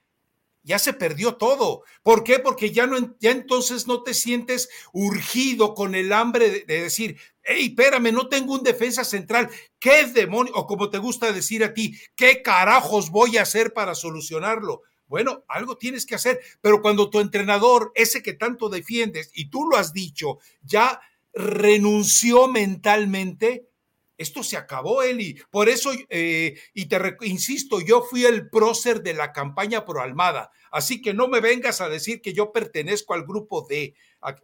ya 0.66 0.80
se 0.80 0.94
perdió 0.94 1.36
todo. 1.36 1.84
¿Por 2.04 2.24
qué? 2.24 2.40
Porque 2.40 2.72
ya, 2.72 2.88
no, 2.88 3.16
ya 3.20 3.32
entonces 3.32 3.88
no 3.88 4.04
te 4.04 4.14
sientes 4.14 4.68
urgido 4.92 5.74
con 5.76 5.96
el 5.96 6.12
hambre 6.12 6.50
de, 6.50 6.66
de 6.66 6.82
decir, 6.82 7.18
hey, 7.44 7.68
espérame, 7.70 8.12
no 8.12 8.28
tengo 8.28 8.54
un 8.54 8.64
defensa 8.64 9.06
central. 9.06 9.50
¿Qué 9.80 10.06
demonio? 10.08 10.52
O 10.56 10.66
como 10.66 10.90
te 10.90 10.98
gusta 10.98 11.32
decir 11.32 11.64
a 11.64 11.74
ti, 11.74 11.98
¿qué 12.16 12.42
carajos 12.42 13.12
voy 13.12 13.38
a 13.38 13.44
hacer 13.44 13.74
para 13.74 13.96
solucionarlo? 13.96 14.82
Bueno, 15.08 15.46
algo 15.48 15.78
tienes 15.78 16.06
que 16.06 16.16
hacer, 16.16 16.40
pero 16.62 16.82
cuando 16.82 17.10
tu 17.12 17.20
entrenador, 17.20 17.92
ese 17.94 18.24
que 18.24 18.34
tanto 18.34 18.70
defiendes, 18.70 19.30
y 19.36 19.50
tú 19.50 19.70
lo 19.70 19.78
has 19.78 19.94
dicho, 19.94 20.40
ya 20.64 21.00
renunció 21.32 22.48
mentalmente, 22.48 23.68
esto 24.18 24.44
se 24.44 24.58
acabó, 24.58 25.04
Eli. 25.04 25.40
Por 25.50 25.70
eso, 25.70 25.92
eh, 26.10 26.58
y 26.74 26.86
te 26.86 27.18
insisto, 27.22 27.82
yo 27.82 28.02
fui 28.02 28.26
el 28.26 28.50
prócer 28.50 29.02
de 29.02 29.14
la 29.14 29.34
campaña 29.34 29.86
pro 29.86 30.02
Almada. 30.02 30.52
Así 30.72 31.02
que 31.02 31.14
no 31.14 31.28
me 31.28 31.40
vengas 31.40 31.82
a 31.82 31.90
decir 31.90 32.22
que 32.22 32.34
yo 32.34 32.52
pertenezco 32.52 33.14
al 33.14 33.26
grupo 33.26 33.66
D. 33.70 33.96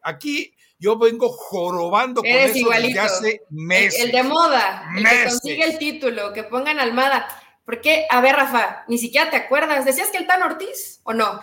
Aquí 0.03 0.53
yo 0.79 0.97
vengo 0.97 1.29
jorobando 1.29 2.21
con 2.21 2.31
eso 2.31 2.69
desde 2.69 2.99
hace 2.99 3.41
meses. 3.49 3.99
El, 4.01 4.11
de 4.11 4.23
moda, 4.23 4.89
el 4.95 5.03
que 5.03 5.23
consigue 5.25 5.63
el 5.63 5.77
título, 5.77 6.33
que 6.33 6.43
pongan 6.43 6.79
Almada. 6.79 7.27
Porque, 7.65 8.05
a 8.09 8.21
ver, 8.21 8.35
Rafa, 8.35 8.83
ni 8.87 8.97
siquiera 8.97 9.29
te 9.29 9.37
acuerdas. 9.37 9.85
¿Decías 9.85 10.09
que 10.09 10.17
el 10.17 10.27
Tan 10.27 10.41
Ortiz 10.43 10.99
o 11.03 11.13
no? 11.13 11.41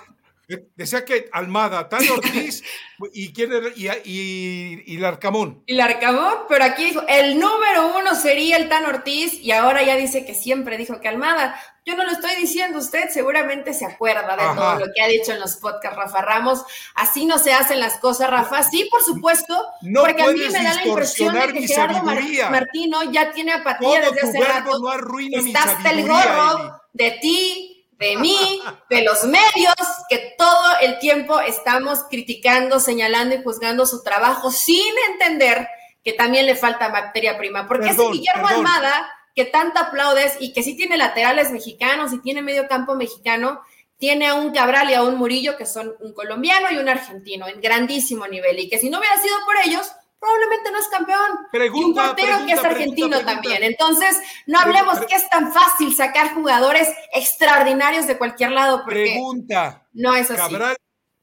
Decía 0.77 1.05
que 1.05 1.29
Almada, 1.33 1.91
Tan 1.91 2.09
Ortiz 2.09 2.65
y, 3.13 3.35
quién 3.35 3.51
y, 3.77 3.89
y, 3.89 4.83
y 4.87 4.97
Larcamón. 4.97 5.63
Y 5.67 5.75
Larcamón, 5.75 6.47
pero 6.49 6.65
aquí 6.65 6.87
dijo, 6.87 7.03
el 7.07 7.39
número 7.39 7.99
uno 7.99 8.15
sería 8.15 8.57
el 8.57 8.71
Tan 8.71 8.87
Ortiz 8.87 9.35
y 9.35 9.53
ahora 9.53 9.83
ya 9.83 9.97
dice 9.97 10.25
que 10.25 10.35
siempre 10.35 10.79
dijo 10.79 11.01
que 11.01 11.09
Almada. 11.09 11.61
Yo 11.85 11.97
no 11.97 12.05
lo 12.05 12.13
estoy 12.13 12.35
diciendo, 12.37 12.79
usted 12.79 13.09
seguramente 13.11 13.73
se 13.73 13.87
acuerda 13.87 14.37
de 14.37 14.43
todo 14.59 14.75
lo 14.79 14.93
que 14.95 15.03
ha 15.03 15.09
dicho 15.09 15.33
en 15.33 15.41
los 15.41 15.57
podcasts 15.57 15.97
Rafa 15.97 16.23
Ramos. 16.23 16.65
Así 16.95 17.25
no 17.25 17.39
se 17.39 17.53
hacen 17.53 17.81
las 17.81 17.99
cosas, 17.99 18.29
Rafa. 18.31 18.63
Sí, 18.63 18.89
por 18.91 19.03
supuesto, 19.03 19.67
no 19.83 20.03
porque 20.03 20.23
a 20.23 20.27
mí 20.29 20.41
me 20.41 20.63
da 20.63 20.75
la 20.75 20.87
impresión 20.87 21.35
de 21.35 21.53
que 21.53 21.67
Gerardo 21.67 22.03
Martino 22.03 23.11
ya 23.11 23.33
tiene 23.33 23.53
apatía 23.53 24.01
desde 24.01 24.29
hace 24.29 24.41
rato. 24.41 24.79
No 24.79 25.19
Está 25.39 25.63
hasta 25.63 25.91
el 25.91 26.07
gorro 26.07 26.81
de 26.93 27.11
ti, 27.23 27.78
de 27.99 28.17
mí, 28.17 28.61
de 28.89 29.03
los 29.03 29.25
medios, 29.25 29.75
que 30.09 30.35
todo 30.39 30.79
el 30.81 30.99
tiempo 30.99 31.41
estamos 31.41 32.05
criticando, 32.09 32.79
señalando 32.79 33.35
y 33.35 33.43
juzgando 33.43 33.87
su 33.87 34.03
trabajo 34.03 34.51
sin 34.51 34.95
entender 35.11 35.69
que 36.05 36.13
también 36.13 36.47
le 36.47 36.55
falta 36.55 36.89
materia 36.89 37.37
prima. 37.37 37.67
Porque 37.67 37.91
ese 37.91 38.09
Guillermo 38.09 38.47
Almada, 38.47 39.11
que 39.35 39.45
tanto 39.45 39.81
aplaudes 39.81 40.37
y 40.39 40.53
que 40.53 40.63
sí 40.63 40.77
tiene 40.77 40.97
laterales 40.97 41.51
mexicanos 41.51 42.13
y 42.13 42.21
tiene 42.21 42.41
medio 42.41 42.69
campo 42.69 42.95
mexicano, 42.95 43.61
tiene 43.99 44.29
a 44.29 44.35
un 44.35 44.53
Cabral 44.53 44.91
y 44.91 44.95
a 44.95 45.03
un 45.03 45.17
Murillo 45.17 45.57
que 45.57 45.67
son 45.67 45.93
un 45.99 46.15
colombiano 46.15 46.71
y 46.71 46.79
un 46.79 46.89
argentino 46.89 47.49
en 47.49 47.61
grandísimo 47.61 48.29
nivel 48.29 48.61
y 48.61 48.69
que 48.69 48.79
si 48.79 48.91
no 48.91 48.99
hubiera 48.99 49.19
sido 49.19 49.35
por 49.45 49.57
ellos, 49.65 49.91
probablemente 50.19 50.71
no 50.71 50.79
es 50.79 50.89
campeón. 50.89 51.39
y 51.53 51.85
un 51.85 51.95
portero 51.95 52.47
que 52.47 52.53
es 52.53 52.65
argentino 52.65 53.21
también. 53.25 53.63
Entonces, 53.63 54.19
no 54.47 54.59
hablemos 54.59 54.99
que 55.07 55.15
es 55.15 55.29
tan 55.29 55.53
fácil 55.53 55.95
sacar 55.95 56.35
jugadores 56.35 56.89
extraordinarios 57.13 58.07
de 58.07 58.19
cualquier 58.19 58.53
lado. 58.53 58.85
pregunta. 58.85 59.87
No 59.93 60.15
es 60.15 60.31
así. 60.31 60.41
Cabral, 60.41 60.77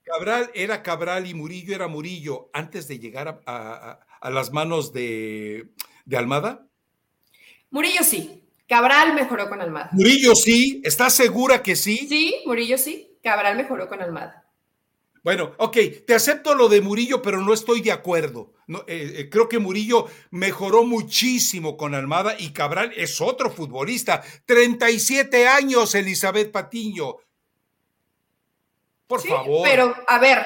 Cabral, 0.03 0.51
era 0.53 0.83
Cabral 0.83 1.27
y 1.27 1.33
Murillo 1.33 1.75
era 1.75 1.87
Murillo 1.87 2.49
antes 2.53 2.87
de 2.87 2.99
llegar 2.99 3.41
a, 3.45 3.99
las 4.23 4.51
manos 4.51 4.93
de, 4.93 5.69
de 6.05 6.17
Almada. 6.17 6.67
Murillo 7.69 8.03
sí. 8.03 8.41
Cabral 8.67 9.13
mejoró 9.13 9.49
con 9.49 9.61
Almada. 9.61 9.89
Murillo 9.91 10.35
sí. 10.35 10.81
¿Estás 10.83 11.13
segura 11.13 11.61
que 11.61 11.75
sí? 11.75 12.07
Sí, 12.07 12.41
Murillo 12.45 12.77
sí. 12.77 13.19
Cabral 13.21 13.57
mejoró 13.57 13.87
con 13.87 14.01
Almada. 14.01 14.44
Bueno, 15.25 15.53
ok, 15.57 15.77
te 16.05 16.13
acepto 16.13 16.53
lo 16.53 16.69
de 16.69 16.81
Murillo, 16.81 17.19
pero 17.19 17.41
no 17.41 17.51
estoy 17.51 17.81
de 17.81 17.91
acuerdo. 17.91 18.53
No, 18.67 18.81
eh, 18.81 19.11
eh, 19.17 19.29
creo 19.31 19.49
que 19.49 19.57
Murillo 19.57 20.05
mejoró 20.29 20.83
muchísimo 20.83 21.77
con 21.77 21.95
Almada 21.95 22.35
y 22.37 22.53
Cabral 22.53 22.93
es 22.95 23.19
otro 23.21 23.49
futbolista. 23.49 24.21
37 24.45 25.47
años, 25.47 25.95
Elizabeth 25.95 26.51
Patiño. 26.51 27.15
Por 29.07 29.19
favor. 29.19 29.67
Pero, 29.67 29.95
a 30.07 30.19
ver, 30.19 30.45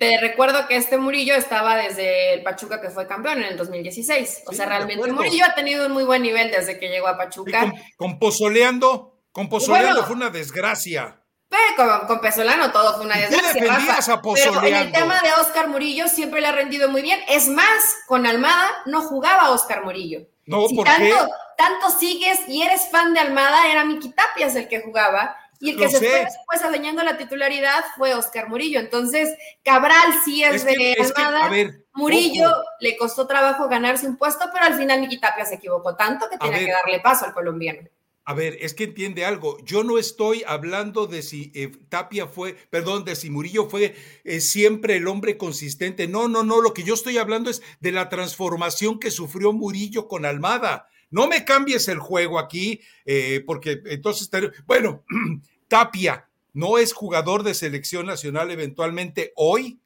te 0.00 0.18
recuerdo 0.20 0.66
que 0.66 0.74
este 0.74 0.98
Murillo 0.98 1.36
estaba 1.36 1.76
desde 1.76 2.34
el 2.34 2.42
Pachuca 2.42 2.80
que 2.80 2.90
fue 2.90 3.06
campeón 3.06 3.38
en 3.38 3.52
el 3.52 3.56
2016. 3.56 4.42
O 4.48 4.52
sea, 4.52 4.66
realmente 4.66 5.12
Murillo 5.12 5.44
ha 5.44 5.54
tenido 5.54 5.86
un 5.86 5.92
muy 5.92 6.02
buen 6.02 6.22
nivel 6.22 6.50
desde 6.50 6.80
que 6.80 6.88
llegó 6.88 7.06
a 7.06 7.16
Pachuca. 7.16 7.72
con, 7.96 8.18
Pozoleando, 8.18 9.22
con 9.30 9.48
Pozoleando 9.48 10.02
fue 10.02 10.16
una 10.16 10.30
desgracia. 10.30 11.17
Pero 11.48 12.06
con, 12.06 12.20
Pesolano 12.20 12.70
todo 12.72 12.96
fue 12.96 13.06
una 13.06 13.16
desgracia. 13.16 14.20
Pero 14.34 14.66
en 14.66 14.74
el 14.74 14.92
tema 14.92 15.20
de 15.20 15.32
Oscar 15.40 15.68
Murillo 15.68 16.08
siempre 16.08 16.40
le 16.40 16.48
ha 16.48 16.52
rendido 16.52 16.90
muy 16.90 17.02
bien. 17.02 17.20
Es 17.28 17.48
más, 17.48 17.96
con 18.06 18.26
Almada 18.26 18.68
no 18.86 19.02
jugaba 19.02 19.50
Oscar 19.50 19.84
Murillo. 19.84 20.26
No, 20.46 20.66
si 20.66 20.82
tanto, 20.82 21.28
tanto 21.56 21.90
sigues 21.90 22.40
y 22.48 22.62
eres 22.62 22.90
fan 22.90 23.14
de 23.14 23.20
Almada, 23.20 23.70
era 23.70 23.84
Miki 23.84 24.10
Tapias 24.10 24.56
el 24.56 24.68
que 24.68 24.80
jugaba. 24.80 25.36
Y 25.60 25.70
el 25.70 25.76
que 25.76 25.88
se 25.88 25.98
fue 25.98 26.24
después 26.24 26.62
adueñando 26.62 27.02
la 27.02 27.16
titularidad 27.16 27.84
fue 27.96 28.14
Oscar 28.14 28.48
Murillo. 28.48 28.78
Entonces, 28.78 29.36
Cabral 29.64 30.14
sí 30.24 30.44
es, 30.44 30.64
de 30.64 30.96
Almada. 31.16 31.50
Murillo 31.94 32.48
le 32.78 32.96
costó 32.96 33.26
trabajo 33.26 33.68
ganarse 33.68 34.06
un 34.06 34.16
puesto, 34.16 34.48
pero 34.52 34.66
al 34.66 34.74
final 34.74 35.00
Miki 35.00 35.18
Tapias 35.18 35.48
se 35.48 35.56
equivocó 35.56 35.96
tanto 35.96 36.28
que 36.30 36.38
tenía 36.38 36.58
que 36.58 36.72
darle 36.72 37.00
paso 37.00 37.24
al 37.24 37.32
colombiano. 37.32 37.88
A 38.28 38.34
ver, 38.34 38.58
es 38.60 38.74
que 38.74 38.84
entiende 38.84 39.24
algo. 39.24 39.56
Yo 39.64 39.84
no 39.84 39.96
estoy 39.96 40.44
hablando 40.46 41.06
de 41.06 41.22
si 41.22 41.50
eh, 41.54 41.72
Tapia 41.88 42.26
fue, 42.26 42.52
perdón, 42.68 43.06
de 43.06 43.16
si 43.16 43.30
Murillo 43.30 43.70
fue 43.70 43.96
eh, 44.22 44.40
siempre 44.42 44.96
el 44.96 45.08
hombre 45.08 45.38
consistente. 45.38 46.08
No, 46.08 46.28
no, 46.28 46.42
no. 46.42 46.60
Lo 46.60 46.74
que 46.74 46.82
yo 46.82 46.92
estoy 46.92 47.16
hablando 47.16 47.48
es 47.48 47.62
de 47.80 47.90
la 47.90 48.10
transformación 48.10 49.00
que 49.00 49.10
sufrió 49.10 49.54
Murillo 49.54 50.08
con 50.08 50.26
Almada. 50.26 50.90
No 51.08 51.26
me 51.26 51.46
cambies 51.46 51.88
el 51.88 52.00
juego 52.00 52.38
aquí, 52.38 52.82
eh, 53.06 53.42
porque 53.46 53.80
entonces, 53.86 54.28
bueno, 54.66 55.06
Tapia 55.68 56.28
no 56.52 56.76
es 56.76 56.92
jugador 56.92 57.44
de 57.44 57.54
selección 57.54 58.04
nacional 58.04 58.50
eventualmente 58.50 59.32
hoy. 59.36 59.80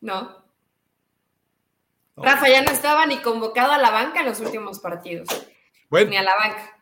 No. 0.00 0.44
Rafa 2.14 2.48
ya 2.48 2.62
no 2.62 2.70
estaba 2.70 3.04
ni 3.06 3.20
convocado 3.20 3.72
a 3.72 3.78
la 3.78 3.90
banca 3.90 4.20
en 4.20 4.26
los 4.26 4.38
últimos 4.38 4.78
partidos. 4.78 5.26
Bueno, 5.90 6.10
ni 6.10 6.16
a 6.16 6.22
la 6.22 6.36
banca. 6.36 6.73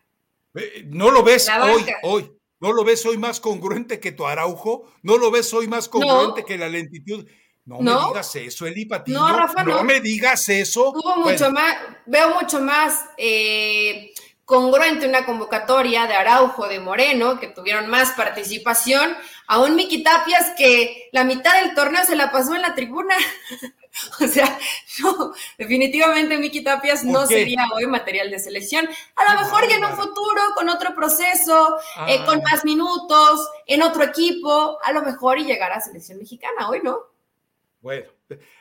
Eh, 0.54 0.84
¿No 0.86 1.10
lo 1.10 1.22
ves 1.22 1.48
hoy, 1.48 1.86
hoy? 2.02 2.32
¿No 2.60 2.72
lo 2.72 2.84
ves 2.84 3.04
hoy 3.06 3.18
más 3.18 3.40
congruente 3.40 3.98
que 3.98 4.12
tu 4.12 4.26
Araujo? 4.26 4.92
¿No 5.02 5.16
lo 5.16 5.30
ves 5.30 5.52
hoy 5.52 5.66
más 5.66 5.88
congruente 5.88 6.44
que 6.44 6.58
la 6.58 6.68
lentitud? 6.68 7.26
No, 7.64 7.80
me 7.80 7.92
digas 7.92 8.36
eso, 8.36 8.66
Eli 8.66 8.86
Patiño. 8.86 9.18
No, 9.18 9.36
Rafa, 9.36 9.62
no. 9.64 9.84
me 9.84 10.00
digas 10.00 10.48
eso. 10.48 10.92
Tuvo 10.92 11.16
mucho 11.16 11.50
más, 11.50 11.76
veo 12.06 12.34
mucho 12.34 12.60
más 12.60 13.04
eh, 13.16 14.12
congruente 14.44 15.06
una 15.08 15.24
convocatoria 15.24 16.06
de 16.06 16.14
Araujo, 16.14 16.66
de 16.66 16.80
Moreno, 16.80 17.38
que 17.38 17.46
tuvieron 17.46 17.88
más 17.88 18.12
participación, 18.12 19.16
a 19.46 19.60
un 19.60 19.76
Miki 19.76 20.02
Tapias 20.02 20.52
que 20.56 21.08
la 21.12 21.24
mitad 21.24 21.62
del 21.62 21.74
torneo 21.74 22.04
se 22.04 22.16
la 22.16 22.32
pasó 22.32 22.54
en 22.54 22.62
la 22.62 22.74
tribuna. 22.74 23.14
o 24.20 24.26
sea, 24.26 24.58
no, 25.00 25.32
definitivamente 25.58 26.38
Miki 26.38 26.62
Tapias 26.62 27.04
no 27.04 27.26
sería 27.26 27.64
hoy 27.74 27.86
material 27.86 28.30
de 28.30 28.38
selección. 28.38 28.88
A 29.16 29.32
lo 29.32 29.40
mejor 29.40 29.68
ya 29.68 29.76
en 29.76 29.84
un 29.84 29.96
futuro, 29.96 30.40
con 30.54 30.68
otro 30.68 30.94
proceso, 30.94 31.76
eh, 32.06 32.24
con 32.24 32.38
ah. 32.38 32.42
más 32.50 32.64
minutos, 32.64 33.48
en 33.66 33.82
otro 33.82 34.04
equipo, 34.04 34.78
a 34.82 34.92
lo 34.92 35.02
mejor 35.02 35.38
y 35.38 35.44
llegará 35.44 35.76
a 35.76 35.80
selección 35.80 36.18
mexicana, 36.18 36.68
hoy 36.68 36.80
no. 36.82 37.11
Bueno, 37.82 38.06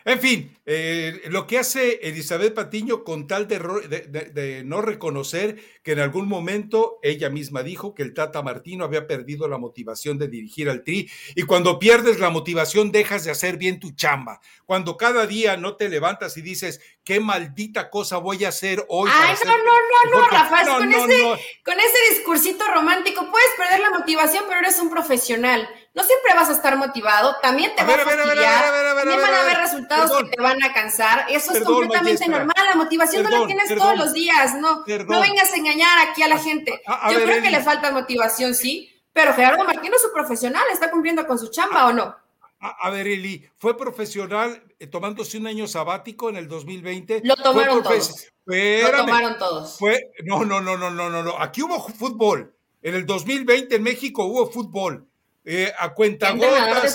en 0.04 0.20
fin, 0.20 0.58
eh, 0.66 1.22
lo 1.26 1.46
que 1.46 1.60
hace 1.60 2.00
Elizabeth 2.02 2.56
Patiño 2.56 3.04
con 3.04 3.28
tal 3.28 3.48
de, 3.48 4.64
no 4.66 4.82
reconocer 4.82 5.64
que 5.84 5.92
en 5.92 6.00
algún 6.00 6.28
momento 6.28 6.98
ella 7.04 7.30
misma 7.30 7.62
dijo 7.62 7.94
que 7.94 8.02
el 8.02 8.16
Tata 8.16 8.42
Martino 8.42 8.84
había 8.84 9.06
perdido 9.06 9.48
la 9.48 9.60
motivación 9.60 10.18
de 10.18 10.28
dirigir 10.28 10.72
al 10.72 10.84
Tri 10.84 11.08
y 11.36 11.44
cuando 11.44 11.78
pierdes 11.78 12.20
la 12.20 12.32
motivación 12.32 12.92
dejas 12.92 13.24
de 13.24 13.30
hacer 13.30 13.58
bien 13.58 13.80
tu 13.80 13.92
chamba. 13.92 14.42
Cuando 14.66 14.98
cada 14.98 15.28
día 15.28 15.56
no 15.56 15.76
te 15.76 15.88
levantas 15.88 16.36
y 16.38 16.42
dices, 16.42 16.82
qué 17.04 17.20
maldita 17.20 17.92
cosa 17.92 18.18
voy 18.18 18.44
a 18.44 18.50
hacer 18.50 18.84
hoy. 18.90 19.08
Ay, 19.14 19.36
no, 19.46 19.56
no, 19.56 19.64
no, 19.64 20.20
no, 20.20 20.28
Rafa, 20.30 20.78
con, 20.78 20.92
ese, 20.92 21.24
con 21.64 21.80
ese 21.80 22.16
discursito 22.16 22.66
romántico 22.74 23.30
puedes 23.30 23.50
perder 23.56 23.82
la 23.82 23.92
motivación, 23.92 24.46
pero 24.48 24.62
eres 24.62 24.80
un 24.80 24.90
profesional. 24.90 25.70
No 25.94 26.04
siempre 26.04 26.34
vas 26.34 26.50
a 26.50 26.54
estar 26.54 26.78
motivado, 26.78 27.36
también 27.42 27.76
te 27.76 27.84
va 27.84 27.96
a, 27.96 27.98
fastidiar, 27.98 28.64
también 28.96 29.22
van 29.22 29.34
a 29.34 29.42
haber 29.42 29.58
resultados 29.58 30.24
que 30.24 30.30
te 30.30 30.42
van 30.42 30.64
a 30.64 30.72
cansar. 30.72 31.26
Eso 31.30 31.52
es 31.52 31.64
completamente 31.64 32.30
normal. 32.30 32.56
La 32.56 32.76
motivación 32.76 33.24
no 33.24 33.30
la 33.30 33.46
tienes 33.46 33.76
todos 33.76 33.98
los 33.98 34.14
días. 34.14 34.56
No, 34.56 34.86
no 34.86 35.22
vengas 35.22 35.52
a 35.52 35.56
engañar 35.58 36.08
aquí 36.08 36.24
a 36.24 36.30
la 36.30 36.38
gente. 36.38 36.82
Yo 37.12 37.24
creo 37.24 37.42
que 37.42 37.52
le 37.52 37.62
falta 37.62 37.92
motivación, 37.92 38.56
sí, 38.56 38.90
pero 39.12 39.34
Gerardo 39.34 39.66
Martino 39.66 39.96
es 39.98 40.06
un 40.06 40.14
profesional, 40.14 40.64
está 40.72 40.90
cumpliendo 40.90 41.28
con 41.28 41.38
su 41.38 41.50
chamba 41.50 41.88
o 41.88 41.94
no. 41.94 42.16
A, 42.64 42.92
ver, 42.92 43.08
Eli, 43.08 43.44
fue 43.58 43.76
profesional 43.76 44.64
eh, 44.78 44.86
tomándose 44.86 45.40
un 45.40 45.48
año 45.48 45.68
sabático 45.68 46.30
en 46.30 46.36
el 46.36 46.48
2020. 46.48 47.22
Lo 47.24 47.36
tomaron 47.36 47.82
todos. 47.82 48.32
Lo 48.46 48.98
tomaron 48.98 49.38
todos. 49.40 49.80
Fue, 49.80 50.12
no, 50.26 50.46
no, 50.46 50.62
no, 50.62 50.78
no, 50.78 50.92
no, 50.92 51.10
no, 51.10 51.24
no. 51.24 51.40
Aquí 51.40 51.64
hubo 51.64 51.82
fútbol. 51.82 52.54
En 52.84 52.94
el 52.94 53.08
2020 53.08 53.76
en 53.76 53.84
México 53.84 54.26
hubo 54.26 54.50
fútbol. 54.52 55.08
Eh, 55.44 55.72
a. 55.78 55.94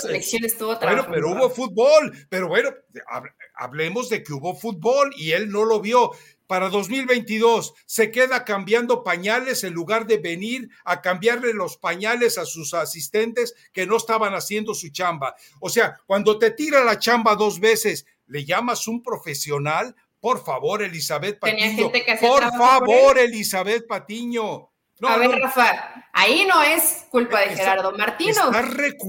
Eh, 0.09 0.21
bueno, 0.79 1.07
pero 1.11 1.31
hubo 1.31 1.49
fútbol. 1.49 2.27
Pero 2.29 2.47
bueno, 2.47 2.69
hablemos 3.55 4.09
de 4.09 4.23
que 4.23 4.33
hubo 4.33 4.55
fútbol 4.55 5.13
y 5.17 5.31
él 5.31 5.49
no 5.49 5.65
lo 5.65 5.81
vio. 5.81 6.11
Para 6.47 6.69
2022 6.69 7.73
se 7.85 8.09
queda 8.09 8.45
cambiando 8.45 9.03
pañales 9.03 9.65
en 9.65 9.73
lugar 9.73 10.07
de 10.07 10.17
venir 10.17 10.69
a 10.85 11.01
cambiarle 11.01 11.53
los 11.53 11.75
pañales 11.75 12.37
a 12.37 12.45
sus 12.45 12.73
asistentes 12.73 13.53
que 13.73 13.85
no 13.85 13.97
estaban 13.97 14.33
haciendo 14.33 14.73
su 14.73 14.87
chamba. 14.89 15.35
O 15.59 15.67
sea, 15.67 15.99
cuando 16.05 16.39
te 16.39 16.51
tira 16.51 16.85
la 16.85 16.99
chamba 16.99 17.35
dos 17.35 17.59
veces, 17.59 18.05
¿le 18.27 18.45
llamas 18.45 18.87
un 18.87 19.03
profesional? 19.03 19.93
Por 20.21 20.41
favor, 20.41 20.83
Elizabeth 20.83 21.37
Patiño. 21.37 21.91
por 22.21 22.43
favor, 22.57 23.19
Elizabeth 23.19 23.85
Patiño 23.85 24.69
a 25.03 25.17
ver, 25.17 25.29
Rafa, 25.39 26.05
ahí 26.13 26.45
no 26.45 26.61
es 26.63 27.05
culpa 27.11 27.41
de 27.41 27.55
Gerardo 27.55 27.91
Martino. 27.91 28.51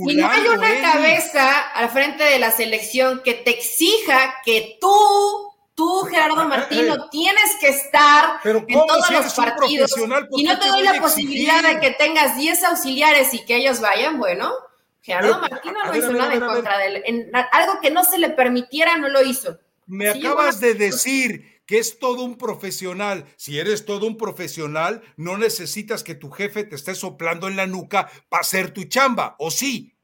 y 0.07 0.17
no 0.17 0.29
hay 0.29 0.47
una 0.49 0.81
cabeza 0.83 1.69
al 1.71 1.89
frente 1.91 2.25
de 2.25 2.39
la 2.39 2.51
selección 2.51 3.23
que 3.25 3.35
te 3.35 3.51
exija 3.51 4.35
que 4.45 4.77
tú, 4.81 5.53
tú, 5.75 6.03
Gerardo 6.11 6.47
Martino, 6.47 7.09
tienes 7.09 7.57
que 7.61 7.69
estar 7.69 8.41
en 8.45 8.67
todos 8.67 9.11
los 9.11 9.35
partidos. 9.35 9.95
Y 10.33 10.45
no 10.45 10.59
te 10.59 10.69
doy 10.69 10.83
la 10.83 11.01
posibilidad 11.01 11.63
de 11.63 11.81
que 11.81 11.93
tengas 11.93 12.37
10 12.37 12.65
auxiliares 12.65 13.33
y 13.33 13.45
que 13.45 13.57
ellos 13.57 13.81
vayan, 13.81 14.19
bueno. 14.19 14.53
Gerardo 15.01 15.41
Martino 15.41 15.85
no 15.87 15.97
hizo 15.97 16.13
nada 16.13 16.35
en 16.35 16.41
contra 16.41 16.77
de 16.77 16.87
él. 16.87 17.31
algo 17.53 17.81
que 17.81 17.91
no 17.91 18.05
se 18.05 18.19
le 18.19 18.29
permitiera, 18.31 18.99
no 18.99 19.09
lo 19.09 19.23
hizo. 19.23 19.59
Me 19.87 20.11
acabas 20.11 20.61
de 20.61 20.75
decir 20.75 21.48
que 21.69 21.79
es 21.79 21.99
todo 21.99 22.23
un 22.23 22.39
profesional. 22.39 23.27
Si 23.37 23.59
eres 23.59 23.85
todo 23.85 24.07
un 24.07 24.17
profesional, 24.17 25.03
no 25.19 25.37
necesitas 25.37 26.03
que 26.03 26.15
tu 26.15 26.31
jefe 26.31 26.65
te 26.65 26.75
esté 26.75 26.95
soplando 26.95 27.47
en 27.47 27.57
la 27.57 27.67
nuca 27.67 28.11
para 28.31 28.41
hacer 28.41 28.73
tu 28.73 28.85
chamba, 28.85 29.37
¿o 29.39 29.51
sí? 29.51 29.95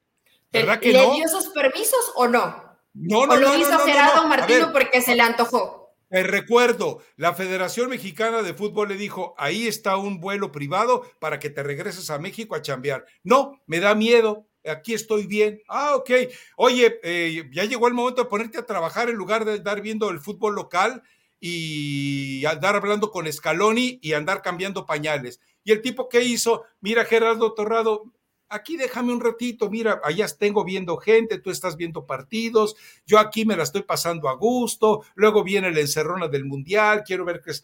¿Verdad 0.53 0.79
que 0.79 0.93
¿Le 0.93 1.01
dio 1.01 1.25
esos 1.25 1.49
permisos 1.49 2.13
o 2.17 2.29
no? 2.29 2.79
No, 2.93 3.27
no, 3.27 3.33
¿O 3.33 3.37
lo 3.37 3.59
hizo 3.59 3.79
Gerardo 3.79 4.29
Martino 4.29 4.73
porque 4.73 5.01
se 5.01 5.17
le 5.17 5.23
antojó? 5.23 5.97
Te 6.11 6.23
recuerdo, 6.23 7.03
la 7.17 7.33
Federación 7.33 7.89
Mexicana 7.89 8.43
de 8.43 8.53
Fútbol 8.53 8.91
le 8.91 8.97
dijo, 8.97 9.35
ahí 9.39 9.67
está 9.67 9.97
un 9.97 10.21
vuelo 10.21 10.53
privado 10.53 11.03
para 11.19 11.39
que 11.39 11.49
te 11.49 11.63
regreses 11.63 12.11
a 12.11 12.19
México 12.19 12.55
a 12.55 12.61
chambear. 12.61 13.07
No, 13.23 13.63
me 13.67 13.81
da 13.81 13.95
miedo, 13.95 14.47
aquí 14.67 14.93
estoy 14.93 15.27
bien. 15.27 15.63
Ah, 15.67 15.97
ok. 15.97 16.11
Oye, 16.57 17.01
eh, 17.03 17.49
ya 17.53 17.65
llegó 17.65 17.89
el 17.89 17.95
momento 17.95 18.23
de 18.23 18.29
ponerte 18.29 18.59
a 18.59 18.67
trabajar 18.67 19.09
en 19.09 19.17
lugar 19.17 19.47
de 19.47 19.55
estar 19.55 19.81
viendo 19.81 20.11
el 20.11 20.21
fútbol 20.21 20.55
local 20.55 21.03
y 21.47 22.43
andar 22.47 22.75
hablando 22.75 23.11
con 23.11 23.31
Scaloni 23.31 23.99
y 24.01 24.15
andar 24.15 24.41
cambiando 24.41 24.87
pañales. 24.87 25.41
Y 25.63 25.73
el 25.73 25.83
tipo 25.83 26.09
que 26.09 26.23
hizo, 26.23 26.63
mira 26.81 27.05
Gerardo 27.05 27.53
Torrado, 27.53 28.05
aquí 28.49 28.79
déjame 28.79 29.13
un 29.13 29.21
ratito, 29.21 29.69
mira, 29.69 30.01
allá 30.05 30.27
tengo 30.39 30.65
viendo 30.65 30.97
gente, 30.97 31.39
tú 31.39 31.51
estás 31.51 31.77
viendo 31.77 32.07
partidos, 32.07 32.77
yo 33.05 33.19
aquí 33.19 33.45
me 33.45 33.59
la 33.59 33.65
estoy 33.65 33.83
pasando 33.83 34.31
a 34.31 34.37
gusto, 34.37 35.05
luego 35.17 35.45
viene 35.45 35.71
la 35.71 35.81
encerrona 35.81 36.29
del 36.29 36.47
mundial, 36.47 37.03
quiero 37.05 37.27
ver 37.27 37.43
qué 37.45 37.51
es. 37.51 37.63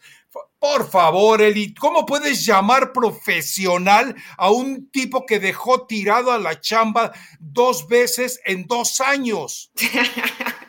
Por 0.59 0.87
favor, 0.87 1.41
Eli, 1.41 1.73
¿cómo 1.73 2.05
puedes 2.05 2.45
llamar 2.45 2.93
profesional 2.93 4.15
a 4.37 4.51
un 4.51 4.91
tipo 4.91 5.25
que 5.25 5.39
dejó 5.39 5.87
tirado 5.87 6.31
a 6.31 6.37
la 6.37 6.59
chamba 6.59 7.13
dos 7.39 7.87
veces 7.87 8.39
en 8.45 8.67
dos 8.67 9.01
años? 9.01 9.71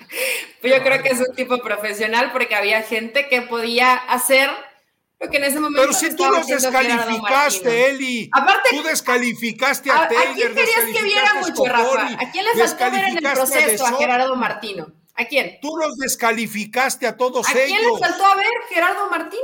Pues 0.61 0.75
yo 0.75 0.83
creo 0.83 1.03
que 1.03 1.09
es 1.09 1.21
un 1.21 1.35
tipo 1.35 1.59
profesional 1.59 2.31
porque 2.33 2.55
había 2.55 2.83
gente 2.83 3.29
que 3.29 3.43
podía 3.43 3.95
hacer 3.95 4.51
Porque 5.19 5.39
en 5.39 5.45
ese 5.45 5.61
momento. 5.61 5.81
Pero 5.81 5.93
si 5.93 6.15
tú 6.17 6.27
los 6.29 6.47
descalificaste, 6.47 7.91
Eli. 7.91 8.29
Aparte, 8.33 8.71
tú 8.71 8.83
descalificaste 8.83 9.91
a, 9.91 10.03
a 10.03 10.09
Taylor. 10.09 10.29
¿A 10.29 10.35
quién 10.35 10.55
querías 10.55 10.85
que 10.97 11.03
viera 11.05 11.35
mucho, 11.35 11.65
Rafa? 11.65 12.07
¿A 12.19 12.31
quién 12.31 12.45
le 12.45 12.67
faltó 12.67 12.91
ver 12.91 13.05
en 13.05 13.17
el 13.19 13.33
proceso 13.33 13.87
a 13.87 13.93
Gerardo 13.97 14.37
Martino? 14.37 14.93
¿A 15.15 15.25
quién? 15.27 15.59
Tú 15.61 15.77
los 15.77 15.97
descalificaste 15.97 17.07
a 17.07 17.17
todos 17.17 17.49
ellos. 17.51 17.63
¿A 17.63 17.67
quién 17.67 17.83
les 17.83 18.01
faltó 18.01 18.27
a 18.27 18.35
ver 18.35 18.47
Gerardo 18.69 19.11
Martino? 19.11 19.43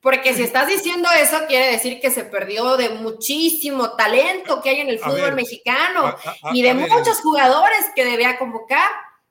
Porque 0.00 0.32
si 0.32 0.42
estás 0.42 0.66
diciendo 0.66 1.08
eso, 1.20 1.38
quiere 1.46 1.72
decir 1.72 2.00
que 2.00 2.10
se 2.10 2.24
perdió 2.24 2.76
de 2.76 2.88
muchísimo 2.90 3.96
talento 3.96 4.62
que 4.62 4.70
hay 4.70 4.80
en 4.80 4.88
el 4.88 4.98
fútbol 4.98 5.34
mexicano 5.34 6.16
y 6.52 6.62
de 6.62 6.72
muchos 6.74 7.20
jugadores 7.20 7.86
que 7.94 8.04
debía 8.04 8.38
convocar. 8.38 8.88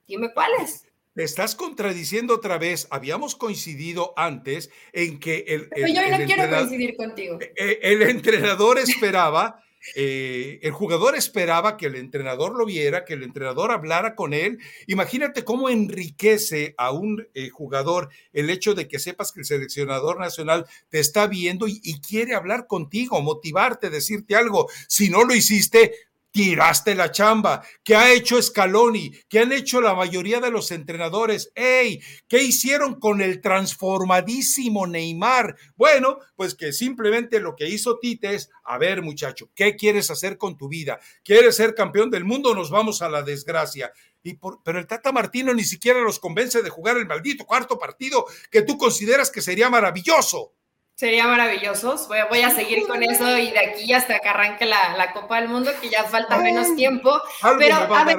Dime 0.09 0.33
cuáles. 0.33 0.85
Te 1.13 1.23
estás 1.23 1.53
contradiciendo 1.53 2.33
otra 2.33 2.57
vez. 2.57 2.87
Habíamos 2.89 3.35
coincidido 3.35 4.13
antes 4.17 4.71
en 4.91 5.19
que 5.19 5.45
el. 5.47 5.69
Pero 5.69 5.87
yo 5.87 6.17
no 6.17 6.25
quiero 6.25 6.49
coincidir 6.49 6.97
contigo. 6.97 7.37
E, 7.39 7.53
e, 7.55 7.79
el 7.83 8.01
entrenador 8.01 8.79
esperaba 8.79 9.63
eh, 9.95 10.59
el 10.61 10.71
jugador 10.71 11.15
esperaba 11.15 11.77
que 11.77 11.85
el 11.85 11.95
entrenador 11.95 12.57
lo 12.57 12.65
viera, 12.65 13.05
que 13.05 13.13
el 13.13 13.23
entrenador 13.23 13.71
hablara 13.71 14.15
con 14.15 14.33
él. 14.33 14.59
Imagínate 14.87 15.43
cómo 15.43 15.69
enriquece 15.69 16.75
a 16.77 16.91
un 16.91 17.27
eh, 17.33 17.49
jugador 17.49 18.09
el 18.33 18.49
hecho 18.49 18.75
de 18.75 18.87
que 18.87 18.99
sepas 18.99 19.31
que 19.31 19.41
el 19.41 19.45
seleccionador 19.45 20.19
nacional 20.19 20.65
te 20.89 20.99
está 20.99 21.27
viendo 21.27 21.67
y, 21.67 21.79
y 21.83 22.01
quiere 22.01 22.35
hablar 22.35 22.67
contigo, 22.67 23.21
motivarte, 23.21 23.89
decirte 23.89 24.35
algo. 24.35 24.69
Si 24.87 25.09
no 25.09 25.23
lo 25.23 25.33
hiciste, 25.33 25.93
tiraste 26.31 26.95
la 26.95 27.11
chamba. 27.11 27.63
¿Qué 27.83 27.95
ha 27.95 28.11
hecho 28.11 28.41
Scaloni? 28.41 29.11
¿Qué 29.27 29.39
han 29.39 29.51
hecho 29.51 29.81
la 29.81 29.93
mayoría 29.93 30.39
de 30.39 30.51
los 30.51 30.71
entrenadores? 30.71 31.51
¡Ey! 31.55 32.01
¿Qué 32.27 32.43
hicieron 32.43 32.99
con 32.99 33.21
el 33.21 33.41
transformadísimo 33.41 34.87
Neymar? 34.87 35.55
Bueno, 35.75 36.17
pues 36.35 36.55
que 36.55 36.73
simplemente 36.73 37.39
lo 37.39 37.55
que 37.55 37.67
hizo 37.67 37.99
Tite 37.99 38.35
es, 38.35 38.49
a 38.63 38.77
ver 38.77 39.01
muchacho, 39.01 39.49
¿qué 39.55 39.75
quieres 39.75 40.09
hacer 40.11 40.37
con 40.37 40.57
tu 40.57 40.67
vida? 40.67 40.99
¿Quieres 41.23 41.55
ser 41.55 41.75
campeón 41.75 42.09
del 42.09 42.25
mundo 42.25 42.53
nos 42.53 42.69
vamos 42.69 43.01
a 43.01 43.09
la 43.09 43.23
desgracia? 43.23 43.91
Y 44.21 44.33
por, 44.33 44.61
pero 44.63 44.79
el 44.79 44.87
Tata 44.87 45.11
Martino 45.11 45.53
ni 45.53 45.63
siquiera 45.63 46.01
los 46.01 46.19
convence 46.19 46.61
de 46.61 46.69
jugar 46.69 46.97
el 46.97 47.07
maldito 47.07 47.45
cuarto 47.45 47.79
partido 47.79 48.25
que 48.51 48.63
tú 48.63 48.77
consideras 48.77 49.31
que 49.31 49.41
sería 49.41 49.69
maravilloso. 49.69 50.53
Sería 50.99 51.27
maravilloso. 51.27 51.95
Voy, 52.29 52.41
a 52.41 52.49
seguir 52.49 52.85
con 52.85 53.01
eso 53.01 53.37
y 53.37 53.51
de 53.51 53.59
aquí 53.59 53.93
hasta 53.93 54.19
que 54.19 54.27
arranque 54.27 54.65
la, 54.65 55.13
Copa 55.13 55.39
del 55.39 55.47
Mundo, 55.47 55.71
que 55.79 55.89
ya 55.89 56.03
falta 56.03 56.37
menos 56.39 56.75
tiempo. 56.75 57.21
Pero, 57.57 57.75
a, 57.77 58.03
ver, 58.03 58.17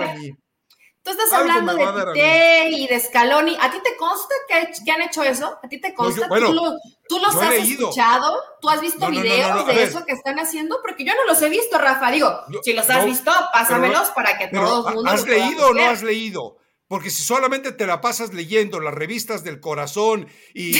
tú 1.02 1.10
estás 1.10 1.30
hablando 1.30 1.74
de 1.74 1.84
Tite 2.14 2.68
y 2.70 2.86
de 2.86 2.98
Scaloni. 2.98 3.54
¿A 3.60 3.70
ti 3.70 3.80
te 3.84 3.94
consta 3.98 4.34
que, 4.48 4.90
han 4.92 5.02
hecho 5.02 5.22
eso? 5.22 5.58
¿A 5.62 5.68
ti 5.68 5.78
te 5.78 5.92
consta? 5.92 6.26
¿Tú, 6.26 7.18
los 7.18 7.36
has 7.36 7.52
escuchado? 7.52 8.42
¿Tú 8.62 8.70
has 8.70 8.80
visto 8.80 9.06
videos 9.10 9.66
de 9.66 9.82
eso 9.82 10.06
que 10.06 10.14
están 10.14 10.38
haciendo? 10.38 10.78
Porque 10.80 11.04
yo 11.04 11.14
no 11.14 11.26
los 11.26 11.42
he 11.42 11.50
visto, 11.50 11.76
Rafa. 11.76 12.10
Digo, 12.10 12.34
si 12.62 12.72
los 12.72 12.88
has 12.88 13.04
visto, 13.04 13.30
pásamelos 13.52 14.08
para 14.12 14.38
que 14.38 14.48
todo 14.48 14.88
el 14.88 14.94
mundo 14.94 15.10
¿Has 15.10 15.26
leído 15.26 15.68
o 15.68 15.74
no 15.74 15.84
has 15.84 16.02
leído? 16.02 16.56
Porque 16.90 17.10
si 17.10 17.22
solamente 17.22 17.70
te 17.70 17.86
la 17.86 18.00
pasas 18.00 18.34
leyendo 18.34 18.80
las 18.80 18.92
revistas 18.92 19.44
del 19.44 19.60
corazón 19.60 20.26
y, 20.52 20.72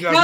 las, 0.00 0.14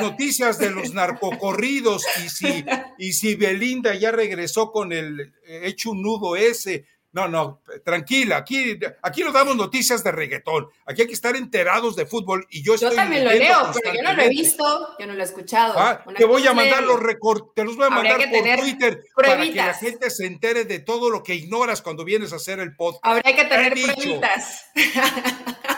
noticias 0.00 0.60
de, 0.60 0.70
los 0.70 0.94
narcocorridos 0.94 2.04
y 2.24 2.28
si, 2.28 2.64
y 2.98 3.12
si 3.14 3.34
Belinda 3.34 3.96
ya 3.96 4.12
regresó 4.12 4.70
con 4.70 4.92
el 4.92 5.34
hecho 5.44 5.90
un 5.90 6.02
nudo 6.02 6.36
ese, 6.36 6.86
no, 7.12 7.26
no, 7.26 7.62
tranquila, 7.84 8.36
aquí, 8.36 8.78
aquí 9.02 9.22
nos 9.22 9.32
damos 9.32 9.56
noticias 9.56 10.04
de 10.04 10.12
reggaetón, 10.12 10.68
aquí 10.84 11.02
hay 11.02 11.08
que 11.08 11.14
estar 11.14 11.34
enterados 11.36 11.96
de 11.96 12.04
fútbol 12.04 12.46
y 12.50 12.62
yo 12.62 12.74
estoy... 12.74 12.90
Yo 12.90 12.96
también 12.96 13.24
lo 13.24 13.32
leo, 13.32 13.70
pero 13.82 13.94
yo 13.94 14.02
no 14.02 14.12
lo 14.12 14.22
he 14.22 14.28
visto, 14.28 14.96
yo 14.98 15.06
no 15.06 15.14
lo 15.14 15.20
he 15.20 15.24
escuchado. 15.24 15.74
Ah, 15.76 16.04
te 16.16 16.24
voy 16.26 16.46
a 16.46 16.52
mandar 16.52 16.82
los 16.82 17.00
recortes, 17.00 17.52
te 17.54 17.64
los 17.64 17.76
voy 17.76 17.86
a 17.86 17.90
mandar 17.90 18.20
por 18.30 18.58
Twitter 18.58 19.00
para 19.14 19.40
que 19.40 19.54
la 19.54 19.74
gente 19.74 20.10
se 20.10 20.26
entere 20.26 20.64
de 20.64 20.80
todo 20.80 21.08
lo 21.08 21.22
que 21.22 21.34
ignoras 21.34 21.80
cuando 21.80 22.04
vienes 22.04 22.32
a 22.32 22.36
hacer 22.36 22.60
el 22.60 22.76
podcast. 22.76 23.04
Habría 23.04 23.36
que 23.36 23.44
tener 23.46 23.72
pruebitas. 23.72 24.66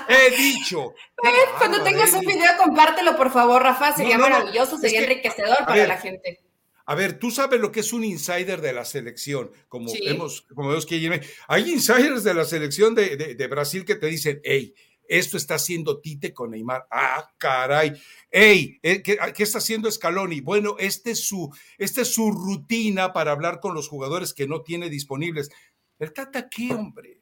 He 0.09 0.37
dicho. 0.37 0.95
cuando 1.59 1.83
tengas 1.83 2.13
un 2.13 2.21
video, 2.21 2.51
compártelo, 2.59 3.17
por 3.17 3.31
favor, 3.31 3.63
Rafa, 3.63 3.95
sería 3.95 4.19
maravilloso, 4.19 4.79
sería 4.79 5.03
enriquecedor 5.03 5.59
para 5.65 5.87
la 5.87 5.97
gente. 5.97 6.50
A 6.91 6.97
ver, 6.97 7.21
tú 7.21 7.31
sabes 7.31 7.61
lo 7.61 7.71
que 7.71 7.81
es 7.81 7.93
un 7.93 8.03
insider 8.03 8.61
de 8.61 8.73
la 8.73 8.85
selección, 8.85 9.53
como 9.69 9.93
hemos, 10.03 10.43
como 10.43 10.71
vemos 10.71 10.87
que 10.87 11.23
hay 11.47 11.71
insiders 11.71 12.25
de 12.25 12.35
la 12.35 12.45
selección 12.45 12.97
de, 12.97 13.47
Brasil 13.49 13.85
que 13.85 13.95
te 13.95 14.09
dicen, 14.09 14.41
hey, 14.43 14.75
esto 15.07 15.37
está 15.37 15.55
haciendo 15.55 16.01
Tite 16.01 16.35
con 16.35 16.51
Neymar. 16.51 16.89
Ah, 16.91 17.33
caray. 17.39 17.93
Hey, 18.29 18.81
eh, 18.83 19.03
¿qué, 19.03 19.21
está 19.39 19.59
haciendo 19.59 19.89
Scaloni? 19.89 20.41
Bueno, 20.41 20.75
este 20.81 21.13
es, 21.13 21.21
su, 21.21 21.55
este 21.79 22.01
es 22.01 22.13
su 22.13 22.33
rutina 22.33 23.13
para 23.13 23.31
hablar 23.31 23.61
con 23.61 23.73
los 23.73 23.87
jugadores 23.87 24.35
que 24.35 24.49
no 24.49 24.63
tiene 24.63 24.91
disponibles. 24.91 25.49
¿El 25.97 26.13
Tata 26.13 26.49
qué, 26.49 26.75
hombre? 26.75 27.20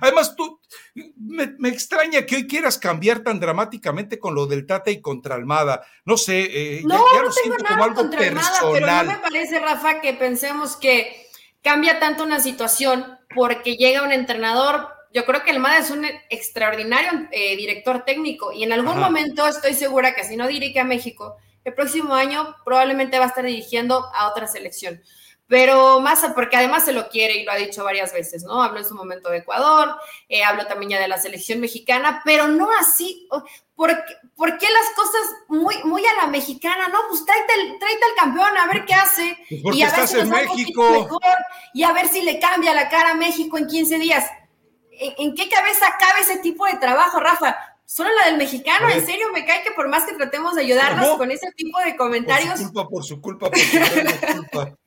Además, 0.00 0.34
tú, 0.36 0.60
me, 1.16 1.68
extraña 1.68 2.24
que 2.24 2.36
hoy 2.36 2.46
quieras 2.46 2.78
cambiar 2.78 3.20
tan 3.20 3.40
dramáticamente 3.40 4.18
con 4.18 4.34
lo 4.34 4.46
del 4.46 4.66
Tata 4.66 4.90
y 4.90 5.00
contra 5.00 5.34
Almada. 5.34 5.84
No 6.04 6.16
sé, 6.16 6.78
eh, 6.78 6.82
no, 6.84 7.04
ya, 7.12 7.18
no 7.18 7.22
lo 7.24 7.32
siento 7.32 7.64
como 7.64 7.84
algo 7.84 8.10
personal. 8.10 8.72
pero 8.72 8.86
no 8.86 9.04
me 9.04 9.18
parece, 9.18 9.58
Rafa, 9.58 10.00
que 10.00 10.14
pensemos 10.14 10.76
que 10.76 11.26
cambia 11.62 11.98
tanto 11.98 12.24
una 12.24 12.40
situación 12.40 13.18
porque 13.34 13.76
llega 13.76 14.02
un 14.02 14.12
entrenador. 14.12 14.88
Yo 15.12 15.24
creo 15.24 15.42
que 15.42 15.50
Almada 15.50 15.78
es 15.78 15.90
un 15.90 16.06
extraordinario 16.30 17.28
eh, 17.30 17.56
director 17.56 18.04
técnico 18.04 18.52
y 18.52 18.62
en 18.62 18.72
algún 18.72 18.98
momento 18.98 19.46
estoy 19.46 19.74
segura 19.74 20.14
que 20.14 20.24
si 20.24 20.36
no 20.36 20.48
dirige 20.48 20.80
a 20.80 20.84
México, 20.84 21.36
el 21.64 21.74
próximo 21.74 22.14
año 22.14 22.56
probablemente 22.64 23.18
va 23.18 23.26
a 23.26 23.28
estar 23.28 23.44
dirigiendo 23.44 24.06
a 24.14 24.28
otra 24.28 24.46
selección 24.48 25.02
pero 25.46 26.00
más 26.00 26.24
porque 26.34 26.56
además 26.56 26.84
se 26.84 26.92
lo 26.92 27.08
quiere 27.08 27.36
y 27.36 27.44
lo 27.44 27.52
ha 27.52 27.56
dicho 27.56 27.84
varias 27.84 28.12
veces, 28.12 28.42
¿no? 28.44 28.62
Habló 28.62 28.78
en 28.78 28.86
su 28.86 28.94
momento 28.94 29.28
de 29.28 29.38
Ecuador, 29.38 29.96
eh, 30.28 30.42
habló 30.42 30.66
también 30.66 30.92
ya 30.92 31.00
de 31.00 31.08
la 31.08 31.18
selección 31.18 31.60
mexicana, 31.60 32.22
pero 32.24 32.48
no 32.48 32.70
así. 32.80 33.28
¿Por, 33.74 33.90
¿Por, 34.34 34.58
qué 34.58 34.66
las 34.70 34.90
cosas 34.96 35.20
muy, 35.48 35.74
muy 35.84 36.02
a 36.06 36.22
la 36.22 36.28
mexicana? 36.28 36.88
No, 36.88 37.00
pues 37.08 37.24
tráete 37.26 37.52
el, 37.54 37.72
al 37.72 38.14
campeón 38.16 38.56
a 38.56 38.66
ver 38.66 38.84
qué 38.86 38.94
hace. 38.94 39.36
Pues 39.62 39.76
y 39.76 39.82
a 39.82 39.90
ver 39.90 40.08
si 40.08 40.20
en 40.20 40.30
México. 40.30 40.90
Mejor, 40.90 41.20
y 41.74 41.82
a 41.82 41.92
ver 41.92 42.08
si 42.08 42.22
le 42.22 42.38
cambia 42.38 42.72
la 42.72 42.88
cara 42.88 43.10
a 43.10 43.14
México 43.14 43.58
en 43.58 43.66
15 43.66 43.98
días. 43.98 44.24
¿En, 44.92 45.34
qué 45.34 45.48
cabeza 45.48 45.86
cabe 45.98 46.20
ese 46.20 46.38
tipo 46.38 46.64
de 46.64 46.76
trabajo, 46.76 47.18
Rafa? 47.18 47.56
Solo 47.84 48.08
la 48.14 48.30
del 48.30 48.38
mexicano, 48.38 48.88
en 48.88 49.04
serio, 49.04 49.26
me 49.34 49.44
cae 49.44 49.62
que 49.62 49.72
por 49.72 49.88
más 49.88 50.04
que 50.04 50.14
tratemos 50.14 50.54
de 50.54 50.62
ayudarnos 50.62 51.18
con 51.18 51.30
ese 51.30 51.50
tipo 51.52 51.78
de 51.80 51.96
comentarios. 51.96 52.54
Por 52.54 52.58
su 52.58 52.72
culpa, 52.72 52.88
por 52.88 53.04
su 53.04 53.20
culpa, 53.20 53.50
por 53.50 53.58
su 53.58 54.50
culpa. 54.50 54.78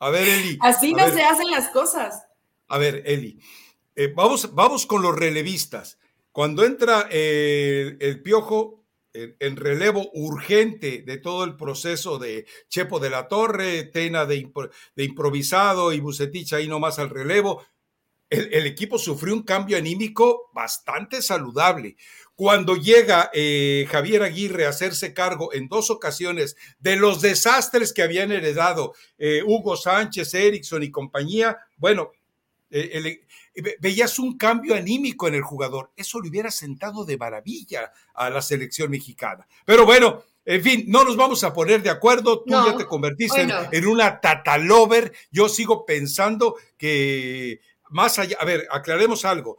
A 0.00 0.10
ver, 0.10 0.28
Eli. 0.28 0.58
Así 0.60 0.92
no 0.92 1.08
se 1.10 1.22
hacen 1.22 1.50
las 1.50 1.68
cosas. 1.68 2.26
A 2.68 2.78
ver, 2.78 3.02
Eli. 3.06 3.38
Eh, 3.94 4.12
vamos, 4.14 4.54
vamos 4.54 4.86
con 4.86 5.02
los 5.02 5.14
relevistas. 5.14 5.98
Cuando 6.32 6.64
entra 6.64 7.06
eh, 7.10 7.96
el 8.00 8.22
piojo 8.22 8.80
en, 9.12 9.56
relevo 9.56 10.10
urgente 10.14 11.02
de 11.02 11.18
todo 11.18 11.44
el 11.44 11.56
proceso 11.56 12.18
de 12.18 12.46
Chepo 12.68 13.00
de 13.00 13.10
la 13.10 13.28
Torre, 13.28 13.84
Tena 13.84 14.24
de, 14.26 14.50
improvisado 14.96 15.92
y 15.92 16.00
Bucetich 16.00 16.52
ahí 16.52 16.68
nomás 16.68 16.98
al 16.98 17.10
relevo, 17.10 17.64
el, 18.28 18.66
equipo 18.66 18.96
sufrió 18.96 19.34
un 19.34 19.42
cambio 19.42 19.76
anímico 19.76 20.50
bastante 20.54 21.20
saludable. 21.20 21.96
Cuando 22.40 22.76
llega 22.76 23.30
eh, 23.34 23.86
Javier 23.90 24.22
Aguirre 24.22 24.64
a 24.64 24.70
hacerse 24.70 25.12
cargo 25.12 25.52
en 25.52 25.68
dos 25.68 25.90
ocasiones 25.90 26.56
de 26.78 26.96
los 26.96 27.20
desastres 27.20 27.92
que 27.92 28.00
habían 28.00 28.32
heredado 28.32 28.94
eh, 29.18 29.42
Hugo 29.44 29.76
Sánchez, 29.76 30.32
Erickson 30.32 30.82
y 30.82 30.90
compañía, 30.90 31.58
bueno, 31.76 32.12
eh, 32.70 33.20
veías 33.78 34.18
un 34.18 34.38
cambio 34.38 34.74
anímico 34.74 35.28
en 35.28 35.34
el 35.34 35.42
jugador. 35.42 35.90
Eso 35.94 36.18
le 36.18 36.30
hubiera 36.30 36.50
sentado 36.50 37.04
de 37.04 37.18
maravilla 37.18 37.92
a 38.14 38.30
la 38.30 38.40
selección 38.40 38.90
mexicana. 38.90 39.46
Pero 39.66 39.84
bueno, 39.84 40.22
en 40.46 40.62
fin, 40.62 40.84
no 40.88 41.04
nos 41.04 41.18
vamos 41.18 41.44
a 41.44 41.52
poner 41.52 41.82
de 41.82 41.90
acuerdo. 41.90 42.42
Tú 42.42 42.52
ya 42.52 42.74
te 42.74 42.86
convertiste 42.86 43.42
en, 43.42 43.50
en, 43.70 43.86
una 43.86 44.18
tatalover. 44.18 45.12
Yo 45.30 45.50
sigo 45.50 45.84
pensando 45.84 46.56
que 46.78 47.60
más 47.90 48.18
allá, 48.18 48.38
a 48.40 48.46
ver, 48.46 48.66
aclaremos 48.70 49.26
algo 49.26 49.58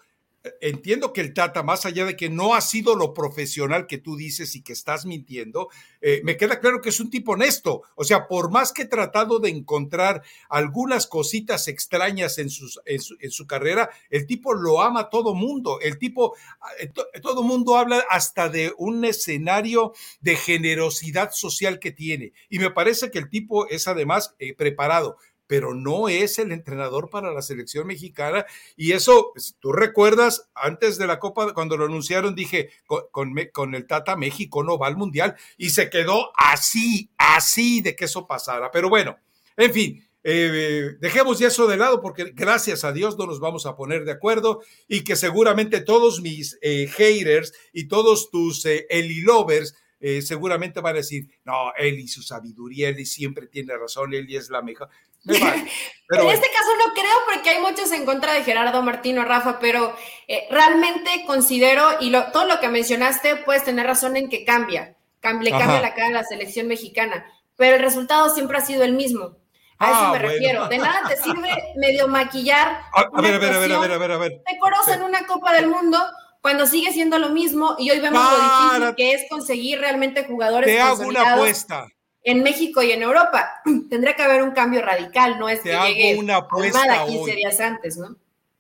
entiendo 0.60 1.14
que 1.14 1.22
el 1.22 1.34
Tata, 1.34 1.64
más 1.64 1.86
allá 1.86 2.06
de 2.06 2.16
que 2.16 2.30
no 2.30 2.56
ha 2.56 2.62
sido 2.62 2.96
lo 2.96 3.14
profesional 3.14 3.88
que 3.88 3.98
tú 3.98 4.16
dices 4.16 4.56
y 4.56 4.62
que 4.62 4.74
estás 4.74 5.06
mintiendo, 5.06 5.70
eh, 6.02 6.22
me 6.24 6.38
queda 6.38 6.60
claro 6.60 6.82
que 6.82 6.90
es 6.90 7.00
un 7.00 7.10
tipo 7.10 7.34
honesto. 7.34 7.84
O 7.96 8.04
sea, 8.04 8.28
por 8.28 8.52
más 8.52 8.72
que 8.72 8.84
he 8.84 8.88
tratado 8.88 9.40
de 9.40 9.50
encontrar 9.50 10.24
algunas 10.50 11.08
cositas 11.08 11.68
extrañas 11.68 12.38
en, 12.40 12.50
sus, 12.50 12.80
en, 12.86 13.00
su, 13.00 13.48
carrera, 13.48 13.90
el 14.10 14.26
tipo 14.26 14.54
lo 14.54 14.82
ama 14.82 15.02
a 15.02 15.10
todo 15.10 15.36
mundo. 15.36 15.80
El 15.80 15.98
tipo, 15.98 16.36
eh, 16.80 16.92
todo 17.22 17.44
mundo 17.44 17.78
habla 17.78 18.04
hasta 18.10 18.50
de 18.50 18.74
un 18.78 19.06
escenario 19.06 19.94
de 20.22 20.36
generosidad 20.36 21.32
social 21.32 21.80
que 21.80 21.92
tiene. 21.92 22.34
Y 22.50 22.60
me 22.60 22.72
parece 22.72 23.12
que 23.12 23.20
el 23.20 23.30
tipo 23.30 23.68
es 23.68 23.88
además 23.88 24.36
eh, 24.40 24.56
preparado 24.56 25.18
pero 25.52 25.74
no 25.74 26.08
es 26.08 26.40
el 26.40 26.54
entrenador 26.54 27.10
para 27.10 27.34
la 27.34 27.42
selección 27.42 27.86
mexicana. 27.86 28.46
Y 28.78 28.94
eso, 28.94 29.32
pues, 29.34 29.58
tú 29.60 29.74
recuerdas, 29.74 30.50
antes 30.56 30.98
de 30.98 31.08
la 31.08 31.20
Copa, 31.20 31.54
cuando 31.54 31.76
lo 31.76 31.84
anunciaron, 31.84 32.36
dije, 32.36 32.70
con, 32.88 33.36
con, 33.52 33.76
el 33.76 33.86
Tata 33.86 34.16
México 34.16 34.64
no 34.64 34.78
va 34.78 34.88
al 34.88 34.96
Mundial, 34.96 35.36
y 35.58 35.72
se 35.72 35.90
quedó 35.90 36.32
así, 36.38 37.12
así 37.18 37.82
de 37.82 37.98
que 37.98 38.06
eso 38.06 38.26
pasara. 38.26 38.72
Pero 38.72 38.88
bueno, 38.88 39.18
en 39.58 39.74
fin. 39.74 40.08
Eh, 40.24 40.92
dejemos 41.02 41.40
ya 41.40 41.48
eso 41.48 41.68
de 41.68 41.78
lado 41.78 42.00
porque 42.00 42.32
gracias 42.36 42.84
a 42.84 42.94
Dios 42.94 43.18
no 43.18 43.26
nos 43.26 43.40
vamos 43.40 43.66
a 43.66 43.76
poner 43.76 44.06
de 44.06 44.12
acuerdo 44.12 44.62
y 44.88 45.04
que 45.04 45.16
seguramente 45.16 45.82
todos 45.82 46.22
mis 46.22 46.60
eh, 46.62 46.88
haters 46.88 47.54
y 47.74 47.88
todos 47.88 48.30
tus 48.30 48.64
eh, 48.68 48.86
Eli 48.92 49.22
lovers 49.22 49.74
eh, 50.02 50.22
seguramente 50.24 50.82
van 50.82 50.96
a 50.96 50.98
decir, 50.98 51.28
no, 51.46 51.74
él 51.78 52.00
y 52.00 52.08
su 52.08 52.24
sabiduría, 52.24 52.90
él 52.90 53.06
siempre 53.06 53.48
tiene 53.48 53.78
razón, 53.78 54.14
él 54.14 54.28
es 54.30 54.50
la 54.50 54.62
mejor. 54.62 54.90
en 55.26 55.38
este 55.38 56.48
caso 56.50 56.70
no 56.80 56.94
creo 56.94 57.16
porque 57.32 57.52
hay 57.52 57.62
muchos 57.62 57.92
en 57.92 58.06
contra 58.06 58.34
de 58.34 58.44
Gerardo 58.44 58.82
Martino, 58.82 59.24
Rafa, 59.24 59.60
pero 59.60 59.96
eh, 60.28 60.48
realmente 60.50 61.24
considero, 61.28 61.84
y 62.00 62.12
todo 62.34 62.46
lo 62.46 62.60
que 62.60 62.70
mencionaste, 62.70 63.36
puedes 63.38 63.64
tener 63.64 63.86
razón 63.86 64.18
en 64.18 64.28
que 64.28 64.44
cambia, 64.44 64.98
le 65.22 65.52
cambia 65.52 65.82
la 65.82 65.94
cara 65.94 66.08
a 66.08 66.22
la 66.22 66.24
selección 66.24 66.68
mexicana, 66.68 67.24
pero 67.56 67.76
el 67.76 67.82
resultado 67.82 68.34
siempre 68.34 68.58
ha 68.58 68.62
sido 68.62 68.84
el 68.84 68.94
mismo. 68.94 69.38
A 69.78 69.90
eso 69.90 70.00
ah, 70.00 70.12
me 70.12 70.20
refiero. 70.20 70.68
De 70.68 70.78
nada 70.78 71.02
te 71.08 71.18
sirve 71.18 71.50
medio 71.76 72.08
maquillar. 72.08 72.82
A, 72.94 73.22
ver, 73.22 73.34
a 73.34 73.38
ver, 73.40 73.54
a 73.54 73.60
ver, 73.60 73.72
a 73.72 73.80
ver, 73.80 73.92
a 73.92 73.98
ver, 73.98 74.12
a 74.12 74.18
ver. 74.18 74.42
Decorosa 74.48 74.94
en 74.94 75.02
una 75.02 75.26
Copa 75.26 75.54
del 75.54 75.68
Mundo 75.68 75.98
cuando 76.42 76.66
sigue 76.66 76.92
siendo 76.92 77.20
lo 77.20 77.30
mismo 77.30 77.76
y 77.78 77.92
hoy 77.92 78.00
vemos 78.00 78.22
lo 78.24 78.38
difícil 78.38 78.96
que 78.96 79.14
es 79.14 79.30
conseguir 79.30 79.80
realmente 79.80 80.26
jugadores 80.26 80.68
Te 80.68 80.80
hago 80.82 81.08
una 81.08 81.36
apuesta. 81.36 81.88
en 82.24 82.44
México 82.44 82.82
y 82.82 82.92
en 82.92 83.04
Europa. 83.04 83.62
Tendría 83.90 84.16
que 84.16 84.24
haber 84.24 84.42
un 84.42 84.52
cambio 84.52 84.82
radical, 84.82 85.40
no 85.40 85.50
es 85.50 85.62
que 85.62 85.72
llegue 85.72 86.18
una 86.18 86.38
apuesta 86.38 87.06
15 87.06 87.36
días 87.36 87.60
antes, 87.60 87.98
¿no? 87.98 88.18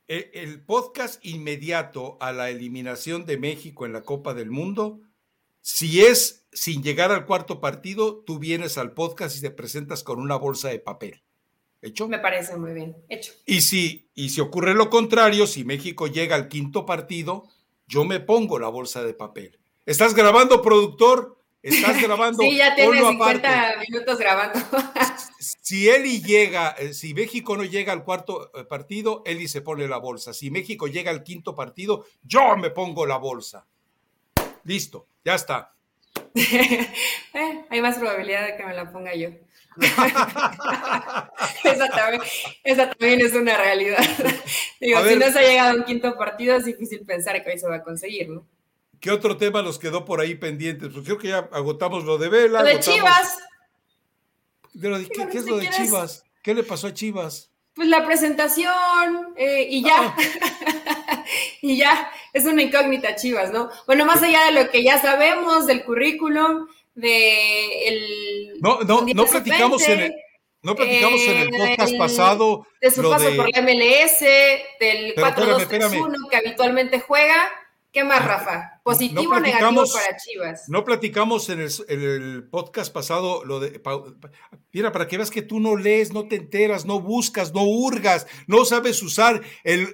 El, 0.08 0.30
el 0.34 0.62
podcast 0.62 1.26
inmediato 1.26 2.18
a 2.20 2.32
la 2.34 2.50
eliminación 2.50 3.26
de 3.26 3.38
México 3.38 3.86
en 3.86 3.94
la 3.94 4.02
Copa 4.02 4.34
del 4.34 4.52
Mundo, 4.52 5.00
si 5.62 6.04
es 6.04 6.42
sin 6.52 6.84
llegar 6.84 7.12
al 7.12 7.26
cuarto 7.26 7.62
partido, 7.62 8.24
tú 8.26 8.40
vienes 8.40 8.78
al 8.78 8.94
podcast 8.94 9.38
y 9.38 9.42
te 9.42 9.52
presentas 9.52 10.04
con 10.04 10.20
una 10.20 10.36
bolsa 10.36 10.70
de 10.70 10.80
papel. 10.80 11.24
¿Hecho? 11.82 12.08
Me 12.08 12.20
parece 12.20 12.58
muy 12.58 12.74
bien. 12.74 12.96
Hecho. 13.10 13.34
Y 13.46 13.62
si, 13.62 14.10
y 14.14 14.30
si 14.30 14.42
ocurre 14.42 14.76
lo 14.76 14.90
contrario, 14.90 15.48
si 15.48 15.64
México 15.64 16.08
llega 16.08 16.36
al 16.36 16.48
quinto 16.48 16.86
partido, 16.86 17.48
yo 17.92 18.06
me 18.06 18.22
pongo 18.22 18.58
la 18.58 18.70
bolsa 18.70 19.04
de 19.04 19.14
papel. 19.14 19.60
¿Estás 19.86 20.16
grabando, 20.16 20.62
productor? 20.62 21.38
¿Estás 21.62 22.02
grabando? 22.02 22.42
sí, 22.42 22.56
ya 22.56 22.74
tienes 22.74 23.06
50 23.06 23.76
minutos 23.89 24.18
grabando. 24.18 24.60
si 25.39 25.89
Eli 25.89 26.22
llega, 26.22 26.70
eh, 26.80 26.94
si 26.94 27.14
México 27.14 27.58
no 27.58 27.66
llega 27.66 27.92
al 27.92 28.06
cuarto 28.06 28.50
eh, 28.56 28.64
partido, 28.64 29.24
Eli 29.26 29.50
se 29.50 29.62
pone 29.62 29.89
la 29.89 29.98
bolsa. 29.98 30.34
Si 30.34 30.50
México 30.50 30.88
llega 30.88 31.12
al 31.12 31.22
quinto 31.22 31.54
partido, 31.54 32.06
yo 32.24 32.56
me 32.56 32.70
pongo 32.70 33.06
la 33.06 33.18
bolsa. 33.18 33.68
Listo, 34.64 35.08
ya 35.26 35.36
está. 35.36 35.74
Eh, 37.34 37.66
hay 37.70 37.82
más 37.82 37.98
probabilidad 37.98 38.46
de 38.46 38.58
que 38.58 38.66
me 38.66 38.74
la 38.74 38.92
ponga 38.92 39.16
yo. 39.16 39.30
esa, 41.63 42.89
también, 42.89 43.22
es 43.22 43.34
una 43.34 43.57
realidad. 43.57 44.03
Digo, 44.80 45.03
si 45.07 45.15
no 45.15 45.32
se 45.32 45.39
ha 45.39 45.41
llegado 45.41 45.72
a 45.72 45.76
un 45.76 45.84
quinto 45.86 46.17
partido, 46.17 46.55
es 46.55 46.65
difícil 46.65 47.05
pensar 47.05 47.41
que 47.43 47.51
hoy 47.51 47.59
se 47.59 47.67
va 47.67 47.78
a 47.78 47.84
conseguir, 47.84 48.30
¿no? 48.30 48.45
¿Qué 48.99 49.09
otro 49.09 49.38
tema 49.38 49.61
nos 49.63 49.80
quedó 49.80 50.05
por 50.05 50.19
ahí 50.22 50.36
pendientes? 50.36 50.89
Pues 50.93 51.05
creo 51.05 51.17
que 51.17 51.30
ya 51.30 51.49
agotamos 51.51 52.03
lo 52.03 52.17
de 52.17 52.30
Vela. 52.30 52.61
Lo 52.61 52.67
de 52.67 52.80
Chivas. 52.80 53.39
¿Qué, 54.74 55.38
es 55.38 55.45
lo 55.45 55.57
de 55.57 55.69
Chivas? 55.69 56.24
¿Qué 56.43 56.53
le 56.53 56.63
pasó 56.63 56.88
a 56.88 56.93
Chivas? 56.93 57.49
Pues 57.74 57.88
la 57.88 58.05
presentación 58.05 59.34
eh, 59.38 59.65
y 59.69 59.84
ya. 59.84 59.95
Ah. 59.97 61.26
y 61.61 61.78
ya, 61.78 62.11
es 62.34 62.45
una 62.45 62.61
incógnita 62.61 63.15
Chivas, 63.15 63.51
¿no? 63.51 63.69
Bueno, 63.88 64.05
más 64.05 64.22
allá 64.22 64.45
de 64.45 64.63
lo 64.63 64.69
que 64.69 64.84
ya 64.84 65.01
sabemos 65.01 65.65
del 65.65 65.84
currículum, 65.84 66.67
de 67.02 67.88
el 67.88 68.54
no 68.62 68.80
no 68.82 69.06
no 69.14 69.26
platicamos 69.26 69.88
en 69.88 69.99
el 69.99 70.16
no 70.64 70.76
platicamos 70.76 71.22
en 71.22 71.38
el 71.38 71.49
podcast 71.49 71.97
pasado 71.97 72.68
de 72.80 72.91
su 72.91 73.02
paso 73.10 73.36
por 73.36 73.49
la 73.52 73.62
MLS 73.62 74.20
del 74.80 75.16
4-2-3-1 75.16 76.30
que 76.30 76.38
habitualmente 76.38 76.99
juega. 76.99 77.52
¿Qué 77.91 78.04
más, 78.04 78.24
Rafa? 78.24 78.80
¿Positivo 78.84 79.36
o 79.36 79.40
negativo 79.40 79.84
para 79.94 80.18
Chivas? 80.18 80.68
No 80.68 80.84
platicamos 80.84 81.50
en 81.50 81.60
el, 81.60 82.48
podcast 82.50 82.92
pasado 82.92 83.46
lo 83.46 83.60
de. 83.60 83.80
Mira, 84.74 84.92
para 84.92 85.08
que 85.08 85.18
veas 85.18 85.30
que 85.30 85.44
tú 85.44 85.60
no 85.60 85.76
lees, 85.76 86.14
no 86.14 86.28
te 86.28 86.38
enteras, 86.38 86.86
no 86.86 87.00
buscas, 87.00 87.54
no 87.54 87.64
hurgas, 87.64 88.26
no 88.48 88.66
sabes 88.66 89.04
usar 89.04 89.42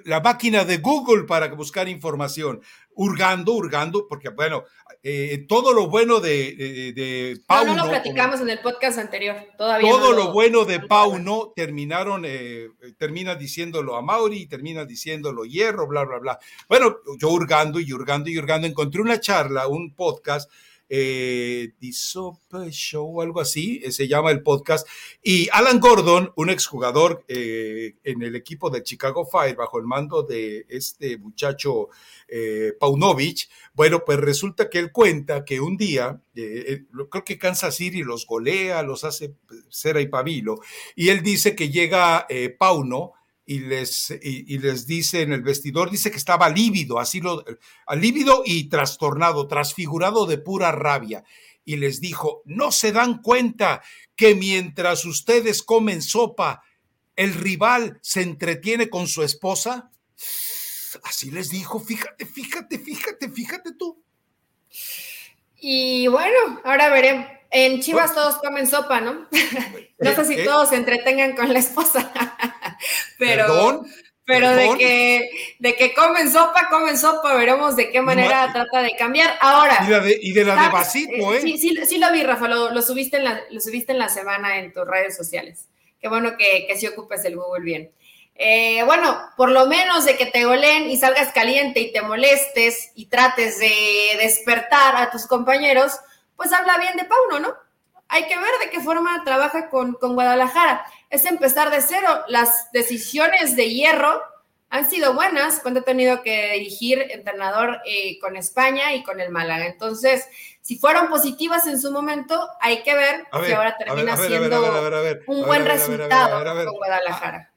la 0.04 0.20
máquina 0.20 0.64
de 0.64 0.78
Google 0.78 1.24
para 1.24 1.48
buscar 1.48 1.88
información. 1.88 2.62
Hurgando, 3.00 3.52
hurgando, 3.52 4.08
porque 4.08 4.28
bueno, 4.30 4.64
eh, 5.04 5.44
todo 5.48 5.72
lo 5.72 5.88
bueno 5.88 6.18
de, 6.18 6.92
de, 6.94 7.40
Pau. 7.46 7.64
No, 7.64 7.76
no 7.76 7.84
lo 7.84 7.90
platicamos 7.90 8.40
en 8.40 8.50
el 8.50 8.58
podcast 8.58 8.98
anterior, 8.98 9.36
todavía. 9.56 9.88
Todo 9.88 10.12
lo, 10.12 10.32
bueno 10.32 10.64
de 10.64 10.80
Pau 10.80 11.20
no 11.20 11.52
terminaron, 11.54 12.24
eh, 12.26 12.68
termina 12.98 13.36
diciéndolo 13.36 13.94
a 13.94 14.02
Mauri, 14.02 14.46
termina 14.46 14.84
diciéndolo 14.84 15.44
Hierro, 15.44 15.86
bla, 15.86 16.04
bla, 16.04 16.18
bla. 16.18 16.38
Bueno, 16.68 16.96
yo 17.18 17.28
hurgando 17.28 17.78
y 17.78 17.92
hurgando 17.92 18.28
y 18.28 18.38
hurgando, 18.38 18.66
encontré 18.78 19.02
una 19.02 19.18
charla, 19.18 19.66
un 19.66 19.92
podcast 19.92 20.48
eh, 20.88 21.72
The 21.80 21.90
Show, 22.70 23.20
algo 23.20 23.40
así, 23.40 23.80
eh, 23.84 23.90
se 23.90 24.06
llama 24.06 24.30
el 24.30 24.42
podcast. 24.42 24.86
Y 25.20 25.48
Alan 25.52 25.80
Gordon, 25.80 26.32
un 26.36 26.48
exjugador 26.48 27.24
eh, 27.28 27.96
en 28.04 28.22
el 28.22 28.36
equipo 28.36 28.70
de 28.70 28.84
Chicago 28.84 29.26
Fire, 29.26 29.56
bajo 29.56 29.78
el 29.78 29.84
mando 29.84 30.22
de 30.22 30.64
este 30.68 31.18
muchacho 31.18 31.88
eh, 32.28 32.72
Paunovic, 32.78 33.48
bueno, 33.74 34.04
pues 34.04 34.18
resulta 34.18 34.70
que 34.70 34.78
él 34.78 34.92
cuenta 34.92 35.44
que 35.44 35.60
un 35.60 35.76
día, 35.76 36.20
creo 36.32 37.24
que 37.24 37.38
Kansas 37.38 37.74
City 37.74 38.02
los 38.04 38.26
golea, 38.26 38.82
los 38.82 39.02
hace 39.02 39.34
cera 39.68 40.00
y 40.00 40.06
pabilo, 40.06 40.60
y 40.94 41.08
él 41.08 41.22
dice 41.22 41.54
que 41.56 41.68
llega 41.70 42.26
Pauno 42.58 43.12
y 43.48 43.60
les, 43.60 44.10
y, 44.10 44.58
les 44.58 44.86
dice 44.86 45.22
en 45.22 45.32
el 45.32 45.40
vestidor, 45.40 45.90
dice 45.90 46.10
que 46.10 46.18
estaba 46.18 46.50
lívido, 46.50 46.98
así 46.98 47.22
lo, 47.22 47.42
lívido 47.96 48.42
y 48.44 48.68
trastornado, 48.68 49.48
transfigurado 49.48 50.26
de 50.26 50.36
pura 50.36 50.70
rabia. 50.70 51.24
Y 51.64 51.76
les 51.76 52.02
dijo, 52.02 52.42
¿no 52.44 52.70
se 52.72 52.92
dan 52.92 53.22
cuenta 53.22 53.82
que 54.14 54.34
mientras 54.34 55.06
ustedes 55.06 55.62
comen 55.62 56.02
sopa, 56.02 56.62
el 57.16 57.32
rival 57.32 57.98
se 58.02 58.20
entretiene 58.20 58.90
con 58.90 59.08
su 59.08 59.22
esposa? 59.22 59.92
Así 61.04 61.30
les 61.30 61.48
dijo, 61.48 61.80
fíjate, 61.80 62.26
fíjate, 62.26 62.78
fíjate, 62.78 63.30
fíjate 63.30 63.72
tú. 63.78 64.04
Y 65.56 66.06
bueno, 66.08 66.60
ahora 66.64 66.90
veremos. 66.90 67.37
En 67.50 67.80
Chivas 67.80 68.14
todos 68.14 68.36
comen 68.36 68.66
sopa, 68.66 69.00
¿no? 69.00 69.26
no 69.98 70.14
sé 70.14 70.24
si 70.24 70.34
eh, 70.34 70.42
eh. 70.42 70.44
todos 70.44 70.68
se 70.68 70.76
entretengan 70.76 71.34
con 71.34 71.52
la 71.52 71.58
esposa. 71.58 72.12
pero, 73.18 73.84
pero 74.24 74.54
de 74.54 74.76
que 74.76 75.30
de 75.58 75.74
que 75.74 75.94
comen 75.94 76.30
sopa, 76.30 76.68
comen 76.68 76.98
sopa, 76.98 77.34
veremos 77.34 77.76
de 77.76 77.90
qué 77.90 78.02
manera 78.02 78.50
trata 78.52 78.82
de 78.82 78.94
cambiar. 78.96 79.38
Ahora. 79.40 79.78
Y, 80.20 80.32
de, 80.32 80.44
la 80.44 80.62
de 80.62 80.68
vasito, 80.68 81.34
¿eh? 81.34 81.40
Sí, 81.40 81.58
sí, 81.58 81.74
sí, 81.86 81.98
lo 81.98 82.12
vi, 82.12 82.22
Rafa, 82.22 82.48
lo, 82.48 82.82
subiste 82.82 83.16
en 83.16 83.24
la, 83.24 83.40
lo 83.50 83.60
subiste 83.60 83.92
en 83.92 83.98
la 83.98 84.08
semana 84.08 84.58
en 84.58 84.72
tus 84.72 84.86
redes 84.86 85.16
sociales. 85.16 85.68
Qué 86.00 86.08
bueno 86.08 86.36
que, 86.36 86.66
que 86.68 86.76
sí 86.76 86.86
ocupes 86.86 87.24
el 87.24 87.36
Google 87.36 87.64
bien. 87.64 87.90
Eh, 88.40 88.84
bueno, 88.84 89.18
por 89.36 89.50
lo 89.50 89.66
menos 89.66 90.04
de 90.04 90.16
que 90.16 90.26
te 90.26 90.44
goleen 90.44 90.88
y 90.88 90.96
salgas 90.96 91.32
caliente 91.32 91.80
y 91.80 91.92
te 91.92 92.02
molestes 92.02 92.92
y 92.94 93.06
trates 93.06 93.58
de 93.58 93.72
despertar 94.20 94.94
a 94.94 95.10
tus 95.10 95.26
compañeros, 95.26 95.98
pues 96.38 96.52
habla 96.52 96.78
bien 96.78 96.96
de 96.96 97.04
Pauno, 97.04 97.40
¿no? 97.40 97.54
Hay 98.06 98.26
que 98.28 98.36
ver 98.36 98.50
de 98.64 98.70
qué 98.70 98.80
forma 98.80 99.22
trabaja 99.24 99.68
con, 99.68 99.98
Guadalajara. 100.00 100.86
Es 101.10 101.26
empezar 101.26 101.70
de 101.70 101.82
cero. 101.82 102.08
Las 102.28 102.70
decisiones 102.72 103.56
de 103.56 103.68
hierro 103.68 104.22
han 104.70 104.88
sido 104.88 105.14
buenas 105.14 105.58
cuando 105.60 105.80
ha 105.80 105.82
tenido 105.82 106.22
que 106.22 106.52
dirigir 106.52 107.06
entrenador 107.10 107.80
eh, 107.84 108.18
con 108.20 108.36
España 108.36 108.94
y 108.94 109.02
con 109.02 109.20
el 109.20 109.30
Málaga. 109.30 109.66
Entonces, 109.66 110.26
si 110.62 110.78
fueron 110.78 111.08
positivas 111.08 111.66
en 111.66 111.78
su 111.78 111.90
momento, 111.90 112.48
hay 112.60 112.82
que 112.82 112.94
ver 112.94 113.26
si 113.44 113.52
ahora 113.52 113.76
termina 113.76 114.16
siendo 114.16 115.20
un 115.26 115.44
buen 115.44 115.66
resultado 115.66 116.44
con 116.66 116.76
Guadalajara. 116.76 117.52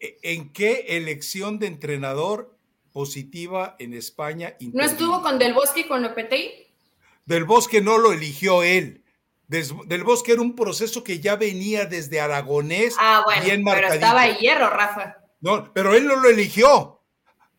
¿En 0.00 0.52
qué 0.52 0.84
elección 0.88 1.58
de 1.60 1.68
entrenador 1.68 2.54
positiva 2.92 3.76
en 3.78 3.94
España? 3.94 4.56
¿No 4.72 4.84
estuvo 4.84 5.22
con 5.22 5.38
Del 5.38 5.54
Bosque 5.54 5.80
y 5.80 5.84
con 5.84 6.02
Lopetegui? 6.02 6.65
Del 7.26 7.44
Bosque 7.44 7.80
no 7.80 7.98
lo 7.98 8.12
eligió 8.12 8.62
él. 8.62 9.04
del 9.48 10.04
Bosque 10.04 10.32
era 10.32 10.40
un 10.40 10.54
proceso 10.54 11.04
que 11.04 11.20
ya 11.20 11.36
venía 11.36 11.84
desde 11.84 12.20
Aragonés. 12.20 12.94
Ah, 12.98 13.22
bueno, 13.24 13.70
pero 13.72 13.88
estaba 13.88 14.28
hierro, 14.38 14.70
Rafa. 14.70 15.16
No, 15.40 15.72
pero 15.72 15.94
él 15.94 16.06
no 16.06 16.16
lo 16.16 16.28
eligió. 16.28 16.96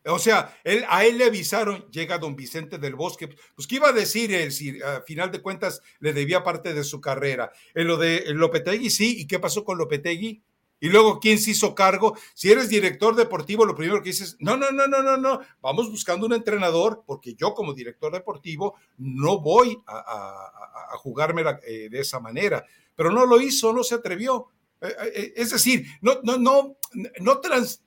O 0.09 0.20
sea, 0.20 0.57
él, 0.63 0.86
a 0.88 1.03
él 1.03 1.18
le 1.18 1.26
avisaron, 1.26 1.86
llega 1.91 2.18
don 2.18 2.36
Vicente 2.36 2.78
del 2.78 2.95
Bosque, 2.95 3.28
pues 3.55 3.68
¿qué 3.68 3.76
iba 3.76 3.89
a 3.89 3.93
decir 3.93 4.34
él 4.34 4.53
si 4.53 4.82
a 4.82 5.01
final 5.01 5.32
de 5.32 5.41
cuentas 5.41 5.82
le 5.99 6.13
debía 6.13 6.43
parte 6.43 6.74
de 6.74 6.86
su 6.86 7.01
carrera? 7.01 7.51
En 7.76 7.88
lo 7.88 7.97
de 7.97 8.24
Lopetegui 8.34 8.89
sí, 8.89 9.20
¿y 9.20 9.28
qué 9.28 9.38
pasó 9.38 9.65
con 9.65 9.78
Lopetegui? 9.78 10.43
Y 10.80 10.89
luego, 10.89 11.19
¿quién 11.19 11.39
se 11.39 11.51
hizo 11.51 11.73
cargo? 11.73 12.17
Si 12.36 12.51
eres 12.51 12.69
director 12.69 13.15
deportivo, 13.15 13.65
lo 13.65 13.75
primero 13.75 14.01
que 14.01 14.09
dices, 14.09 14.38
no, 14.39 14.57
no, 14.57 14.71
no, 14.71 14.88
no, 14.88 15.01
no, 15.01 15.17
no, 15.17 15.39
vamos 15.61 15.89
buscando 15.89 16.28
un 16.28 16.34
entrenador, 16.34 17.03
porque 17.05 17.34
yo 17.34 17.53
como 17.53 17.73
director 17.73 18.13
deportivo 18.13 18.75
no 18.97 19.39
voy 19.39 19.78
a, 19.88 20.97
jugarme 20.97 21.43
eh, 21.67 21.89
de 21.89 21.99
esa 21.99 22.19
manera. 22.19 22.63
Pero 22.95 23.11
no 23.11 23.25
lo 23.25 23.41
hizo, 23.41 23.73
no 23.73 23.84
se 23.84 23.95
atrevió. 23.95 24.47
Eh, 24.82 24.93
eh, 25.15 25.34
es 25.36 25.49
decir, 25.51 25.86
no, 26.01 26.19
no, 26.23 26.38
no, 26.38 26.78
no 27.19 27.41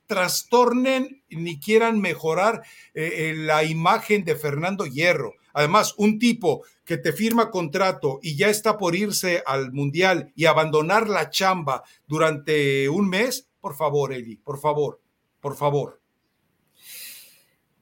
trastornen 0.05 1.23
ni 1.29 1.59
quieran 1.59 2.01
mejorar 2.01 2.61
la 2.93 3.63
imagen 3.63 4.25
de 4.25 4.35
Fernando 4.35 4.85
Hierro. 4.85 5.35
Además, 5.53 5.93
un 5.97 6.19
tipo 6.19 6.63
que 6.85 6.97
te 6.97 7.13
firma 7.13 7.49
contrato 7.49 8.19
y 8.21 8.35
ya 8.35 8.47
está 8.47 8.77
por 8.77 8.95
irse 8.95 9.43
al 9.45 9.71
Mundial 9.71 10.31
y 10.35 10.45
abandonar 10.45 11.09
la 11.09 11.29
chamba 11.29 11.83
durante 12.07 12.89
un 12.89 13.09
mes, 13.09 13.47
por 13.59 13.75
favor, 13.75 14.13
Eli, 14.13 14.35
por 14.37 14.59
favor, 14.59 14.99
por 15.39 15.55
favor. 15.55 16.01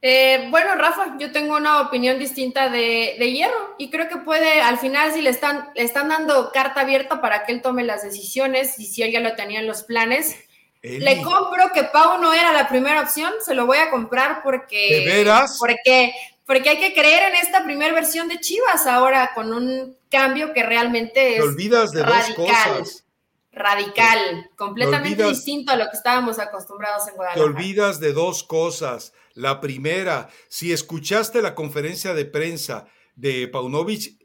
Eh, 0.02 0.48
bueno, 0.50 0.76
Rafa, 0.76 1.18
yo 1.20 1.32
tengo 1.32 1.58
una 1.58 1.82
opinión 1.82 2.20
distinta 2.20 2.70
de, 2.70 3.16
Hierro 3.18 3.76
y 3.78 3.90
creo 3.90 4.08
que 4.08 4.18
puede, 4.18 4.62
al 4.62 4.78
final, 4.78 5.12
si 5.12 5.22
le 5.22 5.30
están, 5.30 5.70
le 5.76 5.84
están 5.84 6.08
dando 6.08 6.52
carta 6.54 6.82
abierta 6.82 7.20
para 7.20 7.44
que 7.44 7.52
él 7.52 7.62
tome 7.62 7.84
las 7.84 8.04
decisiones 8.04 8.80
y 8.80 8.86
si 8.86 9.04
él 9.04 9.12
ya 9.12 9.20
lo 9.20 9.36
tenía 9.36 9.60
en 9.60 9.68
los 9.68 9.84
planes, 9.84 10.38
le 10.82 11.22
compro 11.22 11.72
que 11.74 11.84
Pau 11.84 12.22
no 12.22 12.34
era 12.34 12.54
la 12.54 12.70
primera 12.70 13.02
opción, 13.02 13.34
se 13.42 13.54
lo 13.54 13.66
voy 13.66 13.80
a 13.80 13.90
comprar 13.90 14.42
porque... 14.42 15.04
¿De 15.04 15.06
veras? 15.06 15.58
Porque 15.60 16.14
porque 16.50 16.68
hay 16.68 16.80
que 16.80 16.96
creer 16.96 17.32
en 17.32 17.36
esta 17.36 17.64
primera 17.64 17.94
versión 17.94 18.28
de 18.28 18.40
Chivas 18.40 18.88
ahora 18.88 19.34
con 19.36 19.54
un 19.54 19.96
cambio 20.10 20.52
que 20.52 20.64
realmente 20.64 21.38
es 21.38 21.44
olvidas 21.44 21.92
de 21.92 22.02
radical, 22.02 22.36
dos 22.36 22.48
cosas. 22.48 23.06
Radical, 23.52 24.50
completamente 24.56 25.24
distinto 25.28 25.72
a 25.72 25.76
lo 25.76 25.86
que 25.92 25.96
estábamos 25.96 26.40
acostumbrados 26.40 27.08
en 27.08 27.14
Guadalajara. 27.18 27.46
Te 27.46 27.52
olvidas 27.52 28.00
de 28.00 28.14
dos 28.14 28.42
cosas. 28.44 29.14
La 29.36 29.62
primera, 29.62 30.28
si 30.48 30.74
escuchaste 30.74 31.44
la 31.44 31.54
conferencia 31.54 32.16
de 32.16 32.26
prensa 32.26 32.88
de 33.14 33.48
Paunovic, 33.48 34.18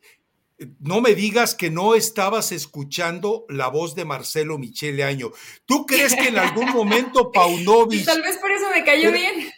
no 0.81 1.03
me 1.03 1.15
digas 1.15 1.55
que 1.55 1.69
no 1.69 1.95
estabas 1.95 2.53
escuchando 2.53 3.45
la 3.51 3.69
voz 3.69 3.95
de 3.95 4.07
Marcelo 4.07 4.57
Michele 4.57 5.05
Año. 5.05 5.31
¿Tú 5.67 5.85
crees 5.85 6.15
que 6.15 6.29
en 6.29 6.39
algún 6.39 6.71
momento 6.71 7.31
Paunovic... 7.35 8.07
Tal 8.07 8.23
vez 8.23 8.39
por 8.39 8.51
eso 8.51 8.71
me 8.71 8.83
cayó 8.83 9.13
bien 9.13 9.53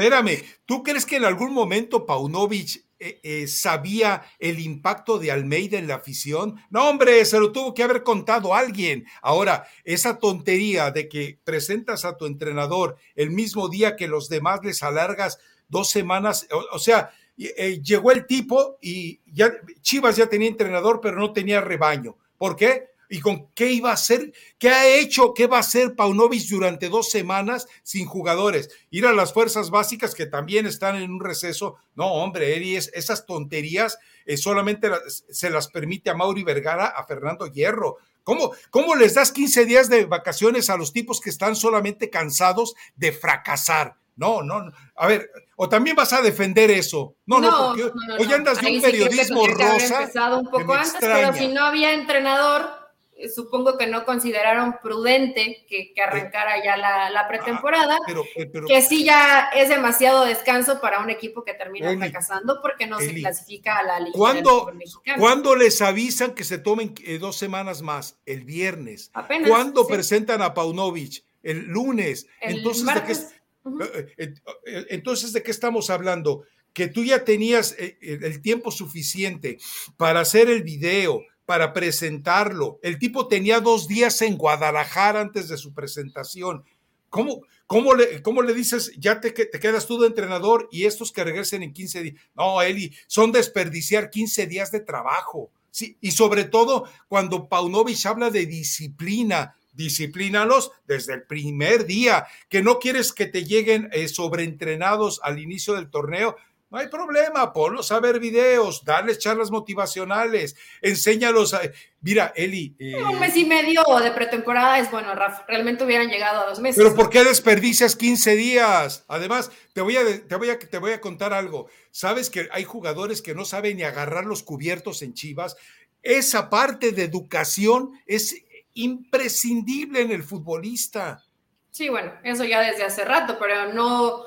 espérame, 0.00 0.42
¿tú 0.64 0.82
crees 0.82 1.04
que 1.04 1.16
en 1.16 1.24
algún 1.24 1.52
momento 1.52 2.06
Paunovic 2.06 2.86
eh, 2.98 3.20
eh, 3.22 3.46
sabía 3.46 4.22
el 4.38 4.58
impacto 4.58 5.18
de 5.18 5.30
Almeida 5.30 5.78
en 5.78 5.86
la 5.86 5.96
afición? 5.96 6.56
No, 6.70 6.88
hombre, 6.88 7.24
se 7.24 7.38
lo 7.38 7.52
tuvo 7.52 7.74
que 7.74 7.82
haber 7.82 8.02
contado 8.02 8.54
alguien. 8.54 9.04
Ahora, 9.20 9.66
esa 9.84 10.18
tontería 10.18 10.90
de 10.90 11.08
que 11.08 11.38
presentas 11.44 12.04
a 12.04 12.16
tu 12.16 12.26
entrenador 12.26 12.96
el 13.14 13.30
mismo 13.30 13.68
día 13.68 13.96
que 13.96 14.08
los 14.08 14.28
demás 14.28 14.60
les 14.64 14.82
alargas 14.82 15.38
dos 15.68 15.90
semanas, 15.90 16.48
o, 16.72 16.78
sea, 16.78 17.10
eh, 17.36 17.80
llegó 17.82 18.10
el 18.10 18.26
tipo 18.26 18.78
y 18.80 19.20
ya 19.26 19.52
Chivas 19.82 20.16
ya 20.16 20.28
tenía 20.28 20.48
entrenador, 20.48 21.00
pero 21.02 21.18
no 21.18 21.32
tenía 21.32 21.60
rebaño. 21.60 22.16
¿Por 22.38 22.56
qué? 22.56 22.89
¿Y 23.12 23.18
con 23.18 23.48
qué 23.54 23.72
iba 23.72 23.90
a 23.90 23.94
hacer? 23.94 24.32
¿Qué 24.56 24.68
ha 24.68 24.86
hecho? 24.86 25.34
¿Qué 25.34 25.48
va 25.48 25.56
a 25.56 25.60
hacer 25.60 25.96
Paunovic 25.96 26.48
durante 26.48 26.88
dos 26.88 27.10
semanas 27.10 27.66
sin 27.82 28.06
jugadores? 28.06 28.70
Ir 28.90 29.04
a 29.04 29.12
las 29.12 29.32
fuerzas 29.32 29.70
básicas 29.70 30.14
que 30.14 30.26
también 30.26 30.64
están 30.64 30.94
en 30.94 31.10
un 31.10 31.20
receso. 31.20 31.76
No, 31.96 32.06
hombre, 32.06 32.54
Eri, 32.54 32.76
esas 32.76 33.26
tonterías 33.26 33.98
eh, 34.26 34.36
solamente 34.36 34.88
se 35.08 35.50
las 35.50 35.66
permite 35.66 36.08
a 36.08 36.14
Mauri 36.14 36.44
Vergara, 36.44 36.86
a 36.86 37.04
Fernando 37.04 37.48
Hierro. 37.48 37.96
¿Cómo, 38.22 38.52
¿Cómo 38.70 38.94
les 38.94 39.14
das 39.14 39.32
15 39.32 39.64
días 39.64 39.88
de 39.88 40.04
vacaciones 40.04 40.70
a 40.70 40.76
los 40.76 40.92
tipos 40.92 41.20
que 41.20 41.30
están 41.30 41.56
solamente 41.56 42.10
cansados 42.10 42.76
de 42.94 43.10
fracasar? 43.10 43.96
No, 44.14 44.42
no, 44.42 44.70
a 44.96 45.06
ver, 45.08 45.30
o 45.56 45.68
también 45.68 45.96
vas 45.96 46.12
a 46.12 46.20
defender 46.20 46.70
eso. 46.70 47.16
No, 47.26 47.40
no, 47.40 47.74
porque 47.74 47.90
hoy 48.18 48.32
andas 48.32 48.60
de 48.60 48.76
un 48.76 48.82
periodismo 48.82 49.46
rosa. 49.48 50.10
un 50.36 50.48
poco 50.48 50.74
antes, 50.74 50.94
pero 51.00 51.32
si 51.32 51.48
no 51.48 51.64
había 51.64 51.94
entrenador, 51.94 52.79
supongo 53.28 53.76
que 53.76 53.86
no 53.86 54.04
consideraron 54.04 54.76
prudente 54.82 55.64
que, 55.68 55.92
arrancara 56.02 56.62
ya 56.64 56.76
la, 56.76 57.28
pretemporada, 57.28 57.98
eh, 58.36 58.50
que 58.66 58.82
sí 58.82 59.04
ya 59.04 59.50
es 59.54 59.68
demasiado 59.68 60.24
descanso 60.24 60.80
para 60.80 61.00
un 61.00 61.10
equipo 61.10 61.44
que 61.44 61.54
termina 61.54 61.96
fracasando 61.96 62.60
porque 62.62 62.86
no 62.86 62.98
se 62.98 63.14
clasifica 63.14 63.78
a 63.78 63.82
la 63.82 64.00
Liga 64.00 64.12
¿Cuándo, 64.14 64.72
¿Cuándo 65.18 65.56
les 65.56 65.82
avisan 65.82 66.34
que 66.34 66.44
se 66.44 66.58
tomen 66.58 66.94
eh, 67.04 67.18
dos 67.18 67.36
semanas 67.36 67.82
más? 67.82 68.16
El 68.26 68.44
viernes. 68.44 69.10
Apenas, 69.12 69.48
¿Cuándo 69.48 69.86
presentan 69.86 70.42
a 70.42 70.54
Paunovic? 70.54 71.24
El 71.42 71.66
lunes. 71.66 72.26
entonces, 72.40 72.86
¿de 72.86 73.02
qué, 73.02 74.22
eh, 74.24 74.86
entonces, 74.90 75.32
¿de 75.32 75.42
qué 75.42 75.50
estamos 75.50 75.90
hablando? 75.90 76.44
Que 76.72 76.86
tú 76.86 77.02
ya 77.04 77.24
tenías 77.24 77.74
el 77.78 78.40
tiempo 78.42 78.70
suficiente 78.70 79.58
para 79.96 80.20
hacer 80.20 80.48
el 80.48 80.62
video, 80.62 81.24
para 81.50 81.72
presentarlo. 81.72 82.78
El 82.80 83.00
tipo 83.00 83.26
tenía 83.26 83.58
dos 83.58 83.88
días 83.88 84.22
en 84.22 84.36
Guadalajara 84.36 85.20
antes 85.20 85.48
de 85.48 85.56
su 85.56 85.74
presentación. 85.74 86.62
¿Cómo, 87.08 87.42
cómo, 87.66 87.92
le, 87.92 88.22
cómo 88.22 88.40
le 88.42 88.54
dices, 88.54 88.92
ya 88.96 89.20
te, 89.20 89.32
te, 89.32 89.58
quedas 89.58 89.88
tú 89.88 89.98
de 89.98 90.06
entrenador 90.06 90.68
y 90.70 90.84
estos 90.84 91.10
que 91.10 91.24
regresen 91.24 91.64
en 91.64 91.72
15 91.72 92.02
días? 92.04 92.14
No, 92.36 92.62
Eli, 92.62 92.94
son 93.08 93.32
desperdiciar 93.32 94.10
15 94.10 94.46
días 94.46 94.70
de 94.70 94.78
trabajo. 94.78 95.50
Sí, 95.72 95.96
y 96.00 96.12
sobre 96.12 96.44
todo 96.44 96.88
cuando 97.08 97.48
Paunovic 97.48 98.06
habla 98.06 98.30
de 98.30 98.46
disciplina, 98.46 99.56
disciplínalos 99.72 100.70
desde 100.86 101.14
el 101.14 101.24
primer 101.24 101.84
día, 101.84 102.28
que 102.48 102.62
no 102.62 102.78
quieres 102.78 103.12
que 103.12 103.26
te 103.26 103.42
lleguen 103.42 103.88
eh, 103.90 104.06
sobreentrenados 104.06 105.18
al 105.24 105.40
inicio 105.40 105.74
del 105.74 105.90
torneo, 105.90 106.36
no 106.70 106.78
hay 106.78 106.86
problema, 106.86 107.52
ponlos 107.52 107.90
a 107.90 107.98
ver 107.98 108.20
videos, 108.20 108.84
darles 108.84 109.18
charlas 109.18 109.50
motivacionales, 109.50 110.54
enséñalos 110.80 111.52
a... 111.52 111.62
Mira, 112.00 112.32
Eli... 112.36 112.76
Eh, 112.78 112.94
un 113.02 113.18
mes 113.18 113.36
y 113.36 113.44
medio 113.44 113.82
de 114.00 114.12
pretemporada 114.12 114.78
es 114.78 114.88
bueno, 114.88 115.12
Rafa. 115.16 115.44
Realmente 115.48 115.84
hubieran 115.84 116.08
llegado 116.08 116.42
a 116.42 116.46
dos 116.46 116.60
meses. 116.60 116.80
Pero 116.82 116.94
¿por 116.94 117.10
qué 117.10 117.24
desperdicias 117.24 117.96
15 117.96 118.36
días? 118.36 119.04
Además, 119.08 119.50
te 119.72 119.80
voy, 119.80 119.96
a, 119.96 120.26
te, 120.26 120.36
voy 120.36 120.50
a, 120.50 120.58
te 120.60 120.78
voy 120.78 120.92
a 120.92 121.00
contar 121.00 121.32
algo. 121.32 121.68
¿Sabes 121.90 122.30
que 122.30 122.48
hay 122.52 122.62
jugadores 122.62 123.20
que 123.20 123.34
no 123.34 123.44
saben 123.44 123.76
ni 123.76 123.82
agarrar 123.82 124.24
los 124.24 124.44
cubiertos 124.44 125.02
en 125.02 125.12
Chivas? 125.12 125.56
Esa 126.04 126.48
parte 126.48 126.92
de 126.92 127.02
educación 127.02 128.00
es 128.06 128.44
imprescindible 128.74 130.02
en 130.02 130.12
el 130.12 130.22
futbolista. 130.22 131.24
Sí, 131.72 131.88
bueno, 131.88 132.12
eso 132.24 132.44
ya 132.44 132.60
desde 132.60 132.84
hace 132.84 133.04
rato, 133.04 133.38
pero 133.40 133.72
no 133.72 134.24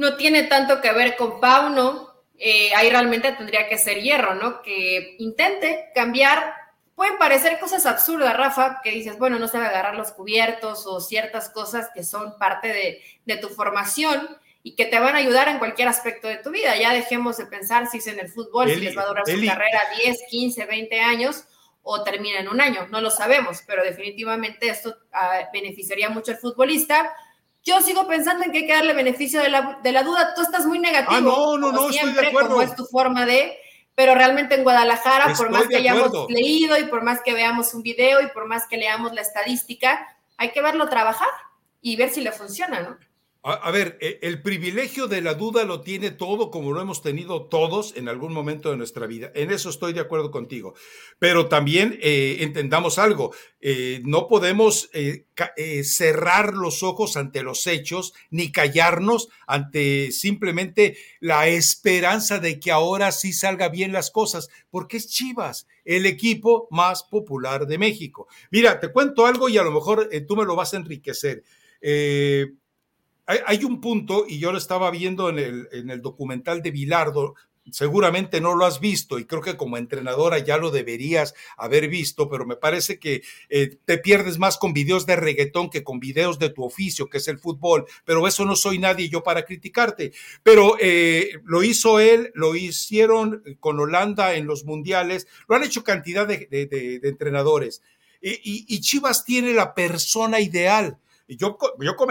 no 0.00 0.16
tiene 0.16 0.44
tanto 0.44 0.80
que 0.80 0.92
ver 0.92 1.14
con 1.14 1.40
Pauno, 1.40 2.08
eh, 2.38 2.72
ahí 2.74 2.88
realmente 2.88 3.32
tendría 3.32 3.68
que 3.68 3.76
ser 3.76 4.00
hierro, 4.00 4.34
¿no? 4.34 4.62
Que 4.62 5.16
intente 5.18 5.90
cambiar. 5.94 6.54
Pueden 6.94 7.18
parecer 7.18 7.58
cosas 7.60 7.84
absurdas, 7.84 8.34
Rafa, 8.34 8.80
que 8.82 8.92
dices, 8.92 9.18
bueno, 9.18 9.38
no 9.38 9.46
se 9.46 9.58
va 9.58 9.66
a 9.66 9.68
agarrar 9.68 9.96
los 9.96 10.12
cubiertos 10.12 10.86
o 10.86 11.00
ciertas 11.00 11.50
cosas 11.50 11.90
que 11.94 12.02
son 12.02 12.38
parte 12.38 13.02
de, 13.26 13.36
tu 13.36 13.50
formación 13.50 14.26
y 14.62 14.74
que 14.74 14.86
te 14.86 14.98
van 14.98 15.16
a 15.16 15.18
ayudar 15.18 15.48
en 15.48 15.58
cualquier 15.58 15.88
aspecto 15.88 16.28
de 16.28 16.38
tu 16.38 16.50
vida. 16.50 16.74
Ya 16.76 16.94
dejemos 16.94 17.36
de 17.36 17.44
pensar 17.44 17.86
si 17.86 17.98
es 17.98 18.06
en 18.06 18.20
el 18.20 18.30
fútbol, 18.30 18.70
si 18.70 18.80
les 18.80 18.96
va 18.96 19.02
a 19.02 19.06
durar 19.06 19.26
su 19.26 19.36
carrera 19.46 19.82
10, 20.02 20.22
15, 20.30 20.64
20 20.64 20.98
años 20.98 21.44
o 21.82 22.02
termina 22.02 22.40
en 22.40 22.48
un 22.48 22.62
año. 22.62 22.86
No 22.88 23.02
lo 23.02 23.10
sabemos, 23.10 23.62
pero 23.66 23.84
definitivamente 23.84 24.70
esto 24.70 24.96
ah, 25.12 25.40
beneficiaría 25.52 26.08
mucho 26.08 26.32
al 26.32 26.38
futbolista 26.38 27.14
yo 27.62 27.80
sigo 27.82 28.06
pensando 28.06 28.44
en 28.44 28.52
que 28.52 28.58
hay 28.58 28.66
que 28.66 28.72
darle 28.72 28.94
beneficio 28.94 29.40
de 29.40 29.50
la, 29.50 29.78
de 29.82 29.92
la 29.92 30.02
duda. 30.02 30.34
Tú 30.34 30.42
estás 30.42 30.66
muy 30.66 30.78
negativo. 30.78 31.16
Ah, 31.16 31.20
no, 31.20 31.58
no, 31.58 31.72
no, 31.72 31.88
siempre, 31.90 32.10
estoy 32.10 32.24
de 32.24 32.28
acuerdo. 32.28 32.50
Como 32.50 32.62
es 32.62 32.74
tu 32.74 32.86
forma 32.86 33.26
de, 33.26 33.58
pero 33.94 34.14
realmente 34.14 34.54
en 34.54 34.62
Guadalajara, 34.62 35.34
por 35.34 35.50
más 35.50 35.68
que 35.68 35.76
hayamos 35.76 36.10
leído 36.28 36.78
y 36.78 36.84
por 36.84 37.02
más 37.02 37.20
que 37.22 37.34
veamos 37.34 37.74
un 37.74 37.82
video 37.82 38.22
y 38.22 38.28
por 38.28 38.46
más 38.46 38.66
que 38.66 38.78
leamos 38.78 39.12
la 39.12 39.20
estadística, 39.20 40.16
hay 40.36 40.52
que 40.52 40.62
verlo 40.62 40.88
trabajar 40.88 41.28
y 41.82 41.96
ver 41.96 42.10
si 42.10 42.22
le 42.22 42.32
funciona, 42.32 42.80
¿no? 42.80 42.98
A, 43.42 43.70
ver, 43.70 43.96
e, 44.02 44.18
el 44.20 44.42
privilegio 44.42 45.06
de 45.06 45.22
la 45.22 45.32
duda 45.32 45.64
lo 45.64 45.80
tiene 45.80 46.10
todo, 46.10 46.50
como 46.50 46.72
lo 46.72 46.82
hemos 46.82 47.00
tenido 47.00 47.46
todos 47.46 47.96
en 47.96 48.10
algún 48.10 48.34
momento 48.34 48.70
de 48.70 48.76
nuestra 48.76 49.06
vida. 49.06 49.32
En 49.34 49.50
eso 49.50 49.70
estoy 49.70 49.94
de 49.94 50.00
acuerdo 50.00 50.30
contigo. 50.30 50.74
Pero 51.18 51.48
también 51.48 51.98
eh, 52.02 52.38
entendamos 52.40 52.98
algo, 52.98 53.32
eh, 53.62 54.02
no 54.04 54.28
podemos 54.28 54.90
eh, 54.92 55.24
cerrar 55.84 56.52
los 56.52 56.82
ojos 56.82 57.16
ante 57.16 57.42
los 57.42 57.66
hechos 57.66 58.12
ni 58.28 58.52
callarnos 58.52 59.30
ante 59.46 60.12
simplemente 60.12 60.98
la 61.20 61.48
esperanza 61.48 62.40
de 62.40 62.60
que 62.60 62.70
ahora 62.70 63.10
sí 63.10 63.32
salga 63.32 63.70
bien 63.70 63.90
las 63.90 64.10
cosas, 64.10 64.50
porque 64.68 64.98
es 64.98 65.08
Chivas, 65.08 65.66
el 65.86 66.04
equipo 66.04 66.68
más 66.70 67.04
popular 67.04 67.66
de 67.66 67.78
México. 67.78 68.28
Mira, 68.50 68.80
te 68.80 68.92
cuento 68.92 69.24
algo 69.24 69.48
y 69.48 69.56
a 69.56 69.62
lo 69.62 69.72
mejor 69.72 70.10
tú 70.28 70.36
me 70.36 70.44
lo 70.44 70.56
vas 70.56 70.74
a 70.74 70.76
enriquecer. 70.76 71.42
Hay, 73.46 73.64
un 73.64 73.80
punto, 73.80 74.24
y 74.28 74.38
yo 74.38 74.50
lo 74.50 74.58
estaba 74.58 74.90
viendo 74.90 75.28
en 75.28 75.38
el, 75.38 75.68
en 75.72 75.90
el 75.90 76.02
documental 76.02 76.62
de 76.62 76.70
Bilardo, 76.70 77.34
seguramente 77.72 78.40
no 78.40 78.54
lo 78.54 78.64
has 78.64 78.80
visto 78.80 79.18
y 79.18 79.24
creo 79.24 79.42
que 79.42 79.56
como 79.56 79.76
entrenadora 79.76 80.38
ya 80.38 80.56
lo 80.56 80.70
deberías 80.70 81.34
haber 81.56 81.88
visto, 81.88 82.28
pero 82.28 82.46
me 82.46 82.56
parece 82.56 82.98
que 82.98 83.22
eh, 83.48 83.78
te 83.84 83.98
pierdes 83.98 84.38
más 84.38 84.58
con 84.58 84.72
videos 84.72 85.06
de 85.06 85.16
reggaetón 85.16 85.70
que 85.70 85.84
con 85.84 86.00
videos 86.00 86.38
de 86.38 86.50
tu 86.50 86.64
oficio, 86.64 87.08
que 87.08 87.18
es 87.18 87.28
el 87.28 87.38
fútbol, 87.38 87.86
pero 88.04 88.26
eso 88.26 88.44
no 88.44 88.56
soy 88.56 88.78
nadie 88.78 89.08
yo 89.08 89.22
para 89.22 89.44
criticarte. 89.44 90.12
Pero 90.42 90.76
eh, 90.80 91.40
lo 91.44 91.62
hizo 91.62 92.00
él, 92.00 92.30
lo 92.34 92.54
hicieron 92.56 93.42
con 93.60 93.78
Holanda 93.78 94.34
en 94.34 94.46
los 94.46 94.64
mundiales, 94.64 95.26
lo 95.48 95.56
han 95.56 95.64
hecho 95.64 95.84
cantidad 95.84 96.26
de, 96.26 97.00
entrenadores. 97.02 97.82
Y, 98.22 98.80
Chivas 98.80 99.24
tiene 99.24 99.54
la 99.54 99.74
persona 99.74 100.40
ideal. 100.40 100.98
Yo, 101.36 101.58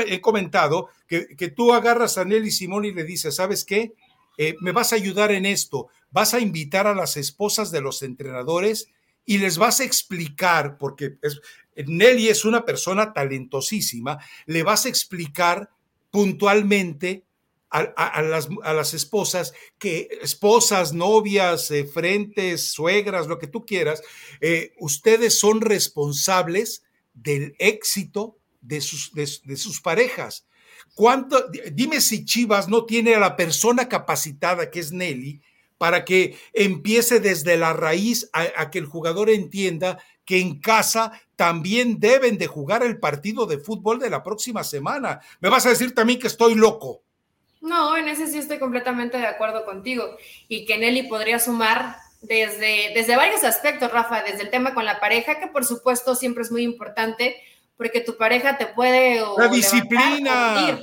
he 0.08 0.22
comentado 0.22 0.90
que, 1.08 1.36
que 1.36 1.50
tú 1.50 1.74
agarras 1.74 2.18
a 2.18 2.26
Nelly 2.26 2.52
Simón 2.52 2.86
y 2.86 2.94
le 2.94 3.04
dices, 3.04 3.36
¿sabes 3.36 3.66
qué? 3.66 3.94
Eh, 4.42 4.56
me 4.62 4.72
vas 4.72 4.94
a 4.94 4.96
ayudar 4.96 5.34
en 5.34 5.46
esto, 5.46 5.90
vas 6.12 6.34
a 6.34 6.40
invitar 6.40 6.88
a 6.88 6.96
las 6.96 7.18
esposas 7.18 7.72
de 7.72 7.82
los 7.82 8.02
entrenadores 8.04 8.88
y 9.26 9.38
les 9.38 9.58
vas 9.58 9.82
a 9.82 9.84
explicar, 9.84 10.78
porque 10.78 11.18
Nelly 11.76 12.30
es 12.30 12.46
una 12.46 12.64
persona 12.64 13.12
talentosísima, 13.12 14.18
le 14.46 14.64
vas 14.64 14.86
a 14.86 14.90
explicar 14.90 15.70
puntualmente 16.10 17.26
a, 17.70 18.22
las, 18.22 18.94
esposas, 18.94 19.54
que 19.78 20.08
esposas, 20.22 20.94
novias, 20.94 21.70
eh, 21.70 21.86
frentes, 21.86 22.72
suegras, 22.72 23.28
lo 23.28 23.38
que 23.38 23.48
tú 23.48 23.66
quieras, 23.66 24.02
eh, 24.42 24.74
ustedes 24.80 25.38
son 25.38 25.62
responsables 25.62 26.84
del 27.14 27.56
éxito 27.60 28.39
de 28.62 28.82
sus, 28.82 29.14
de 29.14 29.58
sus 29.58 29.82
parejas. 29.82 30.46
¿Cuánto, 30.96 31.46
dime 31.72 32.02
si 32.02 32.26
Chivas 32.26 32.68
no 32.68 32.86
tiene 32.86 33.16
a 33.16 33.20
la 33.20 33.36
persona 33.36 33.88
capacitada 33.88 34.70
que 34.70 34.80
es 34.80 34.92
Nelly 34.92 35.42
para 35.78 36.04
que 36.04 36.38
empiece 36.54 37.22
desde 37.22 37.58
la 37.58 37.74
raíz 37.74 38.30
a, 38.34 38.70
que 38.70 38.80
el 38.80 38.86
jugador 38.86 39.30
entienda 39.30 39.98
que 40.26 40.40
en 40.40 40.60
casa 40.60 41.14
también 41.36 42.00
deben 42.00 42.38
de 42.38 42.48
jugar 42.48 42.84
el 42.84 43.00
partido 43.00 43.46
de 43.46 43.60
fútbol 43.60 43.98
de 43.98 44.10
la 44.10 44.22
próxima 44.22 44.64
semana. 44.64 45.22
Me 45.40 45.50
vas 45.50 45.66
a 45.66 45.70
decir 45.70 45.96
también 45.96 46.20
que 46.20 46.28
estoy 46.28 46.54
loco. 46.56 47.02
No, 47.62 47.96
en 47.96 48.10
ese 48.10 48.28
sí 48.28 48.38
estoy 48.38 48.60
completamente 48.60 49.18
de 49.18 49.28
acuerdo 49.28 49.66
contigo 49.66 50.04
y 50.50 50.66
que 50.66 50.78
Nelly 50.78 51.04
podría 51.04 51.40
sumar 51.40 51.96
desde, 52.22 52.92
desde 52.94 53.16
varios 53.16 53.46
aspectos, 53.46 53.90
Rafa, 53.92 54.22
desde 54.24 54.44
el 54.44 54.50
tema 54.50 54.74
con 54.74 54.84
la 54.84 55.00
pareja, 55.00 55.40
que 55.40 55.48
por 55.48 55.64
supuesto 55.64 56.14
siempre 56.14 56.44
es 56.44 56.52
muy 56.52 56.64
importante, 56.64 57.38
porque 57.80 58.02
tu 58.02 58.18
pareja 58.18 58.58
te 58.58 58.66
puede... 58.66 59.22
la 59.38 59.48
disciplina, 59.48 60.82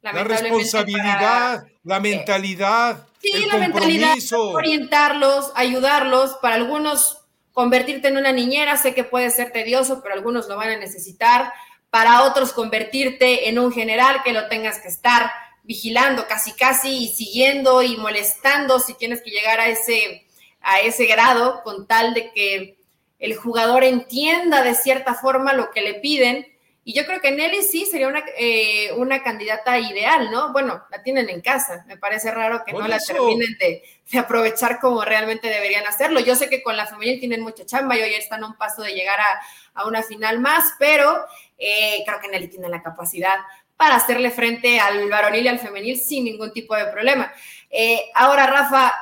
la 0.00 0.24
responsabilidad, 0.24 1.66
la 1.84 2.00
mentalidad. 2.00 3.06
Sí, 3.20 3.44
la 3.44 3.58
mentalidad, 3.58 4.14
orientarlos, 4.32 5.52
ayudarlos, 5.54 6.38
para 6.40 6.54
algunos 6.54 7.18
convertirte 7.52 8.08
en 8.08 8.16
una 8.16 8.32
niñera, 8.32 8.78
sé 8.78 8.94
que 8.94 9.04
puede 9.04 9.28
ser 9.28 9.52
tedioso, 9.52 10.00
pero 10.02 10.14
algunos 10.14 10.48
lo 10.48 10.56
van 10.56 10.70
a 10.70 10.78
necesitar, 10.78 11.52
para 11.90 12.22
otros 12.22 12.54
convertirte 12.54 13.50
en 13.50 13.58
un 13.58 13.70
general 13.70 14.22
que 14.24 14.32
lo 14.32 14.48
tengas 14.48 14.78
que 14.78 14.88
estar 14.88 15.30
vigilando 15.62 16.26
casi 16.26 16.52
casi 16.52 17.04
y 17.04 17.08
siguiendo 17.08 17.82
y 17.82 17.98
molestando 17.98 18.80
si 18.80 18.94
tienes 18.94 19.20
que 19.20 19.30
llegar 19.30 19.60
a 19.60 19.68
ese, 19.68 20.26
a 20.62 20.80
ese 20.80 21.04
grado 21.04 21.60
con 21.64 21.86
tal 21.86 22.14
de 22.14 22.32
que 22.32 22.79
el 23.20 23.36
jugador 23.36 23.84
entienda 23.84 24.62
de 24.62 24.74
cierta 24.74 25.14
forma 25.14 25.52
lo 25.52 25.70
que 25.70 25.82
le 25.82 25.94
piden. 25.94 26.46
Y 26.82 26.94
yo 26.94 27.04
creo 27.04 27.20
que 27.20 27.30
Nelly 27.30 27.62
sí 27.62 27.84
sería 27.84 28.08
una, 28.08 28.24
eh, 28.38 28.90
una 28.96 29.22
candidata 29.22 29.78
ideal, 29.78 30.30
¿no? 30.30 30.50
Bueno, 30.52 30.82
la 30.90 31.02
tienen 31.02 31.28
en 31.28 31.42
casa. 31.42 31.84
Me 31.86 31.98
parece 31.98 32.30
raro 32.30 32.64
que 32.64 32.72
no 32.72 32.88
la 32.88 32.98
terminen 32.98 33.56
de, 33.58 33.84
aprovechar 34.18 34.80
como 34.80 35.04
realmente 35.04 35.48
deberían 35.48 35.86
hacerlo. 35.86 36.20
Yo 36.20 36.34
sé 36.34 36.48
que 36.48 36.62
con 36.62 36.78
la 36.78 36.86
familia 36.86 37.20
tienen 37.20 37.42
mucha 37.42 37.66
chamba 37.66 37.96
y 37.96 38.02
hoy 38.02 38.14
están 38.14 38.42
a 38.42 38.46
un 38.46 38.56
paso 38.56 38.82
de 38.82 38.94
llegar 38.94 39.20
a, 39.20 39.86
una 39.86 40.02
final 40.02 40.40
más, 40.40 40.74
pero 40.78 41.24
eh, 41.56 42.02
creo 42.04 42.20
que 42.20 42.28
Nelly 42.28 42.48
tiene 42.48 42.68
la 42.68 42.82
capacidad 42.82 43.36
para 43.76 43.96
hacerle 43.96 44.30
frente 44.30 44.78
al 44.78 45.08
varonil 45.08 45.44
y 45.44 45.48
al 45.48 45.58
femenil 45.58 45.98
sin 45.98 46.24
ningún 46.24 46.52
tipo 46.52 46.74
de 46.74 46.86
problema. 46.86 47.32
Eh, 47.70 48.10
ahora, 48.14 48.46
Rafa, 48.46 48.92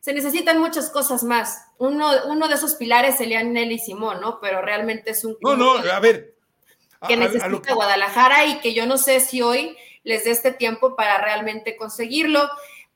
se 0.00 0.12
necesitan 0.12 0.58
muchas 0.58 0.90
cosas 0.90 1.22
más. 1.22 1.69
Uno, 1.80 2.10
uno 2.26 2.46
de 2.46 2.56
esos 2.56 2.74
pilares 2.74 3.16
sería 3.16 3.42
Nelly 3.42 3.78
Simón, 3.78 4.20
¿no? 4.20 4.38
Pero 4.38 4.60
realmente 4.60 5.12
es 5.12 5.24
un... 5.24 5.38
No, 5.40 5.56
no, 5.56 5.76
a 5.76 5.98
ver. 5.98 6.34
Que 7.08 7.16
necesita 7.16 7.72
Guadalajara 7.72 8.44
y 8.44 8.60
que 8.60 8.74
yo 8.74 8.84
no 8.84 8.98
sé 8.98 9.20
si 9.20 9.40
hoy 9.40 9.78
les 10.02 10.24
dé 10.24 10.30
este 10.30 10.52
tiempo 10.52 10.94
para 10.94 11.16
realmente 11.22 11.76
conseguirlo. 11.76 12.46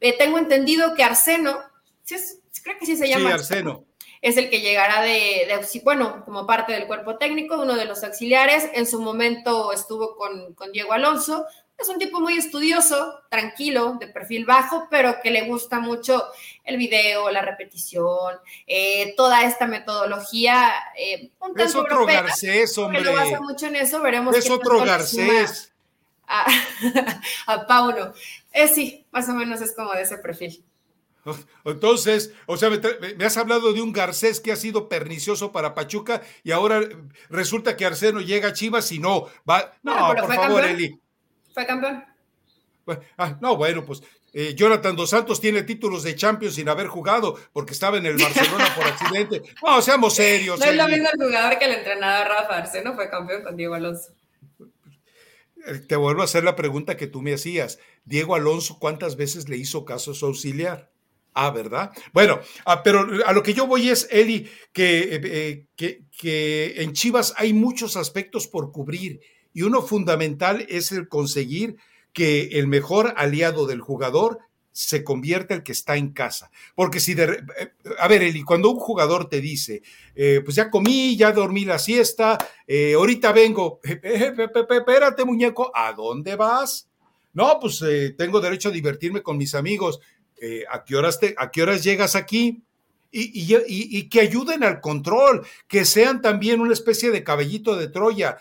Eh, 0.01 0.15
tengo 0.19 0.37
entendido 0.37 0.95
que 0.95 1.03
Arseno, 1.03 1.59
creo 2.07 2.79
que 2.79 2.85
sí 2.85 2.95
se 2.97 3.09
llama. 3.09 3.31
Sí, 3.31 3.33
Arseno. 3.33 3.87
Es 4.21 4.37
el 4.37 4.51
que 4.51 4.61
llegará 4.61 5.01
de, 5.01 5.47
de, 5.49 5.81
bueno, 5.83 6.23
como 6.27 6.47
parte 6.47 6.75
del 6.75 6.87
cuerpo 6.87 7.17
técnico, 7.17 7.63
uno 7.63 7.77
de 7.77 7.87
los 7.87 8.05
auxiliares. 8.05 8.69
En 8.75 8.87
su 8.87 9.01
momento 9.01 9.73
estuvo 9.73 10.15
con, 10.15 10.53
con 10.53 10.73
Diego 10.73 10.93
Alonso, 10.93 11.47
es 11.79 11.89
un 11.89 11.99
tipo 11.99 12.21
muy 12.21 12.39
estudioso, 12.39 13.21
tranquilo, 13.29 13.97
de 13.99 14.07
perfil 14.07 14.45
bajo, 14.45 14.87
pero 14.91 15.21
que 15.23 15.31
le 15.31 15.43
gusta 15.43 15.81
mucho 15.81 16.25
el 16.65 16.77
video, 16.77 17.31
la 17.31 17.43
repetición, 17.43 18.37
eh, 18.67 19.15
toda 19.17 19.45
esta 19.45 19.67
metodología. 19.67 20.73
Eh, 20.97 21.31
es 21.57 21.75
otro 21.75 22.07
Garcés, 22.07 22.77
hombre. 22.79 23.03
lo 23.03 23.13
basa 23.13 23.41
mucho 23.41 23.67
en 23.67 23.77
eso, 23.77 24.01
veremos. 24.01 24.37
Es 24.37 24.49
otro 24.51 24.85
Garcés. 24.85 25.73
A, 26.27 26.47
a 27.47 27.67
Paulo. 27.67 28.15
Eh, 28.53 28.69
sí, 28.69 29.05
más 29.11 29.29
o 29.29 29.35
menos 29.35 29.61
es 29.61 29.75
como 29.75 29.93
de 29.93 30.03
ese 30.03 30.19
perfil. 30.19 30.65
Entonces, 31.65 32.33
o 32.47 32.57
sea, 32.57 32.71
me, 32.71 33.25
has 33.25 33.37
hablado 33.37 33.73
de 33.73 33.81
un 33.81 33.93
Garcés 33.93 34.41
que 34.41 34.53
ha 34.53 34.57
sido 34.57 34.89
pernicioso 34.89 35.53
para 35.53 35.75
Pachuca 35.75 36.23
y 36.43 36.53
ahora 36.53 36.83
resulta 37.31 37.77
que 37.77 37.87
Arseno 37.87 38.21
llega 38.21 38.49
a 38.49 38.53
Chivas 38.53 38.93
y 38.93 38.99
no 38.99 39.27
va. 39.49 39.73
No, 39.83 40.15
por 40.15 40.35
favor, 40.35 40.65
Eli. 40.65 41.01
Fue 41.55 41.65
campeón. 41.65 42.05
Ah, 43.17 43.39
no, 43.41 43.57
bueno, 43.57 43.85
pues 43.85 44.03
eh, 44.33 44.55
Jonathan 44.55 44.97
Dos 44.97 45.11
Santos 45.11 45.41
tiene 45.41 45.63
títulos 45.63 46.03
de 46.03 46.17
Champions 46.17 46.57
sin 46.57 46.69
haber 46.69 46.89
jugado 46.89 47.39
porque 47.53 47.73
estaba 47.73 47.99
en 47.99 48.07
el 48.07 48.17
Barcelona 48.17 48.75
por 48.75 48.85
accidente. 48.85 49.43
No, 49.63 49.81
seamos 49.81 50.15
serios. 50.15 50.59
No 50.59 50.67
es 50.67 50.77
lo 50.77 50.89
mismo 50.89 51.09
el 51.13 51.27
jugador 51.27 51.59
que 51.59 51.65
el 51.67 51.73
entrenador 51.73 52.29
Rafa 52.29 52.59
Arseno 52.59 52.95
fue 52.95 53.09
campeón 53.09 53.45
con 53.45 53.57
Diego 53.57 53.75
Alonso. 53.75 54.13
Eh, 55.67 55.79
te 55.89 55.97
vuelvo 55.97 56.23
a 56.23 56.25
hacer 56.25 56.43
la 56.45 56.57
pregunta 56.57 56.97
que 56.97 57.07
tú 57.07 57.23
me 57.23 57.33
hacías. 57.33 57.79
Diego 58.05 58.35
Alonso, 58.35 58.79
¿cuántas 58.81 59.17
veces 59.17 59.49
le 59.49 59.57
hizo 59.57 59.85
caso 59.85 60.11
a 60.11 60.15
su 60.15 60.27
auxiliar? 60.27 60.91
Ah, 61.33 61.51
¿verdad? 61.51 61.93
Bueno, 62.13 62.41
ah, 62.65 62.83
pero 62.83 63.09
a 63.25 63.33
lo 63.33 63.43
que 63.43 63.55
yo 63.55 63.67
voy 63.67 63.89
es, 63.89 64.09
Eli, 64.11 64.51
que, 64.73 65.21
eh, 65.23 65.67
que, 65.77 66.05
que 66.17 66.83
en 66.83 66.93
Chivas 66.93 67.35
hay 67.37 67.53
muchos 67.53 67.97
aspectos 67.97 68.47
por 68.47 68.73
cubrir 68.73 69.21
y 69.55 69.63
uno 69.63 69.81
fundamental 69.81 70.67
es 70.69 70.93
el 70.93 71.09
conseguir 71.09 71.77
que 72.13 72.59
el 72.59 72.67
mejor 72.67 73.15
aliado 73.17 73.67
del 73.67 73.81
jugador 73.81 74.41
se 74.75 75.05
convierta 75.05 75.55
el 75.55 75.63
que 75.63 75.71
está 75.71 75.97
en 75.97 76.13
casa. 76.13 76.51
Porque 76.75 76.99
si 76.99 77.15
de... 77.15 77.45
Eh, 77.59 77.73
a 78.01 78.09
ver, 78.09 78.23
Eli, 78.25 78.43
cuando 78.43 78.71
un 78.71 78.81
jugador 78.81 79.29
te 79.29 79.41
dice, 79.41 79.83
eh, 80.17 80.43
pues 80.45 80.57
ya 80.57 80.69
comí, 80.69 81.17
ya 81.17 81.31
dormí 81.31 81.65
la 81.65 81.79
siesta, 81.79 82.37
eh, 82.67 82.95
ahorita 82.95 83.31
vengo, 83.31 83.81
espérate 83.85 85.25
muñeco, 85.25 85.71
¿a 85.75 85.93
dónde 85.93 86.35
vas? 86.35 86.89
No, 87.33 87.59
pues 87.61 87.83
tengo 88.17 88.41
derecho 88.41 88.69
a 88.69 88.73
divertirme 88.73 89.23
con 89.23 89.37
mis 89.37 89.55
amigos. 89.55 90.01
¿a, 90.71 90.85
qué 90.85 90.95
horas 90.95 91.19
te, 91.19 91.35
¿A 91.39 91.51
qué 91.51 91.63
horas 91.63 91.83
llegas 91.83 92.15
aquí? 92.15 92.63
Y, 93.11 93.57
y, 93.67 94.09
que 94.09 94.21
ayuden 94.21 94.63
al 94.63 94.81
control, 94.81 95.47
que 95.69 95.85
sean 95.85 96.21
también 96.21 96.61
una 96.61 96.73
especie 96.73 97.11
de 97.11 97.25
cabellito 97.25 97.77
de 97.77 97.89
Troya 97.89 98.39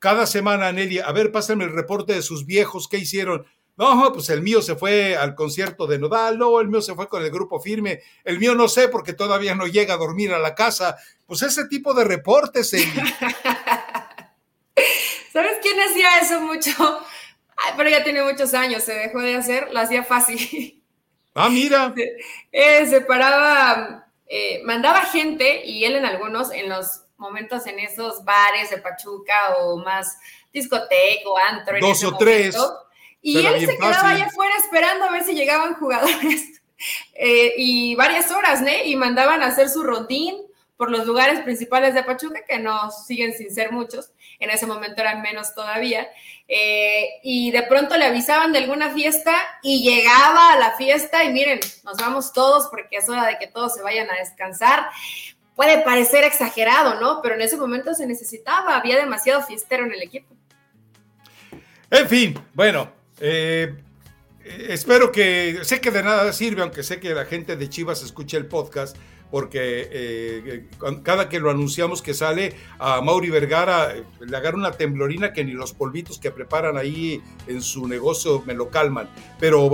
cada 0.00 0.26
semana, 0.26 0.72
Nelly, 0.72 1.00
a 1.00 1.12
ver, 1.12 1.32
pásenme 1.32 1.64
el 1.64 1.72
reporte 1.72 2.14
de 2.14 2.22
sus 2.22 2.46
viejos, 2.46 2.88
¿qué 2.88 2.98
hicieron? 2.98 3.46
No, 3.76 4.10
pues 4.12 4.30
el 4.30 4.40
mío 4.40 4.62
se 4.62 4.74
fue 4.74 5.16
al 5.16 5.34
concierto 5.34 5.86
de 5.86 5.98
Nodal, 5.98 6.38
no, 6.38 6.60
el 6.60 6.68
mío 6.68 6.80
se 6.80 6.94
fue 6.94 7.08
con 7.08 7.22
el 7.22 7.30
grupo 7.30 7.60
firme, 7.60 8.00
el 8.24 8.38
mío 8.38 8.54
no 8.54 8.68
sé 8.68 8.88
porque 8.88 9.12
todavía 9.12 9.54
no 9.54 9.66
llega 9.66 9.94
a 9.94 9.98
dormir 9.98 10.32
a 10.32 10.38
la 10.38 10.54
casa. 10.54 10.96
Pues 11.26 11.42
ese 11.42 11.66
tipo 11.66 11.92
de 11.92 12.04
reportes, 12.04 12.72
Eli. 12.72 12.86
¿Sabes 15.32 15.58
quién 15.60 15.78
hacía 15.80 16.20
eso 16.20 16.40
mucho? 16.40 16.70
pero 17.76 17.90
ya 17.90 18.02
tiene 18.02 18.22
muchos 18.22 18.54
años, 18.54 18.82
se 18.82 18.94
dejó 18.94 19.20
de 19.20 19.36
hacer, 19.36 19.68
lo 19.72 19.80
hacía 19.80 20.02
fácil. 20.04 20.82
Ah, 21.34 21.50
mira. 21.50 21.94
Eh, 22.50 22.86
se 22.86 23.02
paraba, 23.02 24.08
eh, 24.26 24.62
mandaba 24.64 25.02
gente 25.02 25.66
y 25.66 25.84
él 25.84 25.96
en 25.96 26.06
algunos, 26.06 26.50
en 26.50 26.70
los 26.70 27.02
momentos 27.16 27.66
en 27.66 27.78
esos 27.78 28.24
bares 28.24 28.70
de 28.70 28.78
Pachuca 28.78 29.56
o 29.58 29.78
más 29.78 30.18
discoteca 30.52 31.28
o 31.28 31.36
antro. 31.36 31.78
Dos 31.80 32.04
o 32.04 32.16
tres. 32.16 32.56
Y 33.22 33.44
él 33.44 33.66
se 33.66 33.76
quedaba 33.76 34.10
allá 34.10 34.26
afuera 34.26 34.54
esperando 34.58 35.04
a 35.04 35.10
ver 35.10 35.24
si 35.24 35.34
llegaban 35.34 35.74
jugadores. 35.74 36.52
Eh, 37.14 37.54
y 37.56 37.94
varias 37.94 38.30
horas, 38.30 38.60
¿no? 38.60 38.68
Y 38.84 38.96
mandaban 38.96 39.42
a 39.42 39.46
hacer 39.46 39.70
su 39.70 39.82
rondín 39.82 40.36
por 40.76 40.90
los 40.90 41.06
lugares 41.06 41.40
principales 41.40 41.94
de 41.94 42.02
Pachuca, 42.02 42.44
que 42.46 42.58
no 42.58 42.90
siguen 42.90 43.32
sin 43.32 43.52
ser 43.52 43.72
muchos, 43.72 44.10
en 44.38 44.50
ese 44.50 44.66
momento 44.66 45.00
eran 45.00 45.22
menos 45.22 45.54
todavía, 45.54 46.06
eh, 46.46 47.18
y 47.22 47.50
de 47.50 47.62
pronto 47.62 47.96
le 47.96 48.04
avisaban 48.04 48.52
de 48.52 48.58
alguna 48.58 48.92
fiesta 48.92 49.34
y 49.62 49.82
llegaba 49.82 50.52
a 50.52 50.58
la 50.58 50.76
fiesta 50.76 51.24
y 51.24 51.32
miren, 51.32 51.60
nos 51.82 51.96
vamos 51.96 52.32
todos 52.32 52.68
porque 52.68 52.98
es 52.98 53.08
hora 53.08 53.26
de 53.26 53.38
que 53.38 53.46
todos 53.46 53.74
se 53.74 53.82
vayan 53.82 54.10
a 54.10 54.16
descansar. 54.16 54.90
Puede 55.56 55.82
parecer 55.82 56.22
exagerado, 56.22 57.00
¿no? 57.00 57.20
Pero 57.22 57.34
en 57.34 57.40
ese 57.40 57.56
momento 57.56 57.94
se 57.94 58.06
necesitaba, 58.06 58.76
había 58.76 58.96
demasiado 58.96 59.42
fiestero 59.42 59.86
en 59.86 59.92
el 59.92 60.02
equipo. 60.02 60.36
En 61.90 62.08
fin, 62.08 62.38
bueno, 62.52 62.90
eh, 63.20 63.74
espero 64.44 65.10
que, 65.10 65.60
sé 65.62 65.80
que 65.80 65.90
de 65.90 66.02
nada 66.02 66.30
sirve, 66.32 66.60
aunque 66.60 66.82
sé 66.82 67.00
que 67.00 67.14
la 67.14 67.24
gente 67.24 67.56
de 67.56 67.68
Chivas 67.70 68.02
escuche 68.02 68.36
el 68.36 68.46
podcast, 68.46 68.96
porque 69.30 69.88
eh, 69.90 70.68
cada 71.02 71.28
que 71.28 71.40
lo 71.40 71.50
anunciamos 71.50 72.02
que 72.02 72.14
sale 72.14 72.54
a 72.78 73.00
Mauri 73.00 73.30
Vergara 73.30 73.92
eh, 73.96 74.04
le 74.20 74.36
agarra 74.36 74.56
una 74.56 74.72
temblorina 74.72 75.32
que 75.32 75.44
ni 75.44 75.52
los 75.52 75.72
polvitos 75.72 76.18
que 76.18 76.30
preparan 76.30 76.76
ahí 76.76 77.22
en 77.46 77.62
su 77.62 77.88
negocio 77.88 78.42
me 78.46 78.54
lo 78.54 78.68
calman. 78.68 79.08
Pero 79.40 79.70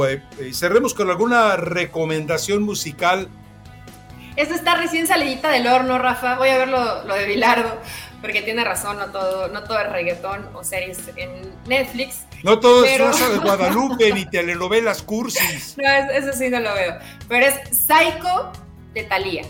cerremos 0.52 0.94
con 0.94 1.10
alguna 1.10 1.56
recomendación 1.56 2.62
musical. 2.62 3.28
Esta 4.36 4.54
está 4.54 4.74
recién 4.76 5.06
salidita 5.06 5.50
del 5.50 5.66
horno, 5.66 5.98
Rafa. 5.98 6.36
Voy 6.36 6.48
a 6.48 6.58
ver 6.58 6.68
lo, 6.68 7.04
lo 7.04 7.14
de 7.14 7.26
Bilardo 7.26 7.78
porque 8.22 8.40
tiene 8.40 8.64
razón, 8.64 8.98
no 8.98 9.06
todo, 9.06 9.48
no 9.48 9.64
todo 9.64 9.80
es 9.80 9.90
reggaetón 9.90 10.48
o 10.54 10.62
series 10.62 11.00
en 11.16 11.52
Netflix. 11.66 12.24
No 12.44 12.60
todo 12.60 12.84
es 12.84 12.98
Rosa 12.98 13.28
de 13.28 13.38
Guadalupe 13.40 14.12
ni 14.12 14.24
telenovelas 14.24 15.02
cursis. 15.02 15.76
No, 15.76 15.88
eso 15.88 16.32
sí 16.32 16.48
no 16.48 16.60
lo 16.60 16.72
veo. 16.72 16.98
Pero 17.28 17.46
es 17.46 17.76
Psycho 17.76 18.52
de 18.94 19.02
Thalía. 19.02 19.42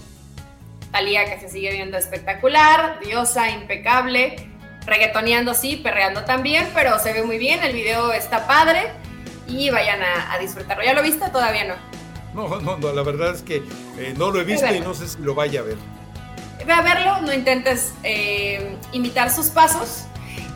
Thalía 0.91 1.27
que 1.27 1.39
se 1.39 1.51
sigue 1.51 1.71
viendo 1.73 1.99
espectacular, 1.99 2.99
diosa, 3.01 3.51
impecable, 3.51 4.49
reggaetoneando 4.87 5.55
sí, 5.55 5.77
perreando 5.77 6.25
también, 6.25 6.67
pero 6.75 6.99
se 6.99 7.13
ve 7.13 7.23
muy 7.23 7.39
bien, 7.39 7.63
el 7.63 7.75
video 7.75 8.13
está 8.13 8.47
padre 8.47 8.91
y 9.47 9.71
vayan 9.71 10.01
a, 10.03 10.39
disfrutarlo. 10.39 10.83
¿Ya 10.83 10.95
lo 10.95 11.03
viste? 11.03 11.29
Todavía 11.31 11.65
no. 11.65 11.75
No, 12.35 12.61
no, 12.61 12.79
no, 12.79 12.93
la 12.93 13.03
verdad 13.03 13.35
es 13.35 13.43
que 13.43 13.63
eh, 13.99 14.15
no 14.17 14.31
lo 14.31 14.41
he 14.41 14.45
visto 14.45 14.73
y 14.75 14.81
no 14.81 14.95
sé 14.95 15.09
si 15.09 15.19
lo 15.19 15.35
vaya 15.35 15.61
a 15.61 15.65
ver 15.65 15.77
ve 16.65 16.73
a 16.73 16.83
verlo, 16.83 17.21
no 17.23 17.33
intentes 17.33 17.93
eh, 18.03 18.77
imitar 18.93 19.31
sus 19.31 19.47
pasos. 19.47 20.05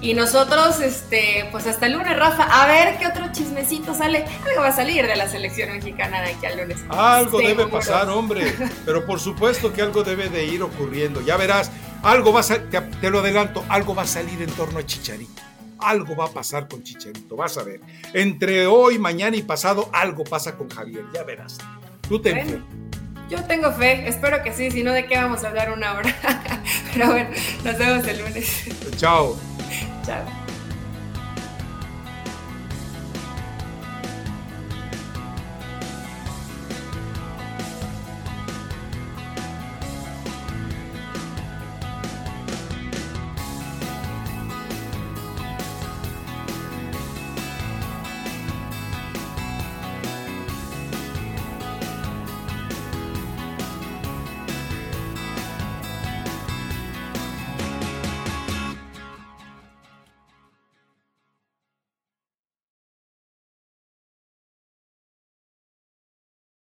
Y 0.00 0.14
nosotros, 0.14 0.80
este, 0.80 1.48
pues 1.50 1.66
hasta 1.66 1.86
el 1.86 1.94
lunes, 1.94 2.16
Rafa, 2.16 2.44
a 2.44 2.66
ver 2.66 2.98
qué 2.98 3.06
otro 3.06 3.32
chismecito 3.32 3.94
sale. 3.94 4.24
Algo 4.46 4.60
va 4.60 4.68
a 4.68 4.72
salir 4.72 5.06
de 5.06 5.16
la 5.16 5.26
selección 5.26 5.72
mexicana 5.72 6.20
de 6.20 6.32
aquí 6.32 6.46
al 6.46 6.58
lunes. 6.58 6.78
Algo 6.90 7.38
debe 7.38 7.66
pasar, 7.66 8.08
hombre. 8.10 8.54
Pero 8.84 9.06
por 9.06 9.20
supuesto 9.20 9.72
que 9.72 9.82
algo 9.82 10.04
debe 10.04 10.28
de 10.28 10.44
ir 10.44 10.62
ocurriendo. 10.62 11.22
Ya 11.22 11.36
verás, 11.36 11.70
algo 12.02 12.32
va 12.32 12.40
a 12.40 12.44
te, 12.44 12.80
te 12.80 13.10
lo 13.10 13.20
adelanto, 13.20 13.64
algo 13.68 13.94
va 13.94 14.02
a 14.02 14.06
salir 14.06 14.40
en 14.42 14.50
torno 14.50 14.78
a 14.78 14.86
Chicharito. 14.86 15.42
Algo 15.86 16.16
va 16.16 16.26
a 16.26 16.30
pasar 16.30 16.68
con 16.68 16.82
Chicharito, 16.82 17.36
vas 17.36 17.56
a 17.58 17.62
ver. 17.62 17.80
Entre 18.12 18.66
hoy, 18.66 18.98
mañana 18.98 19.36
y 19.36 19.42
pasado, 19.42 19.88
algo 19.92 20.24
pasa 20.24 20.56
con 20.56 20.68
Javier, 20.68 21.04
ya 21.14 21.22
verás. 21.22 21.58
Tú 22.08 22.20
te 22.20 22.60
yo 23.28 23.42
tengo 23.44 23.72
fe, 23.72 24.08
espero 24.08 24.42
que 24.42 24.52
sí, 24.52 24.70
si 24.70 24.84
no, 24.84 24.92
¿de 24.92 25.06
qué 25.06 25.16
vamos 25.16 25.42
a 25.42 25.48
hablar 25.48 25.72
una 25.72 25.94
hora? 25.94 26.14
Pero 26.94 27.08
bueno, 27.08 27.30
nos 27.64 27.78
vemos 27.78 28.06
el 28.06 28.20
lunes. 28.20 28.68
Chao. 28.96 29.36
Chao. 30.04 30.45